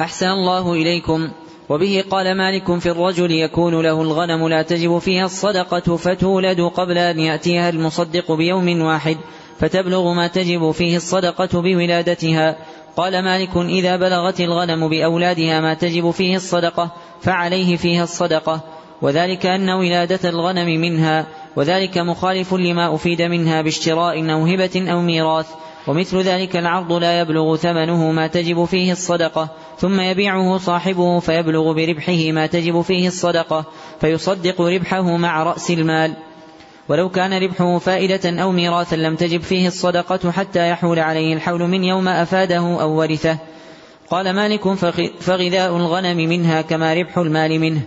[0.00, 1.30] أحسن الله إليكم.
[1.68, 7.18] وبه قال مالك في الرجل يكون له الغنم لا تجب فيها الصدقة فتولد قبل أن
[7.18, 9.16] يأتيها المصدق بيوم واحد
[9.58, 12.56] فتبلغ ما تجب فيه الصدقة بولادتها.
[12.96, 16.90] قال مالك إذا بلغت الغنم بأولادها ما تجب فيه الصدقة
[17.20, 18.73] فعليه فيها الصدقة.
[19.04, 21.26] وذلك أن ولادة الغنم منها
[21.56, 25.46] وذلك مخالف لما أفيد منها باشتراء أو هبة أو ميراث
[25.86, 29.48] ومثل ذلك العرض لا يبلغ ثمنه ما تجب فيه الصدقة
[29.78, 33.64] ثم يبيعه صاحبه فيبلغ بربحه ما تجب فيه الصدقة
[34.00, 36.16] فيصدق ربحه مع رأس المال.
[36.88, 41.84] ولو كان ربحه فائدة أو ميراثا لم تجب فيه الصدقة حتى يحول عليه الحول من
[41.84, 43.38] يوم أفاده أو ورثه.
[44.10, 44.74] قال مالك
[45.20, 47.80] فغذاء الغنم منها كما ربح المال منه.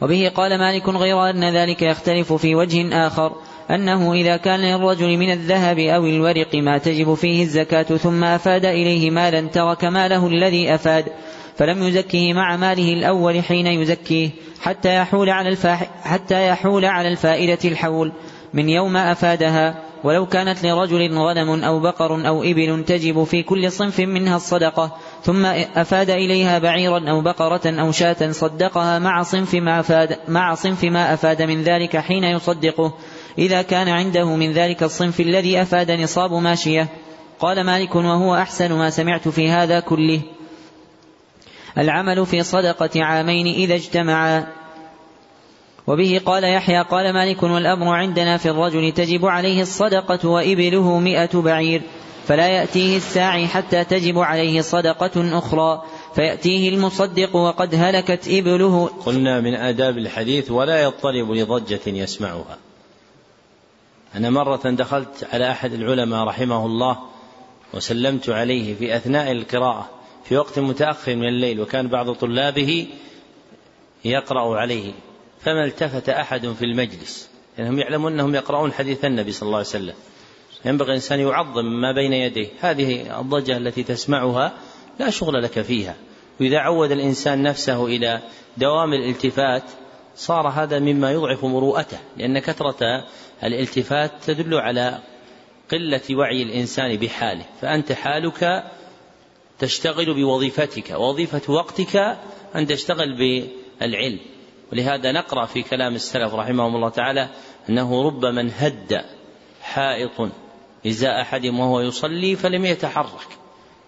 [0.00, 3.32] وبه قال مالك غير أن ذلك يختلف في وجه آخر
[3.70, 9.10] أنه إذا كان للرجل من الذهب أو الورق ما تجب فيه الزكاة ثم أفاد إليه
[9.10, 11.04] مالا ترك ماله الذي أفاد
[11.56, 14.30] فلم يزكه مع ماله الأول حين يزكيه
[14.62, 15.56] حتى يحول على
[16.02, 18.12] حتى يحول على الفائدة الحول
[18.54, 19.87] من يوم أفادها.
[20.04, 25.46] ولو كانت لرجل غنم أو بقر أو إبل تجب في كل صنف منها الصدقة ثم
[25.76, 31.14] أفاد إليها بعيرا أو بقرة أو شاة صدقها مع صنف ما أفاد مع صنف ما
[31.14, 32.94] أفاد من ذلك حين يصدقه.
[33.38, 36.88] إذا كان عنده من ذلك الصنف الذي أفاد نصاب ماشية.
[37.40, 40.20] قال مالك وهو أحسن ما سمعت في هذا كله.
[41.78, 44.57] العمل في صدقة عامين إذا اجتمعا.
[45.88, 51.82] وبه قال يحيى قال مالك والأمر عندنا في الرجل تجب عليه الصدقة وإبله مئة بعير
[52.26, 55.82] فلا يأتيه الساعي حتى تجب عليه صدقة أخرى
[56.14, 58.90] فيأتيه المصدق وقد هلكت إبله.
[59.06, 62.58] قلنا من آداب الحديث ولا يضطرب لضجة يسمعها.
[64.14, 66.98] أنا مرة دخلت على أحد العلماء رحمه الله
[67.74, 69.88] وسلمت عليه في أثناء القراءة
[70.24, 72.86] في وقت متأخر من الليل وكان بعض طلابه
[74.04, 74.92] يقرأ عليه.
[75.40, 77.28] فما التفت أحد في المجلس.
[77.58, 79.94] لأنهم يعني يعلمون أنهم يقرؤون حديث النبي صلى الله عليه وسلم.
[80.64, 82.48] ينبغي الإنسان يعظم ما بين يديه.
[82.60, 84.52] هذه الضجة التي تسمعها
[85.00, 85.94] لا شغل لك فيها.
[86.40, 88.20] وإذا عود الإنسان نفسه إلى
[88.56, 89.62] دوام الالتفات
[90.16, 93.04] صار هذا مما يضعف مروءته لأن كثرة
[93.44, 94.98] الالتفات تدل على
[95.72, 97.44] قلة وعي الإنسان بحاله.
[97.60, 98.64] فأنت حالك
[99.58, 101.96] تشتغل بوظيفتك وظيفة وقتك
[102.56, 104.18] أن تشتغل بالعلم.
[104.72, 107.28] ولهذا نقرأ في كلام السلف رحمهم الله تعالى
[107.68, 109.04] أنه رب من هد
[109.62, 110.30] حائط
[110.86, 113.38] إزاء أحدهم وهو يصلي فلم يتحرك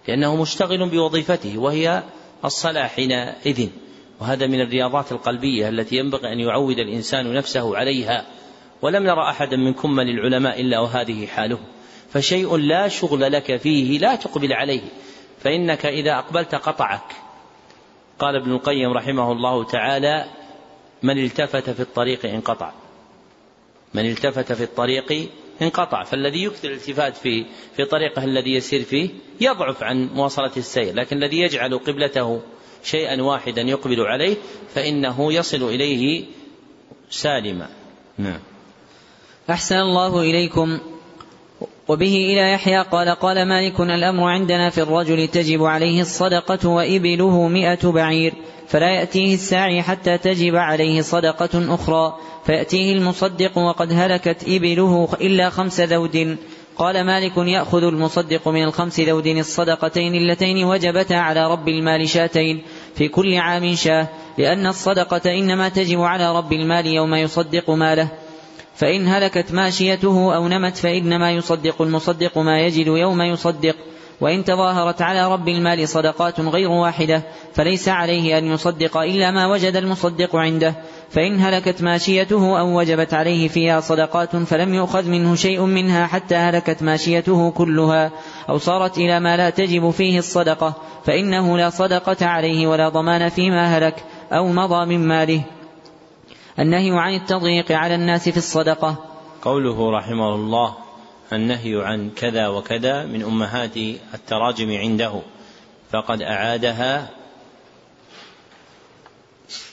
[0.07, 2.03] لأنه مشتغل بوظيفته وهي
[2.45, 3.69] الصلاة حينئذ.
[4.19, 8.25] وهذا من الرياضات القلبية التي ينبغي أن يعود الإنسان نفسه عليها.
[8.81, 11.59] ولم نرى أحدا من كمل العلماء إلا وهذه حاله.
[12.09, 14.81] فشيء لا شغل لك فيه لا تقبل عليه.
[15.39, 17.15] فإنك إذا أقبلت قطعك.
[18.19, 20.25] قال ابن القيم رحمه الله تعالى
[21.03, 22.71] من التفت في الطريق انقطع.
[23.93, 25.29] من التفت في الطريق
[25.61, 26.03] انقطع.
[26.03, 27.45] فالذي يكثر الالتفات في
[27.75, 29.09] في طريقه الذي يسير فيه
[29.41, 32.41] يضعف عن مواصلة السير لكن الذي يجعل قبلته
[32.83, 34.35] شيئا واحدا يقبل عليه
[34.75, 36.25] فإنه يصل إليه
[37.09, 37.69] سالما.
[38.17, 38.39] نعم.
[39.49, 40.79] أحسن الله إليكم.
[41.87, 47.91] وبه إلى يحيى قال قال مالك الأمر عندنا في الرجل تجب عليه الصدقة وإبله مئة
[47.91, 48.33] بعير
[48.67, 52.13] فلا يأتيه الساعي حتى تجب عليه صدقة أخرى
[52.45, 56.37] فيأتيه المصدق وقد هلكت إبله إلا خمس ذود.
[56.77, 62.61] قال مالك يأخذ المصدق من الخمس ذود الصدقتين اللتين وجبتا على رب المال شاتين
[62.95, 68.07] في كل عام شاه لأن الصدقة إنما تجب على رب المال يوم يصدق ماله.
[68.81, 73.75] فإن هلكت ماشيته أو نمت فإنما يصدق المصدق ما يجد يوم يصدق.
[74.21, 79.75] وإن تظاهرت على رب المال صدقات غير واحدة فليس عليه أن يصدق إلا ما وجد
[79.75, 80.75] المصدق عنده.
[81.09, 86.83] فإن هلكت ماشيته أو وجبت عليه فيها صدقات فلم يؤخذ منه شيء منها حتى هلكت
[86.83, 88.11] ماشيته كلها
[88.49, 90.73] أو صارت إلى ما لا تجب فيه الصدقة.
[91.05, 95.43] فإنه لا صدقة عليه ولا ضمان فيما هلك أو مضى من ماله.
[96.59, 99.05] النهي عن التضييق على الناس في الصدقة.
[99.41, 100.77] قوله رحمه الله
[101.33, 103.77] النهي عن كذا وكذا من أمهات
[104.13, 105.21] التراجم عنده
[105.91, 107.09] فقد أعادها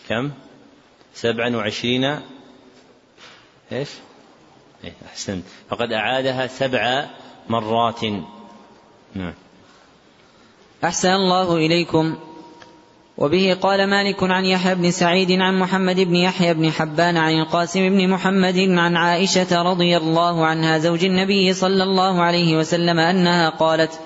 [0.09, 0.31] كم؟
[1.15, 2.21] سبعا وعشرين
[3.73, 3.89] إيش؟
[4.85, 5.45] إيه أحسنت.
[5.71, 7.07] فقد أعادها سبع
[7.49, 8.05] مرات.
[9.15, 9.35] نعم.
[10.85, 12.17] أحسن الله إليكم.
[13.19, 17.89] وبه قال مالك عن يحيى بن سعيد عن محمد بن يحيى بن حبان عن القاسم
[17.89, 24.01] بن محمد عن عائشة رضي الله عنها زوج النبي صلى الله عليه وسلم أنها قالت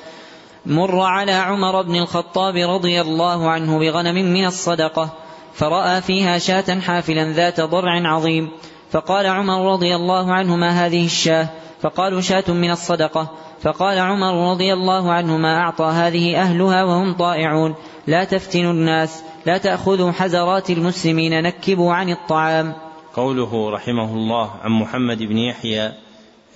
[0.67, 5.11] مر على عمر بن الخطاب رضي الله عنه بغنم من الصدقة
[5.55, 8.51] فرأى فيها شاة حافلا ذات ضرع عظيم
[8.91, 11.49] فقال عمر رضي الله عنه ما هذه الشاة؟
[11.81, 13.29] فقالوا شاة من الصدقة
[13.63, 17.75] فقال عمر رضي الله عنه ما أعطى هذه أهلها وهم طائعون
[18.07, 22.75] لا تفتنوا الناس لا تأخذوا حزرات المسلمين نكبوا عن الطعام.
[23.15, 25.93] قوله رحمه الله عن محمد بن يحيى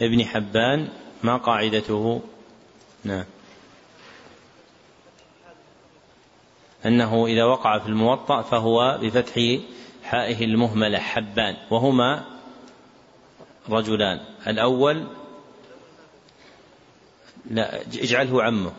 [0.02, 0.88] ابن حبان
[1.22, 2.20] ما قاعدته؟
[3.04, 3.24] نعم.
[6.86, 9.58] أنه إذا وقع في الموطأ فهو بفتح
[10.04, 11.56] حائه المهملة حبان.
[11.70, 12.24] وهما
[13.68, 14.20] رجلان.
[14.46, 15.06] الأول
[17.50, 18.72] لا اجعله عمه.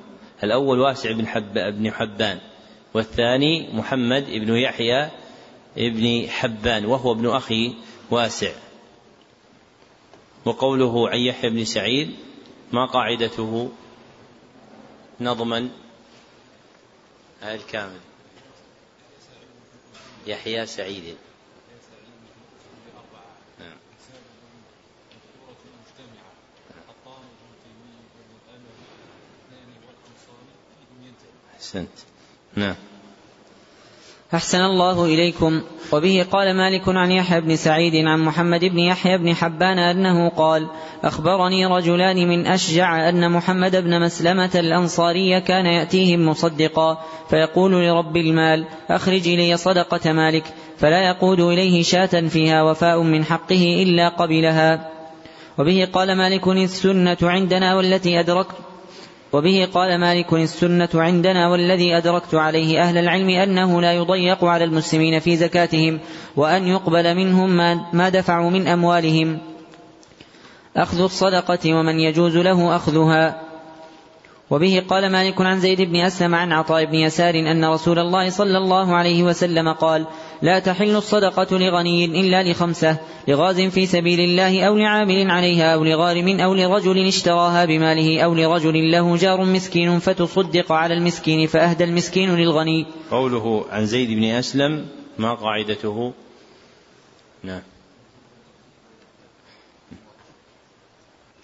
[0.43, 2.39] الأول واسع بن حب بن حبان.
[2.93, 5.09] والثاني محمد بن يحيى
[5.77, 7.73] بن حبان وهو ابن أخي
[8.11, 8.51] واسع.
[10.45, 12.15] وقوله عن يحيى بن سعيد
[12.71, 13.71] ما قاعدته
[15.21, 15.69] نظما
[17.43, 17.99] الكامل؟
[20.27, 21.17] يحيى سعيد.
[31.55, 32.16] أحسنت.
[32.57, 32.75] نعم.
[34.33, 35.61] أحسن الله إليكم.
[35.91, 40.67] وبه قال مالك عن يحيى بن سعيد عن محمد بن يحيى بن حبان أنه قال
[41.03, 48.65] أخبرني رجلان من أشجع أن محمد بن مسلمة الأنصاري كان يأتيهم مصدقا فيقول لرب المال
[48.89, 50.43] أخرج إلي صدقة مالك.
[50.77, 54.89] فلا يقود إليه شاة فيها وفاء من حقه إلا قبلها.
[55.57, 58.66] وبه قال مالك السنة عندنا والتي أدركت
[59.33, 65.19] وبه قال مالك السنة عندنا والذي أدركت عليه أهل العلم أنه لا يضيق على المسلمين
[65.19, 65.99] في زكاتهم
[66.35, 67.57] وأن يقبل منهم
[67.93, 69.39] ما دفعوا من أموالهم.
[70.77, 73.41] أخذ الصدقة ومن يجوز له أخذها.
[74.49, 78.57] وبه قال مالك عن زيد بن أسلم عن عطاء بن يسار أن رسول الله صلى
[78.57, 80.05] الله عليه وسلم قال
[80.41, 82.97] لا تحل الصدقة لغني إلا لخمسة
[83.27, 88.91] لغاز في سبيل الله أو لعامل عليها أو لغارم أو لرجل اشتراها بماله أو لرجل
[88.91, 92.85] له جار مسكين فتصدق على المسكين فأهدى المسكين للغني.
[93.11, 94.87] قوله عن زيد بن أسلم
[95.17, 96.13] ما قاعدته؟
[97.43, 97.61] نعم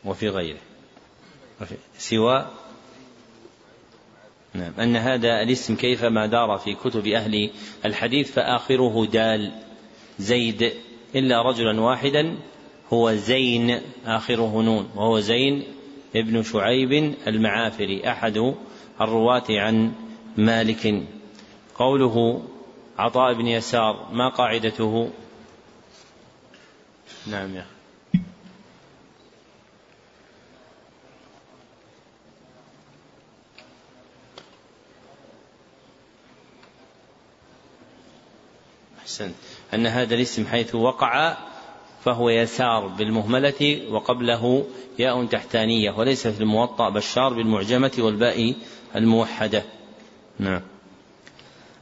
[0.05, 0.59] وفي غيره.
[1.97, 2.45] سوى
[4.53, 4.73] نعم.
[4.79, 7.49] أن هذا الاسم كيفما دار في كتب أهل
[7.85, 9.51] الحديث فآخره دال
[10.19, 10.73] زيد
[11.15, 12.37] إلا رجلا واحدا
[12.93, 15.63] هو زين آخره نون وهو زين
[16.15, 18.53] ابن شعيب المعافري أحد
[19.01, 19.91] الرواة عن
[20.37, 21.03] مالك.
[21.75, 22.43] قوله
[22.97, 25.09] عطاء بن يسار ما قاعدته؟
[27.27, 27.72] نعم يا أخي.
[39.13, 39.35] أحسنت
[39.73, 41.37] أن هذا الاسم حيث وقع
[42.05, 44.65] فهو يسار بالمهملة وقبله
[44.99, 48.53] ياء تحتانية وليس في الموطأ بشار بالمعجمة والباء
[48.95, 49.63] الموحدة.
[50.39, 50.61] نعم.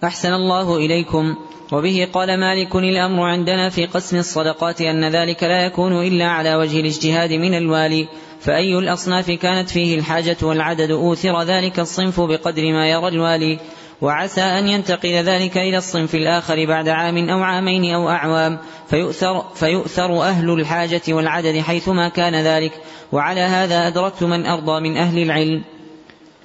[0.04, 1.36] أحسن الله إليكم.
[1.72, 6.80] وبه قال مالك الأمر عندنا في قسم الصدقات أن ذلك لا يكون إلا على وجه
[6.80, 8.08] الاجتهاد من الوالي.
[8.42, 13.60] فأي الأصناف كانت فيه الحاجة والعدد أوثر ذلك الصنف بقدر ما يرى الوالي.
[14.02, 18.60] وعسى أن ينتقل ذلك إلى الصنف الآخر بعد عام أو عامين أو أعوام
[18.90, 22.72] فيؤثر, فيؤثر أهل الحاجة والعدد حيثما كان ذلك
[23.12, 25.64] وعلى هذا أدركت من أرضى من أهل العلم.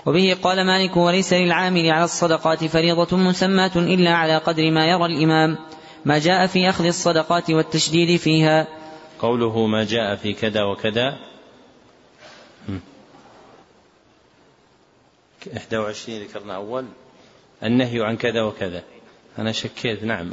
[0.06, 5.58] وبه قال مالك وليس للعامل على الصدقات فريضة مسماة إلا على قدر ما يرى الإمام.
[6.04, 8.66] ما جاء في أخذ الصدقات والتشديد فيها.
[9.18, 11.18] قوله ما جاء في كذا وكذا.
[15.46, 16.84] 21 ذكرنا أول.
[17.62, 18.82] النهي عن كذا وكذا.
[19.38, 20.32] أنا شكيت نعم.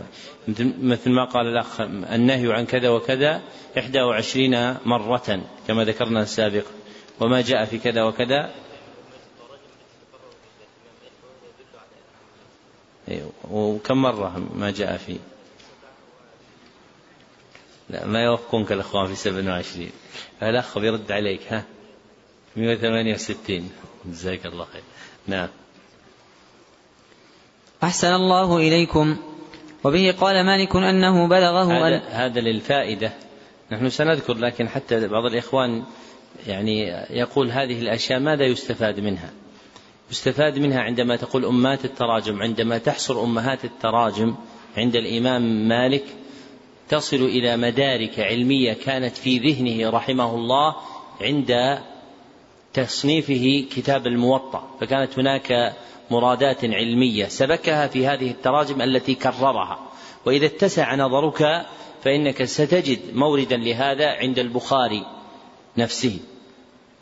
[0.82, 3.42] مثل ما قال الأخ النهي عن كذا وكذا
[3.76, 6.72] 21 مرة كما ذكرنا سابقا
[7.20, 8.52] وما جاء في كذا وكذا.
[13.08, 15.18] إيه، وكم مرة ما جاء فيه
[17.90, 19.90] لا ما يوفقونك الأخوان في 27
[20.44, 21.64] الأخ بيرد عليك ها؟
[22.56, 23.72] 168
[24.06, 24.84] جزاك الله خير.
[25.28, 25.50] نعم.
[27.84, 29.18] أحسن الله إليكم.
[29.84, 33.14] وبه قال مالك أنه بلغه هذا, هذا للفائدة.
[33.72, 35.84] نحن سنذكر لكن حتى بعض الإخوان
[36.48, 39.30] يعني يقول هذه الأشياء ماذا يستفاد منها؟
[40.12, 44.36] يستفاد منها عندما تقول أمات التراجم عندما تحصر أمهات التراجم
[44.78, 46.04] عند الإمام مالك
[46.90, 50.76] تصل إلى مدارك علمية كانت في ذهنه رحمه الله
[51.22, 51.80] عند
[52.74, 54.70] تصنيفه كتاب الموطأ.
[54.82, 55.74] فكانت هناك
[56.14, 59.80] مرادات علمية سبكها في هذه التراجم التي كررها.
[60.26, 61.66] وإذا اتسع نظرك
[62.04, 65.06] فإنك ستجد موردا لهذا عند البخاري
[65.78, 66.20] نفسه.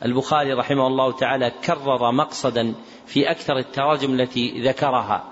[0.05, 2.73] البخاري رحمه الله تعالى كرر مقصدا
[3.07, 5.23] في أكثر التراجم التي ذكرها.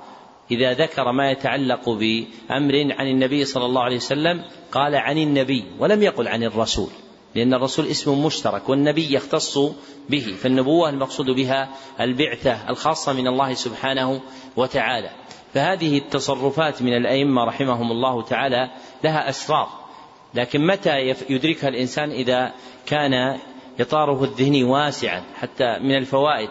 [0.51, 6.03] إذا ذكر ما يتعلق بأمر عن النبي صلى الله عليه وسلم قال عن النبي ولم
[6.03, 6.89] يقل عن الرسول.
[7.35, 9.57] لأن الرسول اسم مشترك والنبي يختص
[10.09, 11.69] به فالنبوة المقصود بها
[11.99, 14.21] البعثة الخاصة من الله سبحانه
[14.55, 15.09] وتعالى.
[15.53, 18.69] فهذه التصرفات من الأئمة رحمهم الله تعالى
[19.03, 19.69] لها أسرار
[20.33, 22.53] لكن متى يدركها الإنسان إذا
[22.85, 23.39] كان
[23.79, 26.49] إطاره الذهني واسعا؟ حتى من الفوائد.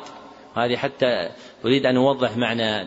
[0.57, 1.31] هذه حتى
[1.65, 2.87] أريد أن أوضح معنى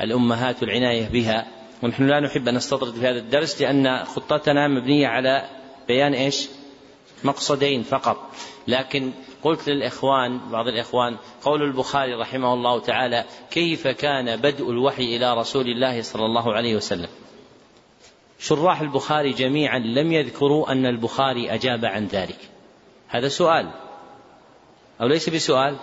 [0.00, 1.46] الأمهات والعناية بها.
[1.82, 5.44] ونحن لا نحب أن نستطرد في هذا الدرس لأن خطتنا مبنية على
[5.88, 6.48] بيان إيش؟
[7.24, 8.16] مقصدين فقط.
[8.68, 15.34] لكن قلت للإخوان بعض الإخوان قول البخاري رحمه الله تعالى كيف كان بدء الوحي إلى
[15.34, 17.08] رسول الله صلى الله عليه وسلم؟
[18.38, 22.38] شراح البخاري جميعا لم يذكروا أن البخاري أجاب عن ذلك.
[23.08, 23.70] هذا سؤال.
[25.00, 25.76] أو ليس بسؤال؟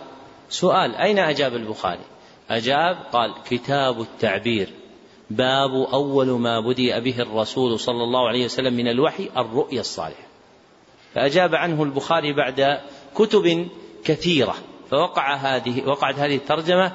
[0.49, 2.05] سؤال أين أجاب البخاري؟
[2.49, 4.69] أجاب قال كتاب التعبير.
[5.29, 10.30] باب أول ما بدأ به الرسول صلى الله عليه وسلم من الوحي الرؤيا الصالحة.
[11.15, 12.79] فأجاب عنه البخاري بعد
[13.15, 13.67] كتب
[14.03, 14.55] كثيرة
[14.91, 16.91] فوقع هذه وقعت هذه الترجمة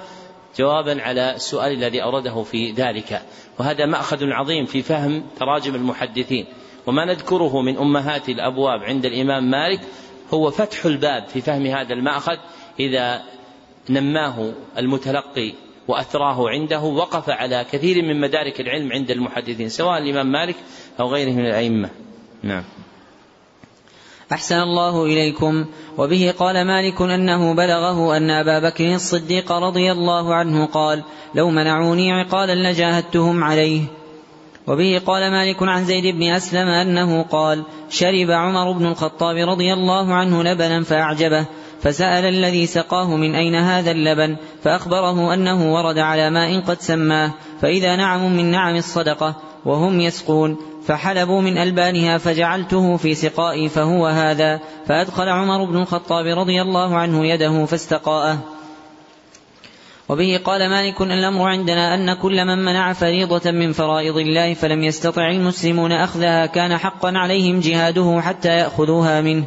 [0.59, 3.23] جوابا على السؤال الذي أورده في ذلك.
[3.59, 6.47] وهذا مأخذ عظيم في فهم تراجم المحدثين.
[6.87, 9.81] وما نذكره من أمهات الأبواب عند الإمام مالك
[10.35, 12.37] هو فتح الباب في فهم هذا المأخذ
[12.81, 13.23] إذا
[13.91, 15.53] نماه المتلقي
[15.89, 20.57] وأثراه عنده وقف على كثير من مدارك العلم عند المحدثين سواء الإمام مالك
[21.01, 21.91] أو غيره من الأئمة.
[22.43, 22.65] نعم.
[24.33, 25.65] أحسن الله إليكم.
[25.99, 31.03] وبه قال مالك أنه بلغه أن أبا بكر الصديق رضي الله عنه قال
[31.35, 33.83] لو منعوني عقالا لجاهدتهم عليه.
[34.67, 40.15] وبه قال مالك عن زيد بن أسلم أنه قال شرب عمر بن الخطاب رضي الله
[40.15, 41.47] عنه لبنا فأعجبه
[41.83, 47.31] فسأل الذي سقاه من أين هذا اللبن فأخبره أنه ورد على ماء قد سماه
[47.61, 49.35] فإذا نعم من نعم الصدقة
[49.65, 50.57] وهم يسقون.
[50.87, 54.61] فحلبوا من ألبانها فجعلته في سقائي فهو هذا.
[54.87, 58.39] فأدخل عمر بن الخطاب رضي الله عنه يده فاستقاءه.
[60.09, 65.31] وبه قال مالك الأمر عندنا أن كل من منع فريضة من فرائض الله فلم يستطع
[65.31, 69.45] المسلمون أخذها كان حقا عليهم جهاده حتى يأخذوها منه.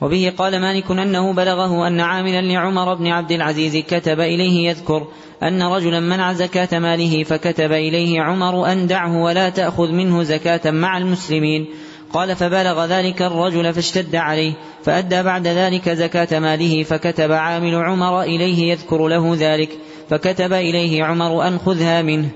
[0.00, 5.06] وبه قال مالك أنه بلغه أن عاملا لعمر بن عبد العزيز كتب إليه يذكر
[5.42, 10.98] أن رجلا منع زكاة ماله فكتب إليه عمر أن دعه ولا تأخذ منه زكاة مع
[10.98, 11.66] المسلمين.
[12.12, 14.52] قال فبلغ ذلك الرجل فاشتد عليه
[14.84, 19.78] فأدى بعد ذلك زكاة ماله فكتب عامل عمر إليه يذكر له ذلك
[20.10, 22.28] فكتب إليه عمر أن خذها منه.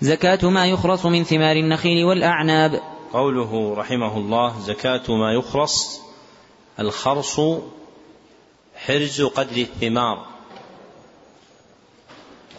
[0.00, 2.80] زكاة ما يخرص من ثمار النخيل والأعناب.
[3.12, 6.05] قوله رحمه الله زكاة ما يخرص
[6.80, 7.40] الخرص
[8.76, 10.26] حرز قدر الثمار.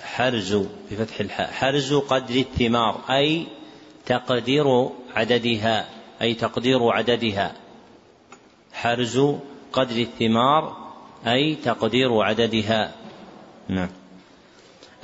[0.04, 0.58] حرز
[0.92, 3.48] بفتح الحاء حرز قدر الثمار أي
[4.06, 5.90] تقدير عددها
[6.22, 7.56] أي تقدير عددها.
[8.74, 10.78] حرز بقدر الثمار
[11.28, 12.94] أي تقدير عددها.
[13.70, 13.90] نعم.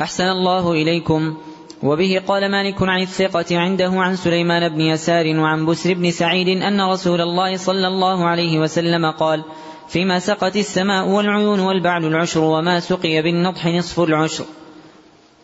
[0.01, 1.37] أحسن الله إليكم.
[1.83, 6.81] وبه قال مالك عن الثقة عنده عن سليمان بن يسار وعن بسر بن سعيد أن
[6.81, 9.43] رسول الله صلى الله عليه وسلم قال
[9.87, 14.45] فيما سقت السماء والعيون والبعل العشر وما سقي بالنضح نصف العشر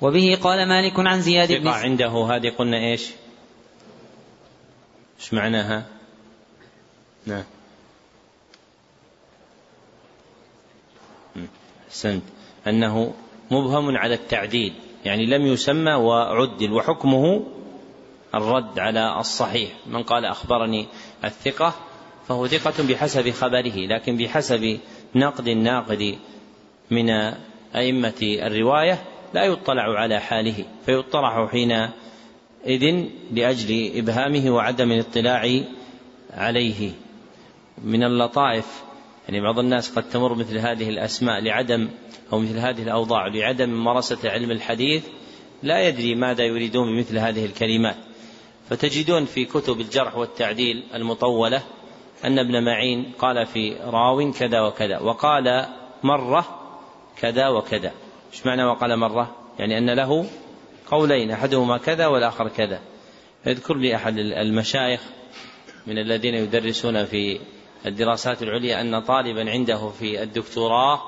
[0.02, 3.10] وبه قال مالك عن زياد بن عنده هذه قلنا إيش؟
[5.20, 5.86] إيش معناها؟
[7.26, 7.44] نعم
[11.90, 12.24] أحسنت
[12.68, 13.14] أنه
[13.52, 14.74] مبهم على التعديل
[15.06, 17.44] يعني لم يسمى وعدل وحكمه
[18.36, 19.70] الرد على الصحيح.
[19.88, 20.88] من قال أخبرني
[21.24, 21.74] الثقة
[22.28, 24.80] فهو ثقة بحسب خبره لكن بحسب
[25.16, 26.18] نقد الناقد
[26.92, 27.10] من
[27.76, 29.04] أئمة الرواية
[29.34, 35.62] لا يطلع على حاله فيطرح حينئذ لأجل إبهامه وعدم الاطلاع
[36.34, 36.92] عليه.
[37.84, 38.84] من اللطائف
[39.30, 41.90] يعني بعض الناس قد تمر مثل هذه الأسماء لعدم
[42.34, 45.04] أو مثل هذه الأوضاع لعدم ممارسة علم الحديث
[45.64, 47.96] لا يدري ماذا يريدون بمثل هذه الكلمات.
[48.70, 51.62] فتجدون في كتب الجرح والتعديل المطولة
[52.26, 55.66] أن ابن معين قال في راو كذا وكذا وقال
[56.04, 56.46] مرة
[57.18, 57.92] كذا وكذا.
[58.34, 60.26] إيش معنى وقال مرة؟ يعني أن له
[60.92, 62.80] قولين أحدهما كذا والآخر كذا.
[63.46, 65.02] يذكر لي أحد المشايخ
[65.88, 67.40] من الذين يدرسون في
[67.86, 71.02] الدراسات العليا أن طالبا عنده في الدكتوراه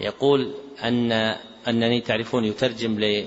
[0.00, 0.54] يقول
[0.84, 1.12] أن
[1.68, 3.20] أنني تعرفون يترجم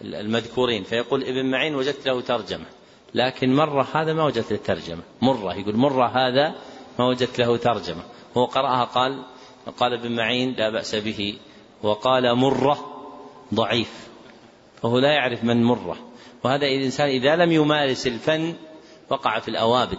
[0.00, 2.66] للمذكورين فيقول ابن معين وجدت له ترجمة
[3.14, 6.54] لكن مرة هذا ما وجدت له ترجمة مرة يقول مرة هذا
[6.98, 8.02] ما وجدت له ترجمة.
[8.36, 9.24] هو قرأها قال
[9.76, 11.38] قال ابن معين لا بأس به
[11.82, 12.78] وقال مرة
[13.54, 14.08] ضعيف
[14.82, 15.96] فهو لا يعرف من مرة
[16.44, 18.54] وهذا الإنسان إذا لم يمارس الفن
[19.10, 19.98] وقع في الأوابد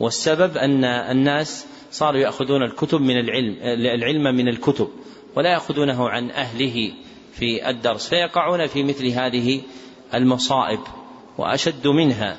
[0.00, 4.88] والسبب أن الناس صاروا يأخذون الكتب من العلم العلم من الكتب
[5.36, 6.92] ولا يأخذونه عن أهله
[7.32, 9.62] في الدرس فيقعون في مثل هذه
[10.14, 10.80] المصائب
[11.38, 12.38] وأشد منها.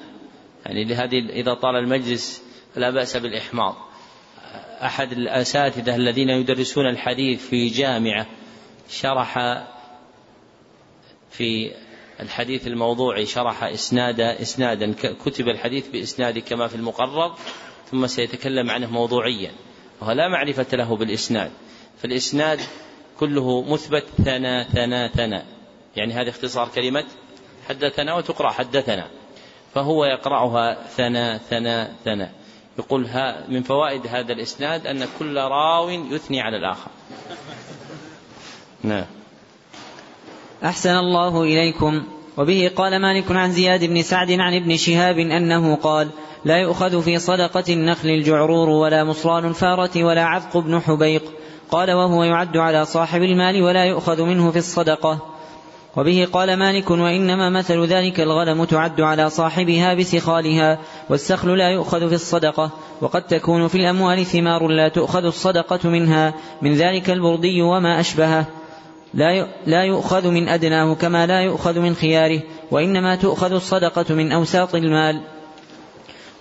[0.66, 2.44] يعني لهذه إذا طال المجلس
[2.76, 3.76] لا بأس بالإحماض.
[4.82, 8.26] أحد الأساتذة الذين يدرسون الحديث في جامعة
[8.90, 9.64] شرح
[11.32, 11.72] في
[12.20, 14.94] الحديث الموضوعي شرح إسناد إسنادا
[15.26, 17.36] كتب الحديث بإسناد كما في المقرر
[17.92, 19.52] ثم سيتكلم عنه موضوعيا
[20.02, 21.52] وهو لا معرفة له بالإسناد.
[22.02, 22.60] فالإسناد
[23.20, 25.44] كله مثبت ثنا ثنا ثنا.
[25.96, 27.06] يعني هذا اختصار كلمة
[27.70, 29.08] حدثنا وتقرأ حدثنا.
[29.74, 32.32] فهو يقرأها ثنا ثنا ثنا.
[32.80, 36.92] يقول ها من فوائد هذا الإسناد أن كل راو يثني على الآخر.
[38.84, 39.06] نعم.
[40.64, 42.04] أحسن الله إليكم.
[42.38, 46.10] وبه قال مالك عن زياد بن سعد عن ابن شهاب أنه قال
[46.46, 51.24] لا يؤخذ في صدقة النخل الجعرور ولا مصران الفارة ولا عذق بن حبيق.
[51.72, 55.20] قال وهو يعد على صاحب المال ولا يؤخذ منه في الصدقة.
[55.98, 62.16] وبه قال مالك وإنما مثل ذلك الغنم تعد على صاحبها بسخالها والسخل لا يؤخذ في
[62.16, 62.72] الصدقة.
[63.02, 66.34] وقد تكون في الأموال ثمار لا تؤخذ الصدقة منها.
[66.62, 68.46] من ذلك البردي وما أشبهه.
[69.14, 72.42] لا لا يؤخذ من أدناه كما لا يؤخذ من خياره.
[72.72, 75.35] وإنما تؤخذ الصدقة من أوساط المال.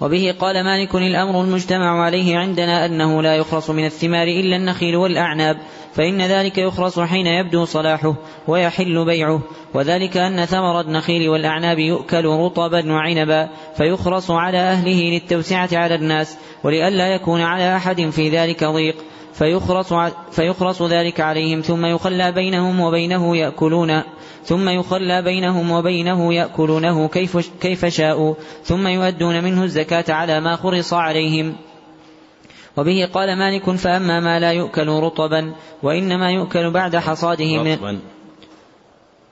[0.01, 5.57] وبه قال مالك الأمر المجتمع عليه عندنا أنه لا يخرص من الثمار إلا النخيل والأعناب
[5.95, 8.15] فإن ذلك يخرص حين يبدو صلاحه
[8.49, 9.41] ويحل بيعه
[9.75, 17.15] وذلك أن ثمر النخيل والأعناب يؤكل رطبا وعنبا فيخرص على أهله للتوسعة على الناس ولئلا
[17.15, 18.97] يكون على أحد في ذلك ضيق.
[19.35, 19.93] فيخرص,
[20.31, 24.03] فيخرص ذلك عليهم ثم يخلى بينهم وبينه يأكلون
[24.45, 28.35] ثم يخلى بينهم وبينه يأكلونه كيف, كيف شاءوا
[28.65, 31.57] ثم يؤدون منه الزكاة على ما خرص عليهم.
[32.77, 37.99] وبه قال مالك فأما ما لا يؤكل رطبا وإنما يؤكل بعد حصاده من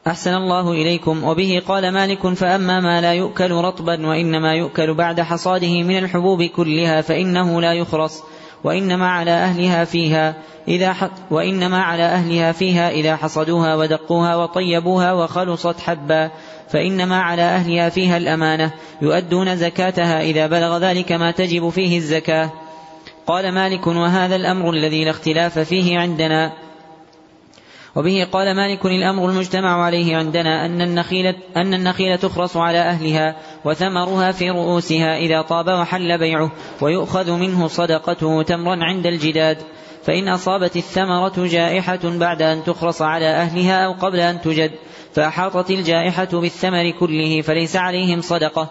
[0.07, 1.25] أحسن الله إليكم.
[1.25, 7.01] وبه قال مالك فأما ما لا يؤكل رطبا وإنما يؤكل بعد حصاده من الحبوب كلها
[7.01, 8.23] فإنه لا يخرص.
[8.65, 10.35] وإنما على أهلها فيها
[10.69, 16.31] إذا وإنما على أهلها فيها إذا حصدوها ودقوها وطيبوها وخلصت حبا.
[16.69, 18.73] فإنما على أهلها فيها الأمانة
[19.03, 22.51] يؤدون زكاتها إذا بلغ ذلك ما تجب فيه الزكاة.
[23.27, 26.53] قال مالك وهذا الأمر الذي لا اختلاف فيه عندنا.
[27.97, 34.33] وبه قال مالك الأمر المجتمع عليه عندنا أن النخيل أن النخيل تخرص على أهلها وثمرها
[34.33, 36.51] في رؤوسها إذا طاب وحل بيعه
[36.81, 39.59] ويؤخذ منه صدقته تمرا عند الجداد.
[40.05, 44.71] فإن أصابت الثمرة جائحة بعد أن تخرص على أهلها أو قبل أن تجد.
[45.15, 48.71] فأحاطت الجائحة بالثمر كله فليس عليهم صدقة.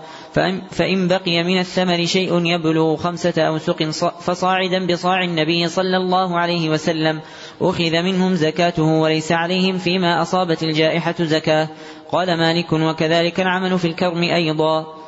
[0.71, 3.83] فإن بقي من الثمر شيء يبلغ خمسة أوسق
[4.19, 7.21] فصاعدا بصاع النبي صلى الله عليه وسلم.
[7.61, 11.69] أخذ منهم زكاته وليس عليهم فيما أصابت الجائحة زكاة.
[12.11, 15.01] قال مالك وكذلك العمل في الكرم أيضا.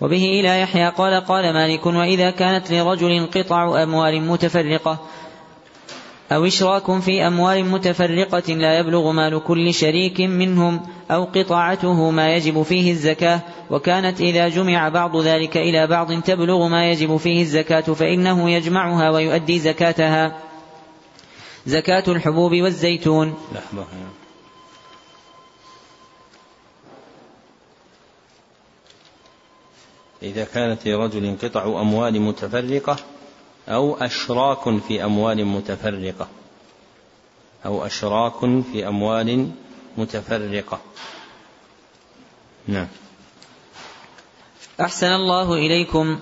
[0.00, 4.98] وبه إلى يحيى قال قال مالك وإذا كانت لرجل قطع أموال متفرقة
[6.34, 10.80] أو إشراك في أموال متفرقة لا يبلغ مال كل شريك منهم
[11.10, 13.40] أو قطاعته ما يجب فيه الزكاة
[13.70, 19.58] وكانت إذا جمع بعض ذلك إلى بعض تبلغ ما يجب فيه الزكاة فإنه يجمعها ويؤدي
[19.58, 20.38] زكاتها.
[21.66, 23.34] زكاة الحبوب والزيتون.
[23.54, 23.84] لحظة
[30.22, 32.96] إذا كانت لرجل قطع أموال متفرقة
[33.68, 36.28] أو أشراك في أموال متفرقة.
[37.66, 39.50] أو أشراك في أموال
[39.96, 40.80] متفرقة.
[42.68, 42.88] نعم.
[44.80, 46.18] أحسن الله إليكم.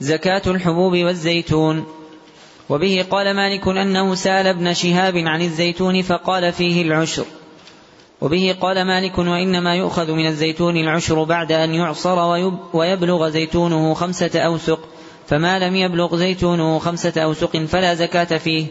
[0.00, 1.86] زكاة الحبوب والزيتون.
[2.68, 7.24] وبه قال مالك أنه سأل ابن شهاب عن الزيتون فقال فيه العشر.
[8.20, 12.18] وبه قال مالك وإنما يؤخذ من الزيتون العشر بعد أن يعصر
[12.72, 14.88] ويبلغ زيتونه خمسة أوسق.
[15.32, 18.66] فما لم يبلغ زيتونه خمسة أوسق فلا زكاة فيه.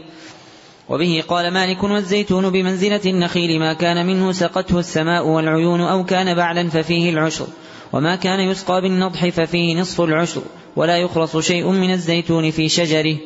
[0.88, 6.68] وبه قال مالك والزيتون بمنزلة النخيل ما كان منه سقته السماء والعيون أو كان بعلا
[6.68, 7.46] ففيه العشر.
[7.92, 10.42] وما كان يسقى بالنضح ففيه نصف العشر.
[10.76, 13.16] ولا يخرص شيء من الزيتون في شجره.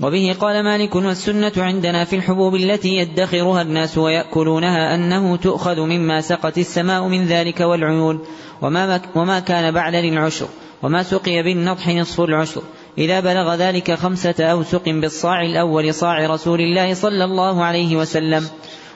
[0.00, 6.58] وبه قال مالك والسنة عندنا في الحبوب التي يدخرها الناس ويأكلونها أنه تؤخذ مما سقت
[6.58, 8.20] السماء من ذلك والعيون.
[8.62, 10.48] وما, وما كان بعد للعشر.
[10.82, 12.62] وما سقي بالنضح نصف العشر
[12.98, 18.48] إذا بلغ ذلك خمسة أوسق بالصاع الأول صاع رسول الله صلى الله عليه وسلم.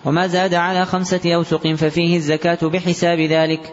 [0.04, 3.72] وما زاد على خمسة أوسق ففيه الزكاة بحساب ذلك.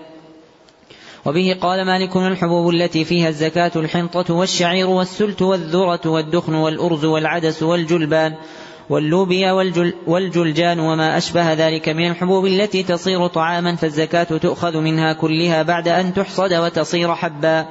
[1.26, 8.36] وبه قال مالك الحبوب التي فيها الزكاة الحنطة والشعير والسلت والذرة والدخن والأرز والعدس والجلبان
[8.90, 15.64] واللوبيا والجل والجلجان وما أشبه ذلك من الحبوب التي تصير طعاما فالزكاة تؤخذ منها كلها
[15.64, 17.66] بعد أن تحصد وتصير حبا.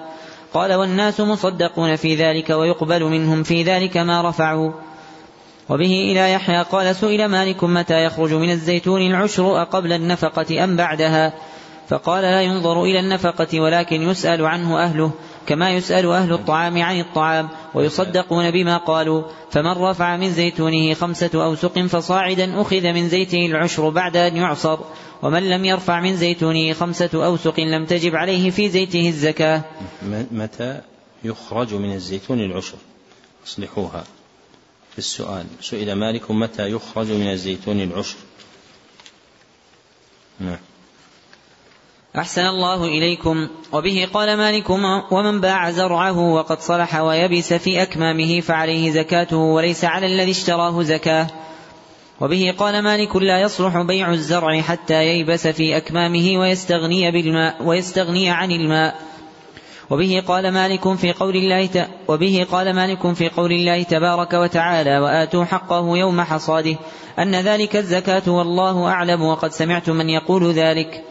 [0.55, 4.73] قال والناس مصدقون في ذلك ويقبل منهم في ذلك ما رفعوا.
[5.69, 11.33] وبه إلى يحيى قال سئل مالك متى يخرج من الزيتون العشر أقبل النفقة أم بعدها؟
[11.89, 15.11] فقال لا ينظر إلى النفقة ولكن يسأل عنه أهله
[15.47, 17.49] كما يسأل أهل الطعام عن الطعام.
[17.75, 19.23] ويصدقون بما قالوا.
[19.51, 24.79] فمن رفع من زيتونه خمسة أوسق فصاعدا أخذ من زيته العشر بعد أن يعصر.
[25.23, 29.65] ومن لم يرفع من زيتونه خمسة أوسق لم تجب عليه في زيته الزكاة.
[30.33, 30.81] متى
[31.25, 32.79] يخرج من الزيتون العشر؟
[33.47, 34.05] أصلحوها.
[34.93, 35.47] في السؤال.
[35.61, 38.17] سئل مالك متى يخرج من الزيتون العشر؟
[42.19, 43.49] أحسن الله إليكم.
[43.73, 44.71] وبه قال مالك
[45.11, 51.27] ومن باع زرعه وقد صلح ويبس في أكمامه فعليه زكاته وليس على الذي اشتراه زكاة.
[52.21, 58.53] وبه قال مالك لا يصلح بيع الزرع حتى ييبس في أكمامه ويستغني بالماء ويستغني عن
[58.53, 58.95] الماء.
[59.91, 61.89] وبه قال مالك في قول الله ت...
[62.09, 66.77] وبه قال مالك في قول الله تبارك وتعالى وآتوا حقه يوم حصاده
[67.19, 71.08] أن ذلك الزكاة والله أعلم وقد سمعت من يقول ذلك.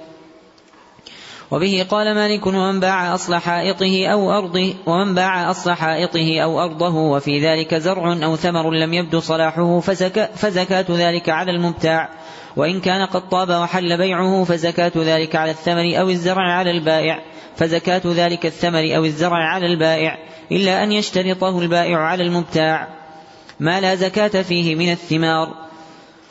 [1.51, 6.95] وبه قال مالك ومن باع أصل حائطه أو أرضه ومن باع أصل حائطه أو أرضه
[6.95, 12.09] وفي ذلك زرع أو ثمر لم يبد صلاحه فزكاة, فزكاة ذلك على المبتاع.
[12.55, 17.21] وإن كان قد طاب وحل بيعه فزكاة ذلك على الثمر أو الزرع على البائع.
[17.55, 20.17] فزكاة ذلك الثمر أو الزرع على البائع
[20.51, 22.87] إلا أن يشترطه البائع على المبتاع.
[23.59, 25.66] ما لا زكاة فيه من الثمار.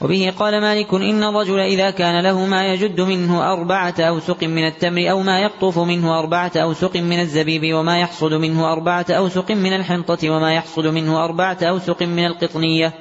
[0.00, 5.10] وبه قال مالك إن الرجل إذا كان له ما يجد منه أربعة أوسق من التمر
[5.10, 10.30] أو ما يقطف منه أربعة أوسق من الزبيب وما يحصد منه أربعة أوسق من الحنطة
[10.30, 12.92] وما يحصد منه أربعة أوسق من القطنية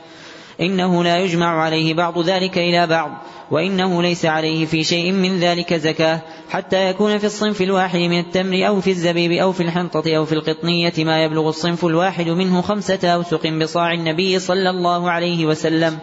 [0.61, 3.11] إنه لا يجمع عليه بعض ذلك إلى بعض
[3.51, 8.67] وإنه ليس عليه في شيء من ذلك زكاة حتى يكون في الصنف الواحد من التمر
[8.67, 13.07] أو في الزبيب أو في الحنطة أو في القطنية ما يبلغ الصنف الواحد منه خمسة
[13.09, 15.99] أوسق بصاع النبي صلى الله عليه وسلم.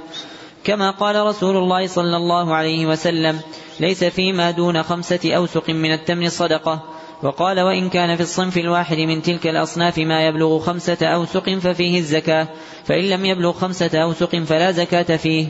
[0.64, 3.40] كما قال رسول الله صلى الله عليه وسلم
[3.80, 6.82] ليس فيما دون خمسة أوسق من التمر صدقة.
[7.22, 12.48] وقال وإن كان في الصنف الواحد من تلك الأصناف ما يبلغ خمسة أوسق ففيه الزكاة
[12.84, 15.46] فإن لم يبلغ خمسة أوسق فلا زكاة فيه.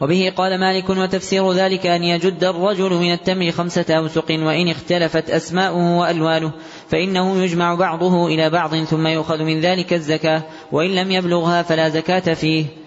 [0.00, 5.98] وبه قال مالك وتفسير ذلك أن يجد الرجل من التمر خمسة أوسق وإن اختلفت أسماؤه
[5.98, 6.52] وألوانه
[6.88, 10.42] فإنه يجمع بعضه إلى بعض ثم يؤخذ من ذلك الزكاة
[10.72, 12.79] وإن لم يبلغها فلا زكاة فيه.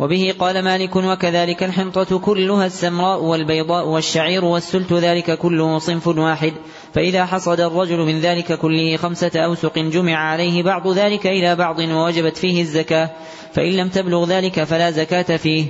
[0.00, 6.52] وبه قال مالك وكذلك الحنطة كلها السمراء والبيضاء والشعير والسلت ذلك كله صنف واحد
[6.94, 12.36] فإذا حصد الرجل من ذلك كله خمسة أوسق جمع عليه بعض ذلك إلى بعض ووجبت
[12.36, 13.10] فيه الزكاة
[13.52, 15.64] فإن لم تبلغ ذلك فلا زكاة فيه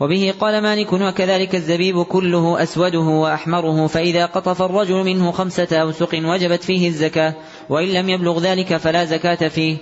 [0.00, 6.64] وبه قال مالك وكذلك الزبيب كله أسوده وأحمره فإذا قطف الرجل منه خمسة أوسق وجبت
[6.64, 7.34] فيه الزكاة
[7.68, 9.76] وإن لم يبلغ ذلك فلا زكاة فيه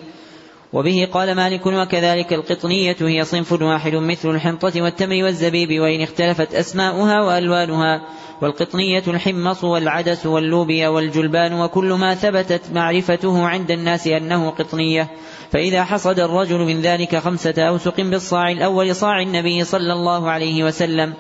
[0.74, 7.22] وبه قال مالك وكذلك القطنية هي صنف واحد مثل الحنطة والتمر والزبيب وإن اختلفت أسماؤها
[7.22, 8.01] وألوانها
[8.42, 15.10] والقطنية الحمص والعدس واللوبيا والجلبان وكل ما ثبتت معرفته عند الناس أنه قطنية.
[15.51, 21.14] فإذا حصد الرجل من ذلك خمسة أوسق بالصاع الأول صاع النبي صلى الله عليه وسلم.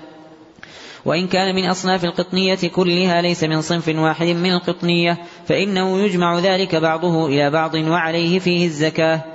[1.04, 6.74] وإن كان من أصناف القطنية كلها ليس من صنف واحد من القطنية فإنه يجمع ذلك
[6.74, 9.33] بعضه إلى بعض وعليه فيه الزكاة.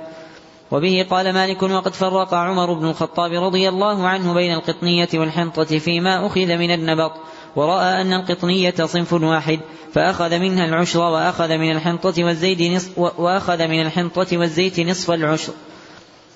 [0.70, 6.26] وبه قال مالك وقد فرق عمر بن الخطاب رضي الله عنه بين القطنية والحنطة فيما
[6.26, 7.12] أخذ من النبط
[7.56, 9.60] ورأى أن القطنية صنف واحد
[9.92, 15.52] فأخذ منها العشر وأخذ من الحنطة والزيت نصف وأخذ من الحنطة والزيت نصف العشر.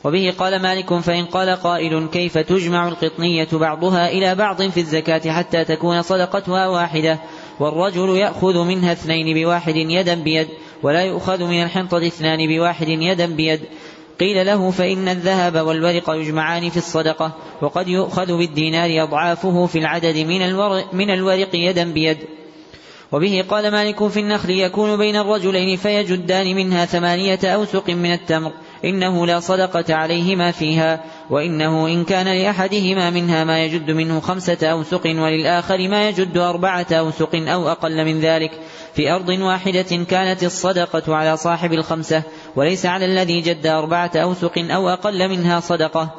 [0.04, 5.64] وبه قال مالك فإن قال قائل كيف تجمع القطنية بعضها إلى بعض في الزكاة حتى
[5.64, 7.18] تكون صدقتها واحدة؟
[7.60, 10.48] والرجل يأخذ منها اثنين بواحد يدا بيد
[10.82, 13.60] ولا يؤخذ من الحنطة اثنان بواحد يدا بيد.
[14.20, 17.32] قيل له فإن الذهب والورق يجمعان في الصدقة
[17.62, 22.18] وقد يؤخذ بالدينار أضعافه في العدد من الورق, من الورق يدا بيد.
[23.12, 28.52] وبه قال مالك في النخل يكون بين الرجلين فيجدان منها ثمانية أوسق من التمر.
[28.84, 35.06] إنه لا صدقة عليهما فيها وإنه إن كان لأحدهما منها ما يجد منه خمسة أوسق
[35.06, 38.50] وللآخر ما يجد أربعة أوسق أو أقل من ذلك.
[38.94, 42.22] في أرض واحدة كانت الصدقة على صاحب الخمسة
[42.56, 46.14] وليس على الذي جد أربعة أوسق أو أقل منها صدقة.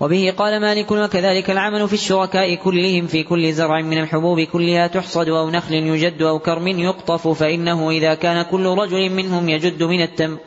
[0.00, 5.28] وبه قال مالك وكذلك العمل في الشركاء كلهم في كل زرع من الحبوب كلها تحصد
[5.28, 10.38] أو نخل يجد أو كرم يقطف فإنه إذا كان كل رجل منهم يجد من التمر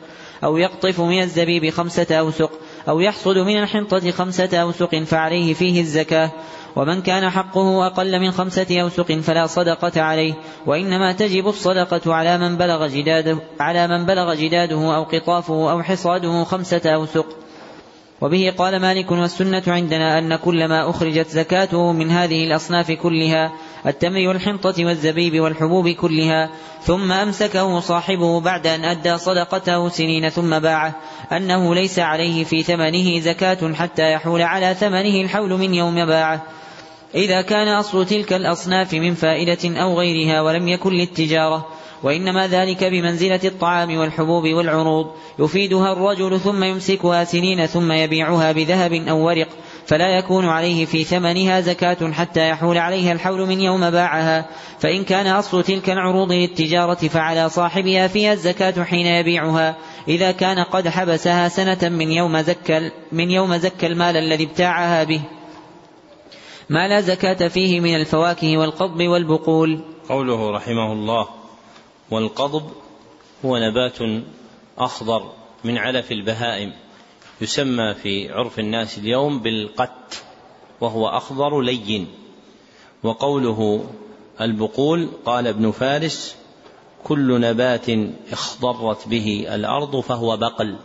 [0.44, 2.50] أو يقطف من الزبيب خمسة أوسق
[2.88, 6.30] أو يحصد من الحنطة خمسة أوسق فعليه فيه الزكاة.
[6.76, 10.34] ومن كان حقه أقل من خمسة أوسق فلا صدقة عليه
[10.66, 16.44] وإنما تجب الصدقة على من بلغ جداده على من بلغ جداده أو قطافه أو حصاده
[16.44, 17.26] خمسة أوسق.
[18.20, 23.52] وبه قال مالك والسنة عندنا أن كل ما أخرجت زكاته من هذه الأصناف كلها
[23.86, 26.50] التمر والحنطة والزبيب والحبوب كلها
[26.82, 30.94] ثم أمسكه صاحبه بعد أن أدى صدقته سنين ثم باعه
[31.32, 36.42] أنه ليس عليه في ثمنه زكاة حتى يحول على ثمنه الحول من يوم باعه.
[37.14, 41.66] إذا كان أصل تلك الأصناف من فائدة أو غيرها ولم يكن للتجارة
[42.02, 45.06] وإنما ذلك بمنزلة الطعام والحبوب والعروض
[45.38, 49.48] يفيدها الرجل ثم يمسكها سنين ثم يبيعها بذهب أو ورق
[49.86, 54.46] فلا يكون عليه في ثمنها زكاة حتى يحول عليها الحول من يوم باعها.
[54.78, 59.76] فإن كان أصل تلك العروض للتجارة فعلى صاحبها فيها الزكاة حين يبيعها.
[60.08, 65.20] إذا كان قد حبسها سنة من يوم زكى من يوم المال الذي ابتاعها به.
[66.68, 69.80] ما لا زكاة فيه من الفواكه والقضب والبقول.
[70.08, 71.28] قوله رحمه الله
[72.10, 72.70] والقضب
[73.44, 74.24] هو نبات
[74.78, 75.32] أخضر
[75.64, 76.72] من علف البهائم
[77.40, 80.22] يسمى في عرف الناس اليوم بالقت
[80.80, 82.06] وهو أخضر لين.
[83.02, 83.84] وقوله
[84.40, 86.36] البقول قال ابن فارس
[87.04, 87.86] كل نبات
[88.32, 90.76] اخضرت به الأرض فهو بقل.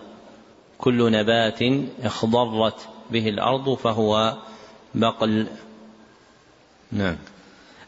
[0.77, 1.59] كل نبات
[2.03, 4.37] اخضرت به الأرض فهو
[4.95, 5.47] بقل.
[6.91, 7.15] نعم.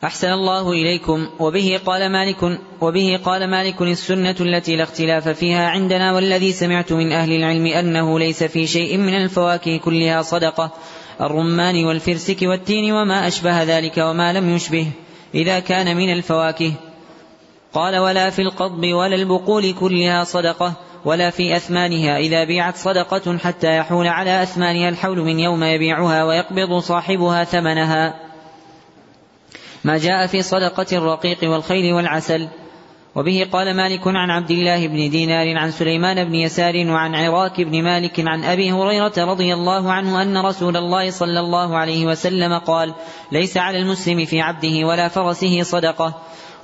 [0.03, 1.27] أحسن الله إليكم.
[1.39, 7.11] وبه قال مالك وبه قال مالك السنة التي لا اختلاف فيها عندنا والذي سمعت من
[7.11, 10.71] أهل العلم أنه ليس في شيء من الفواكه كلها صدقة.
[11.21, 14.87] الرمان والفرسك والتين وما أشبه ذلك وما لم يشبه.
[15.35, 16.73] إذا كان من الفواكه.
[17.73, 20.73] قال ولا في القضب ولا البقول كلها صدقة
[21.05, 22.17] ولا في أثمانها.
[22.17, 28.22] إذا بيعت صدقة حتى يحول على أثمانها الحول من يوم يبيعها ويقبض صاحبها ثمنها.
[29.83, 32.47] ما جاء في صدقة الرقيق والخيل والعسل.
[33.15, 37.83] وبه قال مالك عن عبد الله بن دينار عن سليمان بن يسار وعن عراك بن
[37.83, 42.93] مالك عن أبي هريرة رضي الله عنه أن رسول الله صلى الله عليه وسلم قال
[43.31, 46.13] ليس على المسلم في عبده ولا فرسه صدقة.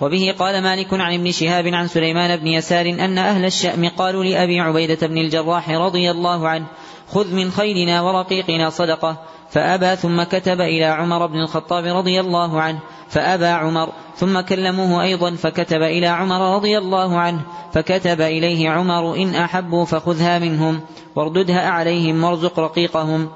[0.01, 4.59] وبه قال مالك عن ابن شهاب عن سليمان بن يسار أن أهل الشأم قالوا لأبي
[4.59, 6.65] عبيدة بن الجراح رضي الله عنه
[7.09, 9.17] خذ من خيلنا ورقيقنا صدقة.
[9.51, 15.35] فأبى ثم كتب إلى عمر بن الخطاب رضي الله عنه فأبى عمر ثم كلموه أيضا
[15.35, 17.41] فكتب إلى عمر رضي الله عنه
[17.73, 20.81] فكتب إليه عمر إن أحبوا فخذها منهم
[21.15, 23.29] وارددها عليهم وارزق رقيقهم.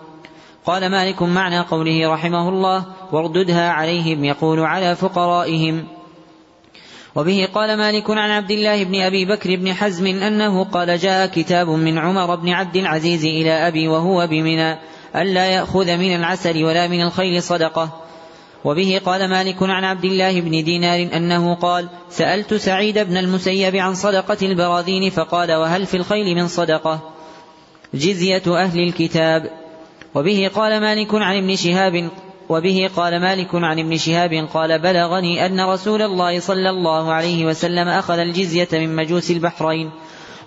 [0.65, 5.88] قال مالك معنى قوله رحمه الله وارددها عليهم يقول على فقرائهم.
[7.15, 11.69] وبه قال مالك عن عبد الله بن أبي بكر بن حزم أنه قال جاء كتاب
[11.69, 14.93] من عمر بن عبد العزيز إلى أبي وهو بمنى.
[15.15, 17.90] ألا يأخذ من العسل ولا من الخيل صدقة.
[18.65, 23.94] وبه قال مالك عن عبد الله بن دينار أنه قال سألت سعيد بن المسيب عن
[23.94, 26.99] صدقة البراذين فقال وهل في الخيل من صدقة؟
[27.94, 29.49] جزية أهل الكتاب.
[30.15, 32.10] وبه قال مالك عن ابن شهاب
[32.49, 37.88] وبه قال مالك عن ابن شهاب قال بلغني أن رسول الله صلى الله عليه وسلم
[37.88, 39.91] أخذ الجزية من مجوس البحرين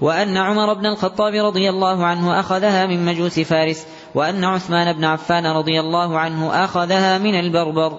[0.01, 3.87] وأن عمر بن الخطاب رضي الله عنه أخذها من مجوس فارس
[4.17, 7.99] وأن عثمان بن عفان رضي الله عنه أخذها من البربر.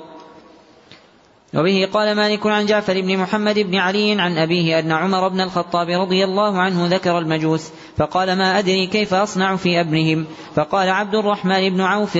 [1.54, 5.90] وبه قال مالك عن جعفر بن محمد بن علي عن أبيه أن عمر بن الخطاب
[5.90, 10.26] رضي الله عنه ذكر المجوس فقال ما أدري كيف أصنع في أبنهم؟
[10.56, 12.18] فقال عبد الرحمن بن عوف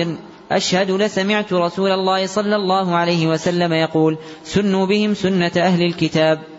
[0.52, 6.57] أشهد لسمعت رسول الله صلى الله عليه وسلم يقول سنوا بهم سنة أهل الكتاب.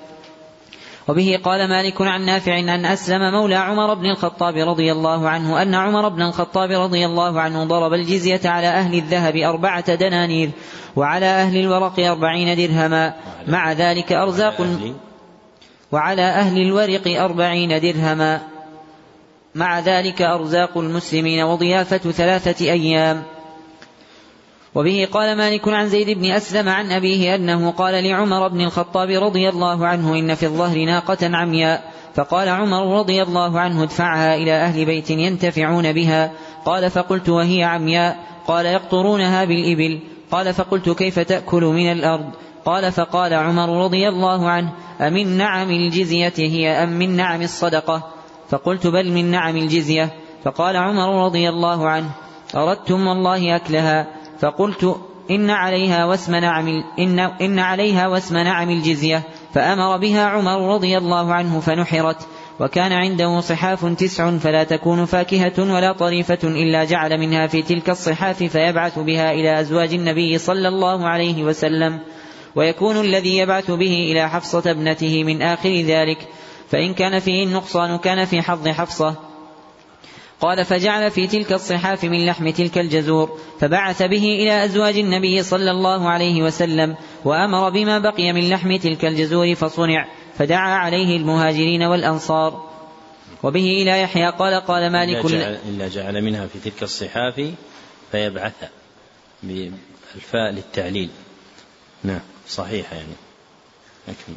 [1.09, 5.75] وبه قال مالك عن نافع أن أسلم مولى عمر بن الخطاب رضي الله عنه أن
[5.75, 10.49] عمر بن الخطاب رضي الله عنه ضرب الجزية على أهل الذهب أربعة دنانير
[10.95, 13.13] وعلى أهل الورق أربعين درهما.
[13.47, 14.67] مع ذلك أرزاق
[15.91, 18.41] وعلى أهل الورق أربعين درهما.
[19.55, 23.23] مع ذلك أرزاق المسلمين وضيافة ثلاثة أيام.
[24.75, 29.49] وبه قال مالك عن زيد بن أسلم عن أبيه أنه قال لعمر بن الخطاب رضي
[29.49, 34.85] الله عنه إن في الظهر ناقة عمياء فقال عمر رضي الله عنه ادفعها إلى أهل
[34.85, 36.31] بيت ينتفعون بها.
[36.65, 38.17] قال فقلت وهي عمياء
[38.47, 39.99] قال يقطرونها بالإبل.
[40.31, 42.25] قال فقلت كيف تأكل من الأرض؟
[42.65, 48.07] قال فقال عمر رضي الله عنه أمن نعم الجزية هي أم من نعم الصدقة؟
[48.49, 50.13] فقلت بل من نعم الجزية.
[50.43, 52.11] فقال عمر رضي الله عنه
[52.55, 54.18] أردتم والله أكلها.
[54.39, 54.95] فقلت
[55.31, 61.33] إن عليها واسم نعم إن, إن عليها واسم نعم الجزية فأمر بها عمر رضي الله
[61.33, 62.27] عنه فنحرت
[62.59, 68.43] وكان عنده صحاف تسع فلا تكون فاكهة ولا طريفة إلا جعل منها في تلك الصحاف
[68.43, 71.99] فيبعث بها إلى أزواج النبي صلى الله عليه وسلم
[72.55, 76.27] ويكون الذي يبعث به إلى حفصة ابنته من آخر ذلك
[76.69, 79.28] فإن كان فيه النقصان كان في حظ حفصة.
[80.41, 85.71] قال فجعل في تلك الصحاف من لحم تلك الجزور فبعث به إلى أزواج النبي صلى
[85.71, 86.95] الله عليه وسلم
[87.25, 90.07] وأمر بما بقي من لحم تلك الجزور فصنع
[90.37, 92.69] فدعا عليه المهاجرين والأنصار.
[93.43, 97.51] وبه إلى يحيى قال قال مالك إلا جعل, إلا جعل منها في تلك الصحاف
[98.11, 98.53] فيبعث
[99.43, 101.09] بالفاء للتعليل.
[102.03, 103.15] نعم صحيح يعني.
[104.07, 104.35] أكمل.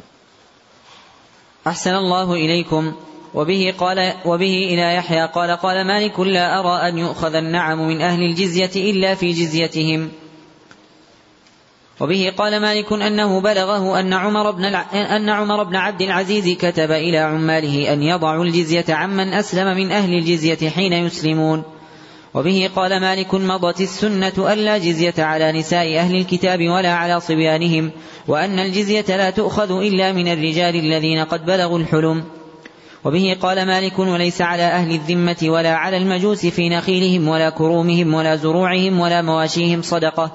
[1.67, 2.93] أحسن الله إليكم.
[3.33, 8.21] وبه قال وبه إلى يحيى قال قال مالك لا أرى أن يؤخذ النعم من أهل
[8.21, 10.09] الجزية إلا في جزيتهم.
[11.99, 14.65] وبه قال مالك أنه بلغه أن عمر بن
[14.95, 20.13] أن عمر بن عبد العزيز كتب إلى عماله أن يضعوا الجزية عمن أسلم من أهل
[20.13, 21.63] الجزية حين يسلمون.
[22.33, 27.91] وبه قال مالك مضت السنة ألا جزية على نساء أهل الكتاب ولا على صبيانهم
[28.27, 32.23] وأن الجزية لا تؤخذ إلا من الرجال الذين قد بلغوا الحلم.
[33.05, 38.35] وبه قال مالك وليس على أهل الذمة ولا على المجوس في نخيلهم ولا كرومهم ولا
[38.35, 40.31] زروعهم ولا مواشيهم صدقة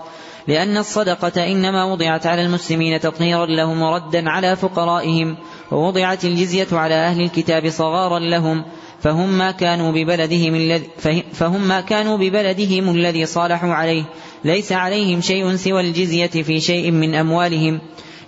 [0.48, 5.36] لأن الصدقة إنما وضعت على المسلمين تطهيرا لهم وردا على فقرائهم
[5.72, 8.64] ووضعت الجزية على أهل الكتاب صغارا لهم
[9.00, 10.88] فهم ما كانوا ببلدهم الذي
[11.32, 14.04] فهم ما كانوا ببلدهم الذي صالحوا عليه
[14.44, 17.80] ليس عليهم شيء سوى الجزية في شيء من أموالهم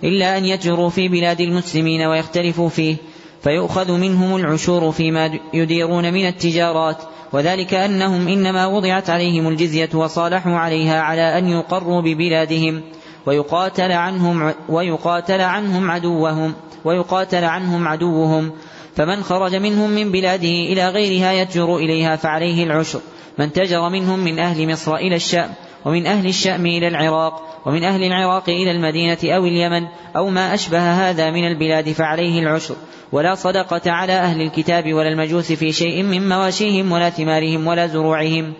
[0.03, 2.95] إلا أن يجروا في بلاد المسلمين ويختلفوا فيه
[3.41, 6.97] فيؤخذ منهم العشور فيما يديرون من التجارات
[7.33, 12.81] وذلك أنهم إنما وضعت عليهم الجزية وصالحوا عليها على أن يقروا ببلادهم
[13.25, 16.53] ويقاتل عنهم ويقاتل عنهم عدوهم
[16.85, 18.51] ويقاتل عنهم عدوهم.
[18.95, 22.99] فمن خرج منهم من بلاده إلى غيرها يتجر إليها فعليه العشر.
[23.37, 25.49] من تجر منهم من أهل مصر إلى الشأم
[25.85, 31.09] ومن أهل الشأم إلى العراق ومن أهل العراق إلى المدينة أو اليمن أو ما أشبه
[31.09, 32.75] هذا من البلاد فعليه العشر.
[33.11, 38.53] ولا صدقة على أهل الكتاب ولا المجوس في شيء من مواشيهم ولا ثمارهم ولا زروعهم.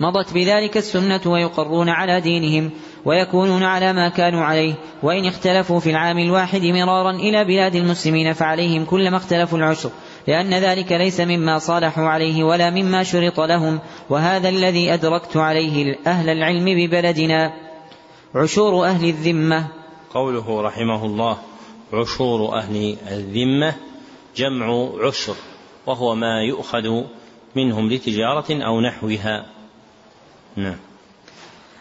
[0.00, 2.70] مضت بذلك السنة ويقرون على دينهم
[3.04, 4.74] ويكونون على ما كانوا عليه.
[5.02, 9.90] وإن اختلفوا في العام الواحد مرارا إلى بلاد المسلمين فعليهم كلما اختلفوا العشر
[10.26, 16.28] لأن ذلك ليس مما صالحوا عليه ولا مما شرط لهم وهذا الذي أدركت عليه أهل
[16.28, 17.52] العلم ببلدنا.
[18.34, 19.66] عشور أهل الذمة.
[20.14, 21.36] قوله رحمه الله
[21.92, 23.74] عشور أهل الذمة
[24.36, 25.34] جمع عشر
[25.86, 27.02] وهو ما يؤخذ
[27.56, 29.46] منهم لتجارة أو نحوها.
[30.56, 30.76] نعم.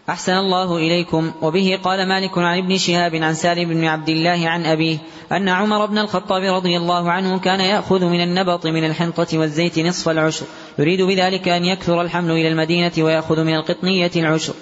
[0.10, 1.32] أحسن الله إليكم.
[1.42, 4.98] وبه قال مالك عن ابن شهاب عن سالم بن عبد الله عن أبيه
[5.32, 10.10] أن عمر بن الخطاب رضي الله عنه كان يأخذ من النبط من الحنطة والزيت نصف
[10.10, 10.46] العشر
[10.80, 14.54] يريد بذلك أن يكثر الحمل إلى المدينة ويأخذ من القطنية العشر.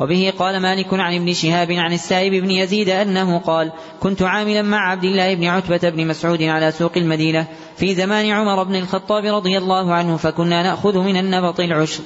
[0.00, 4.90] وبه قال مالك عن ابن شهاب عن السائب بن يزيد أنه قال كنت عاملا مع
[4.90, 7.46] عبد الله بن عتبة بن مسعود على سوق المدينة
[7.76, 12.02] في زمان عمر بن الخطاب رضي الله عنه فكنا نأخذ من النبط العشر.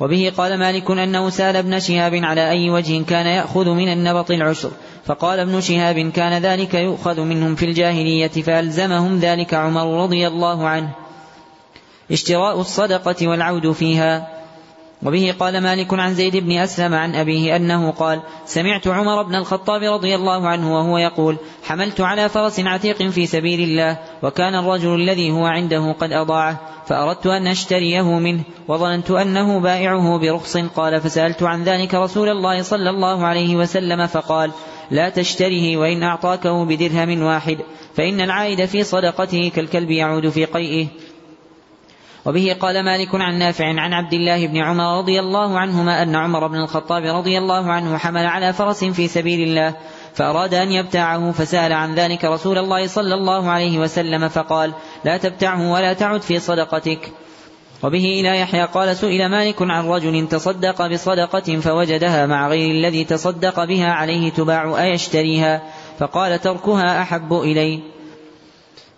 [0.00, 4.70] وبه قال مالك أنه سال ابن شهاب على أي وجه كان يأخذ من النبط العشر
[5.04, 10.90] فقال ابن شهاب كان ذلك يؤخذ منهم في الجاهلية فألزمهم ذلك عمر رضي الله عنه.
[12.10, 14.33] اشتراء الصدقة والعود فيها.
[15.04, 19.82] وبه قال مالك عن زيد بن أسلم عن أبيه أنه قال سمعت عمر بن الخطاب
[19.82, 25.30] رضي الله عنه وهو يقول حملت على فرس عتيق في سبيل الله وكان الرجل الذي
[25.30, 30.56] هو عنده قد أضاعه فأردت أن أشتريه منه وظننت أنه بائعه برخص.
[30.56, 34.50] قال فسألت عن ذلك رسول الله صلى الله عليه وسلم فقال
[34.90, 37.58] لا تشتره وإن أعطاكه بدرهم واحد
[37.94, 40.86] فإن العائد في صدقته كالكلب يعود في قيئه.
[42.26, 46.46] وبه قال مالك عن نافع عن عبد الله بن عمر رضي الله عنهما أن عمر
[46.46, 49.74] بن الخطاب رضي الله عنه حمل على فرس في سبيل الله
[50.14, 54.72] فأراد أن يبتاعه فسأل عن ذلك رسول الله صلى الله عليه وسلم فقال
[55.04, 57.12] لا تبتعه ولا تعد في صدقتك.
[57.82, 63.64] وبه إلى يحيى قال سئل مالك عن رجل تصدق بصدقة فوجدها مع غير الذي تصدق
[63.64, 65.62] بها عليه تباع أيشتريها
[65.98, 67.82] فقال تركها أحب إلي.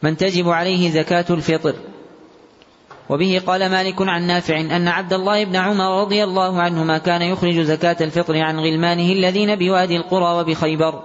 [0.03, 1.75] من تجب عليه زكاة الفطر.
[3.09, 7.61] وبه قال مالك عن نافع أن عبد الله بن عمر رضي الله عنهما كان يخرج
[7.61, 11.03] زكاة الفطر عن غلمانه الذين بوادي القرى وبخيبر.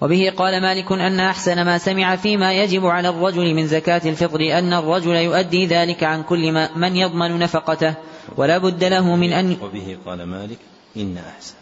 [0.00, 4.72] وبه قال مالك أن أحسن ما سمع فيما يجب على الرجل من زكاة الفطر أن
[4.72, 7.94] الرجل يؤدي ذلك عن كل من يضمن نفقته
[8.36, 10.58] ولا بد له من أن وبه قال مالك
[10.96, 11.59] إن أحسن.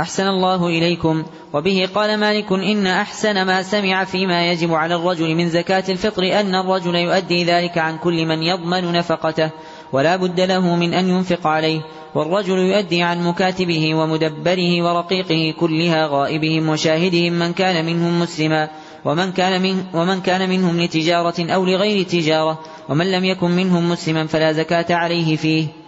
[0.00, 1.24] أحسن الله إليكم.
[1.52, 6.54] وبه قال مالك إن أحسن ما سمع فيما يجب على الرجل من زكاة الفطر أن
[6.54, 9.50] الرجل يؤدي ذلك عن كل من يضمن نفقته
[9.92, 11.80] ولا بد له من أن ينفق عليه.
[12.14, 18.68] والرجل يؤدي عن مكاتبه ومدبره ورقيقه كلها غائبهم وشاهدهم من كان منهم مسلما
[19.04, 22.58] ومن كان, من ومن كان منهم لتجارة أو لغير تجارة
[22.88, 25.81] ومن لم يكن منهم مسلما فلا زكاة عليه فيه.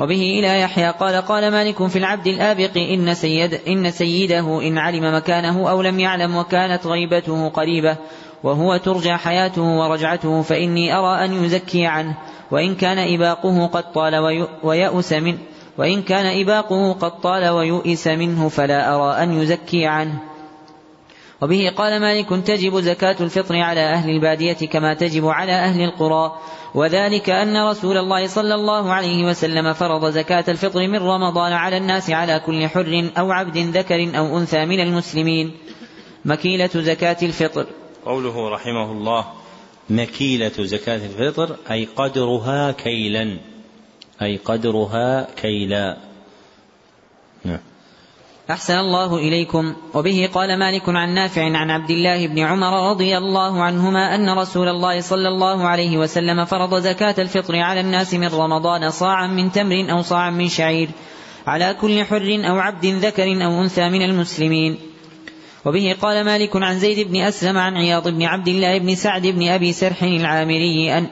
[0.00, 5.14] وبه إلى يحيى قال قال مالك في العبد الآبق إن, سيد إن سيده إن علم
[5.14, 7.96] مكانه أو لم يعلم وكانت غيبته قريبة
[8.42, 12.14] وهو ترجى حياته ورجعته فإني أرى أن يزكي عنه
[12.50, 15.38] وإن كان إباقه قد طال ويأس منه
[15.78, 20.29] وإن كان إباقه قد طال ويؤس منه فلا أرى أن يزكي عنه.
[21.42, 26.38] وبه قال مالك تجب زكاة الفطر على أهل البادية كما تجب على أهل القرى.
[26.74, 32.10] وذلك أن رسول الله صلى الله عليه وسلم فرض زكاة الفطر من رمضان على الناس
[32.10, 35.52] على كل حر أو عبد ذكر أو أنثى من المسلمين.
[36.24, 37.66] مكيلة زكاة الفطر.
[38.04, 39.24] قوله رحمه الله
[39.90, 43.38] مكيلة زكاة الفطر أي قدرها كيلا.
[44.22, 45.96] أي قدرها كيلا.
[47.44, 47.69] نعم.
[48.50, 49.74] أحسن الله إليكم.
[49.94, 54.68] وبه قال مالك عن نافع عن عبد الله بن عمر رضي الله عنهما أن رسول
[54.68, 59.86] الله صلى الله عليه وسلم فرض زكاة الفطر على الناس من رمضان صاعا من تمر
[59.90, 60.88] أو صاعا من شعير
[61.46, 64.78] على كل حر أو عبد ذكر أو أنثى من المسلمين.
[65.64, 69.48] وبه قال مالك عن زيد بن أسلم عن عياض بن عبد الله بن سعد بن
[69.48, 71.06] أبي سرح العامري أن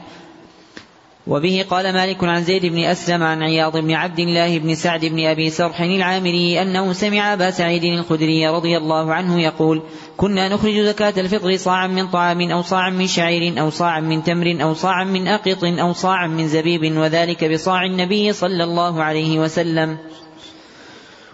[1.28, 5.26] وبه قال مالك عن زيد بن أسلم عن عياض بن عبد الله بن سعد بن
[5.26, 9.82] أبي سرح العامري أنه سمع أبا سعيد الخدري رضي الله عنه يقول
[10.16, 14.58] كنا نخرج زكاة الفطر صاعا من طعام أو صاعا من شعير أو صاعا من تمر
[14.62, 19.98] أو صاعا من أقط أو صاعا من زبيب وذلك بصاع النبي صلى الله عليه وسلم.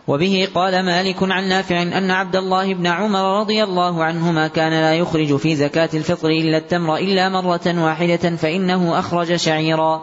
[0.08, 4.94] وبه قال مالك عن نافع أن عبد الله بن عمر رضي الله عنهما كان لا
[4.94, 10.02] يخرج في زكاة الفطر إلا التمر إلا مرة واحدة فإنه أخرج شعيرا.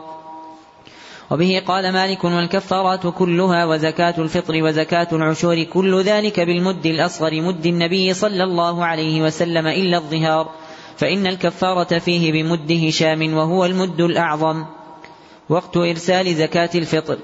[1.32, 8.14] وبه قال مالك والكفارات كلها وزكاة الفطر وزكاة العشور كل ذلك بالمد الأصغر مد النبي
[8.14, 10.50] صلى الله عليه وسلم إلا الظهار
[10.98, 14.66] فإن الكفارة فيه بمد هشام وهو المد الأعظم.
[15.50, 17.18] وقت إرسال زكاة الفطر.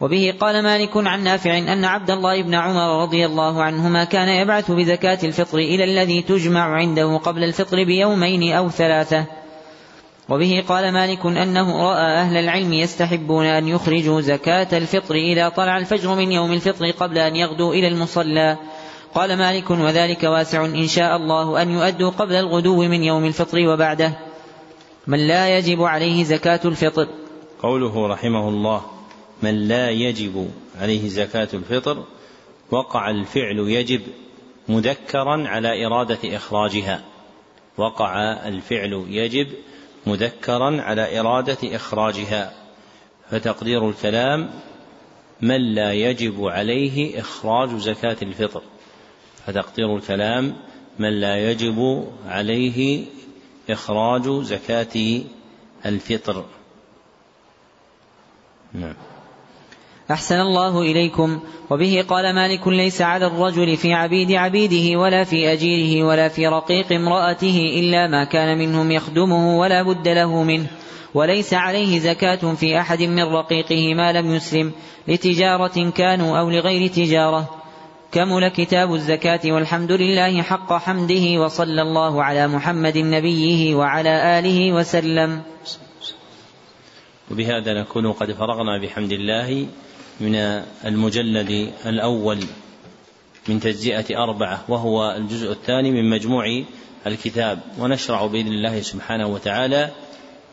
[0.00, 4.70] وبه قال مالك عن نافع أن عبد الله بن عمر رضي الله عنهما كان يبعث
[4.70, 9.24] بزكاة الفطر إلى الذي تجمع عنده قبل الفطر بيومين أو ثلاثة.
[10.28, 16.14] وبه قال مالك أنه رأى أهل العلم يستحبون أن يخرجوا زكاة الفطر إذا طلع الفجر
[16.14, 18.58] من يوم الفطر قبل أن يغدوا إلى المصلى.
[19.14, 24.12] قال مالك وذلك واسع إن شاء الله أن يؤدوا قبل الغدو من يوم الفطر وبعده.
[25.06, 27.08] من لا يجب عليه زكاة الفطر.
[27.62, 28.93] قوله رحمه الله
[29.44, 30.50] من لا يجب
[30.80, 32.04] عليه زكاة الفطر
[32.70, 34.02] وقع الفعل يجب
[34.68, 37.04] مذكرا على إرادة إخراجها.
[37.76, 39.46] وقع الفعل يجب
[40.06, 42.54] مذكرا على إرادة إخراجها.
[43.30, 44.50] فتقدير الكلام
[45.40, 48.62] من لا يجب عليه إخراج زكاة الفطر.
[49.46, 50.56] فتقدير الكلام
[50.98, 53.06] من لا يجب عليه
[53.70, 55.22] إخراج زكاة
[55.86, 56.44] الفطر.
[58.72, 59.13] نعم.
[60.10, 61.40] أحسن الله إليكم.
[61.70, 66.92] وبه قال مالك ليس على الرجل في عبيد عبيده ولا في أجيره ولا في رقيق
[66.92, 70.66] امرأته إلا ما كان منهم يخدمه ولا بد له منه.
[71.14, 74.72] وليس عليه زكاة في أحد من رقيقه ما لم يسلم
[75.08, 77.50] لتجارة كانوا أو لغير تجارة.
[78.12, 85.42] كمل كتاب الزكاة والحمد لله حق حمده وصلى الله على محمد نبيه وعلى آله وسلم.
[87.30, 89.66] وبهذا نكون قد فرغنا بحمد الله
[90.20, 90.34] من
[90.84, 92.38] المجلد الأول
[93.48, 96.62] من تجزئة أربعة وهو الجزء الثاني من مجموع
[97.06, 97.60] الكتاب.
[97.78, 99.90] ونشرع بإذن الله سبحانه وتعالى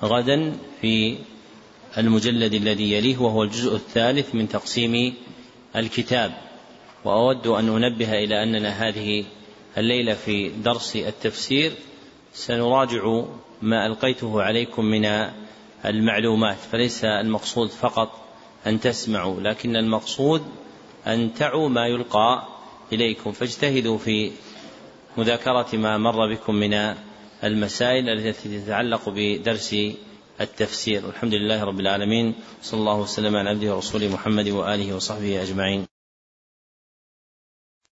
[0.03, 1.17] غدا في
[1.97, 5.13] المجلد الذي يليه وهو الجزء الثالث من تقسيم
[5.75, 6.31] الكتاب.
[7.05, 9.25] وأود أن أنبه إلى أننا هذه
[9.77, 11.71] الليلة في درس التفسير
[12.33, 13.23] سنراجع
[13.61, 15.29] ما ألقيته عليكم من
[15.85, 18.21] المعلومات فليس المقصود فقط
[18.67, 20.41] أن تسمعوا لكن المقصود
[21.07, 22.47] أن تعوا ما يلقى
[22.93, 23.31] إليكم.
[23.31, 24.31] فاجتهدوا في
[25.17, 26.95] مذاكرة ما مر بكم من
[27.43, 29.75] المسائل التي تتعلق بدرس
[30.41, 31.05] التفسير.
[31.05, 35.90] والحمد لله رب العالمين صلى الله وسلم على عبده ورسوله محمد وآله وصحبه أجمعين.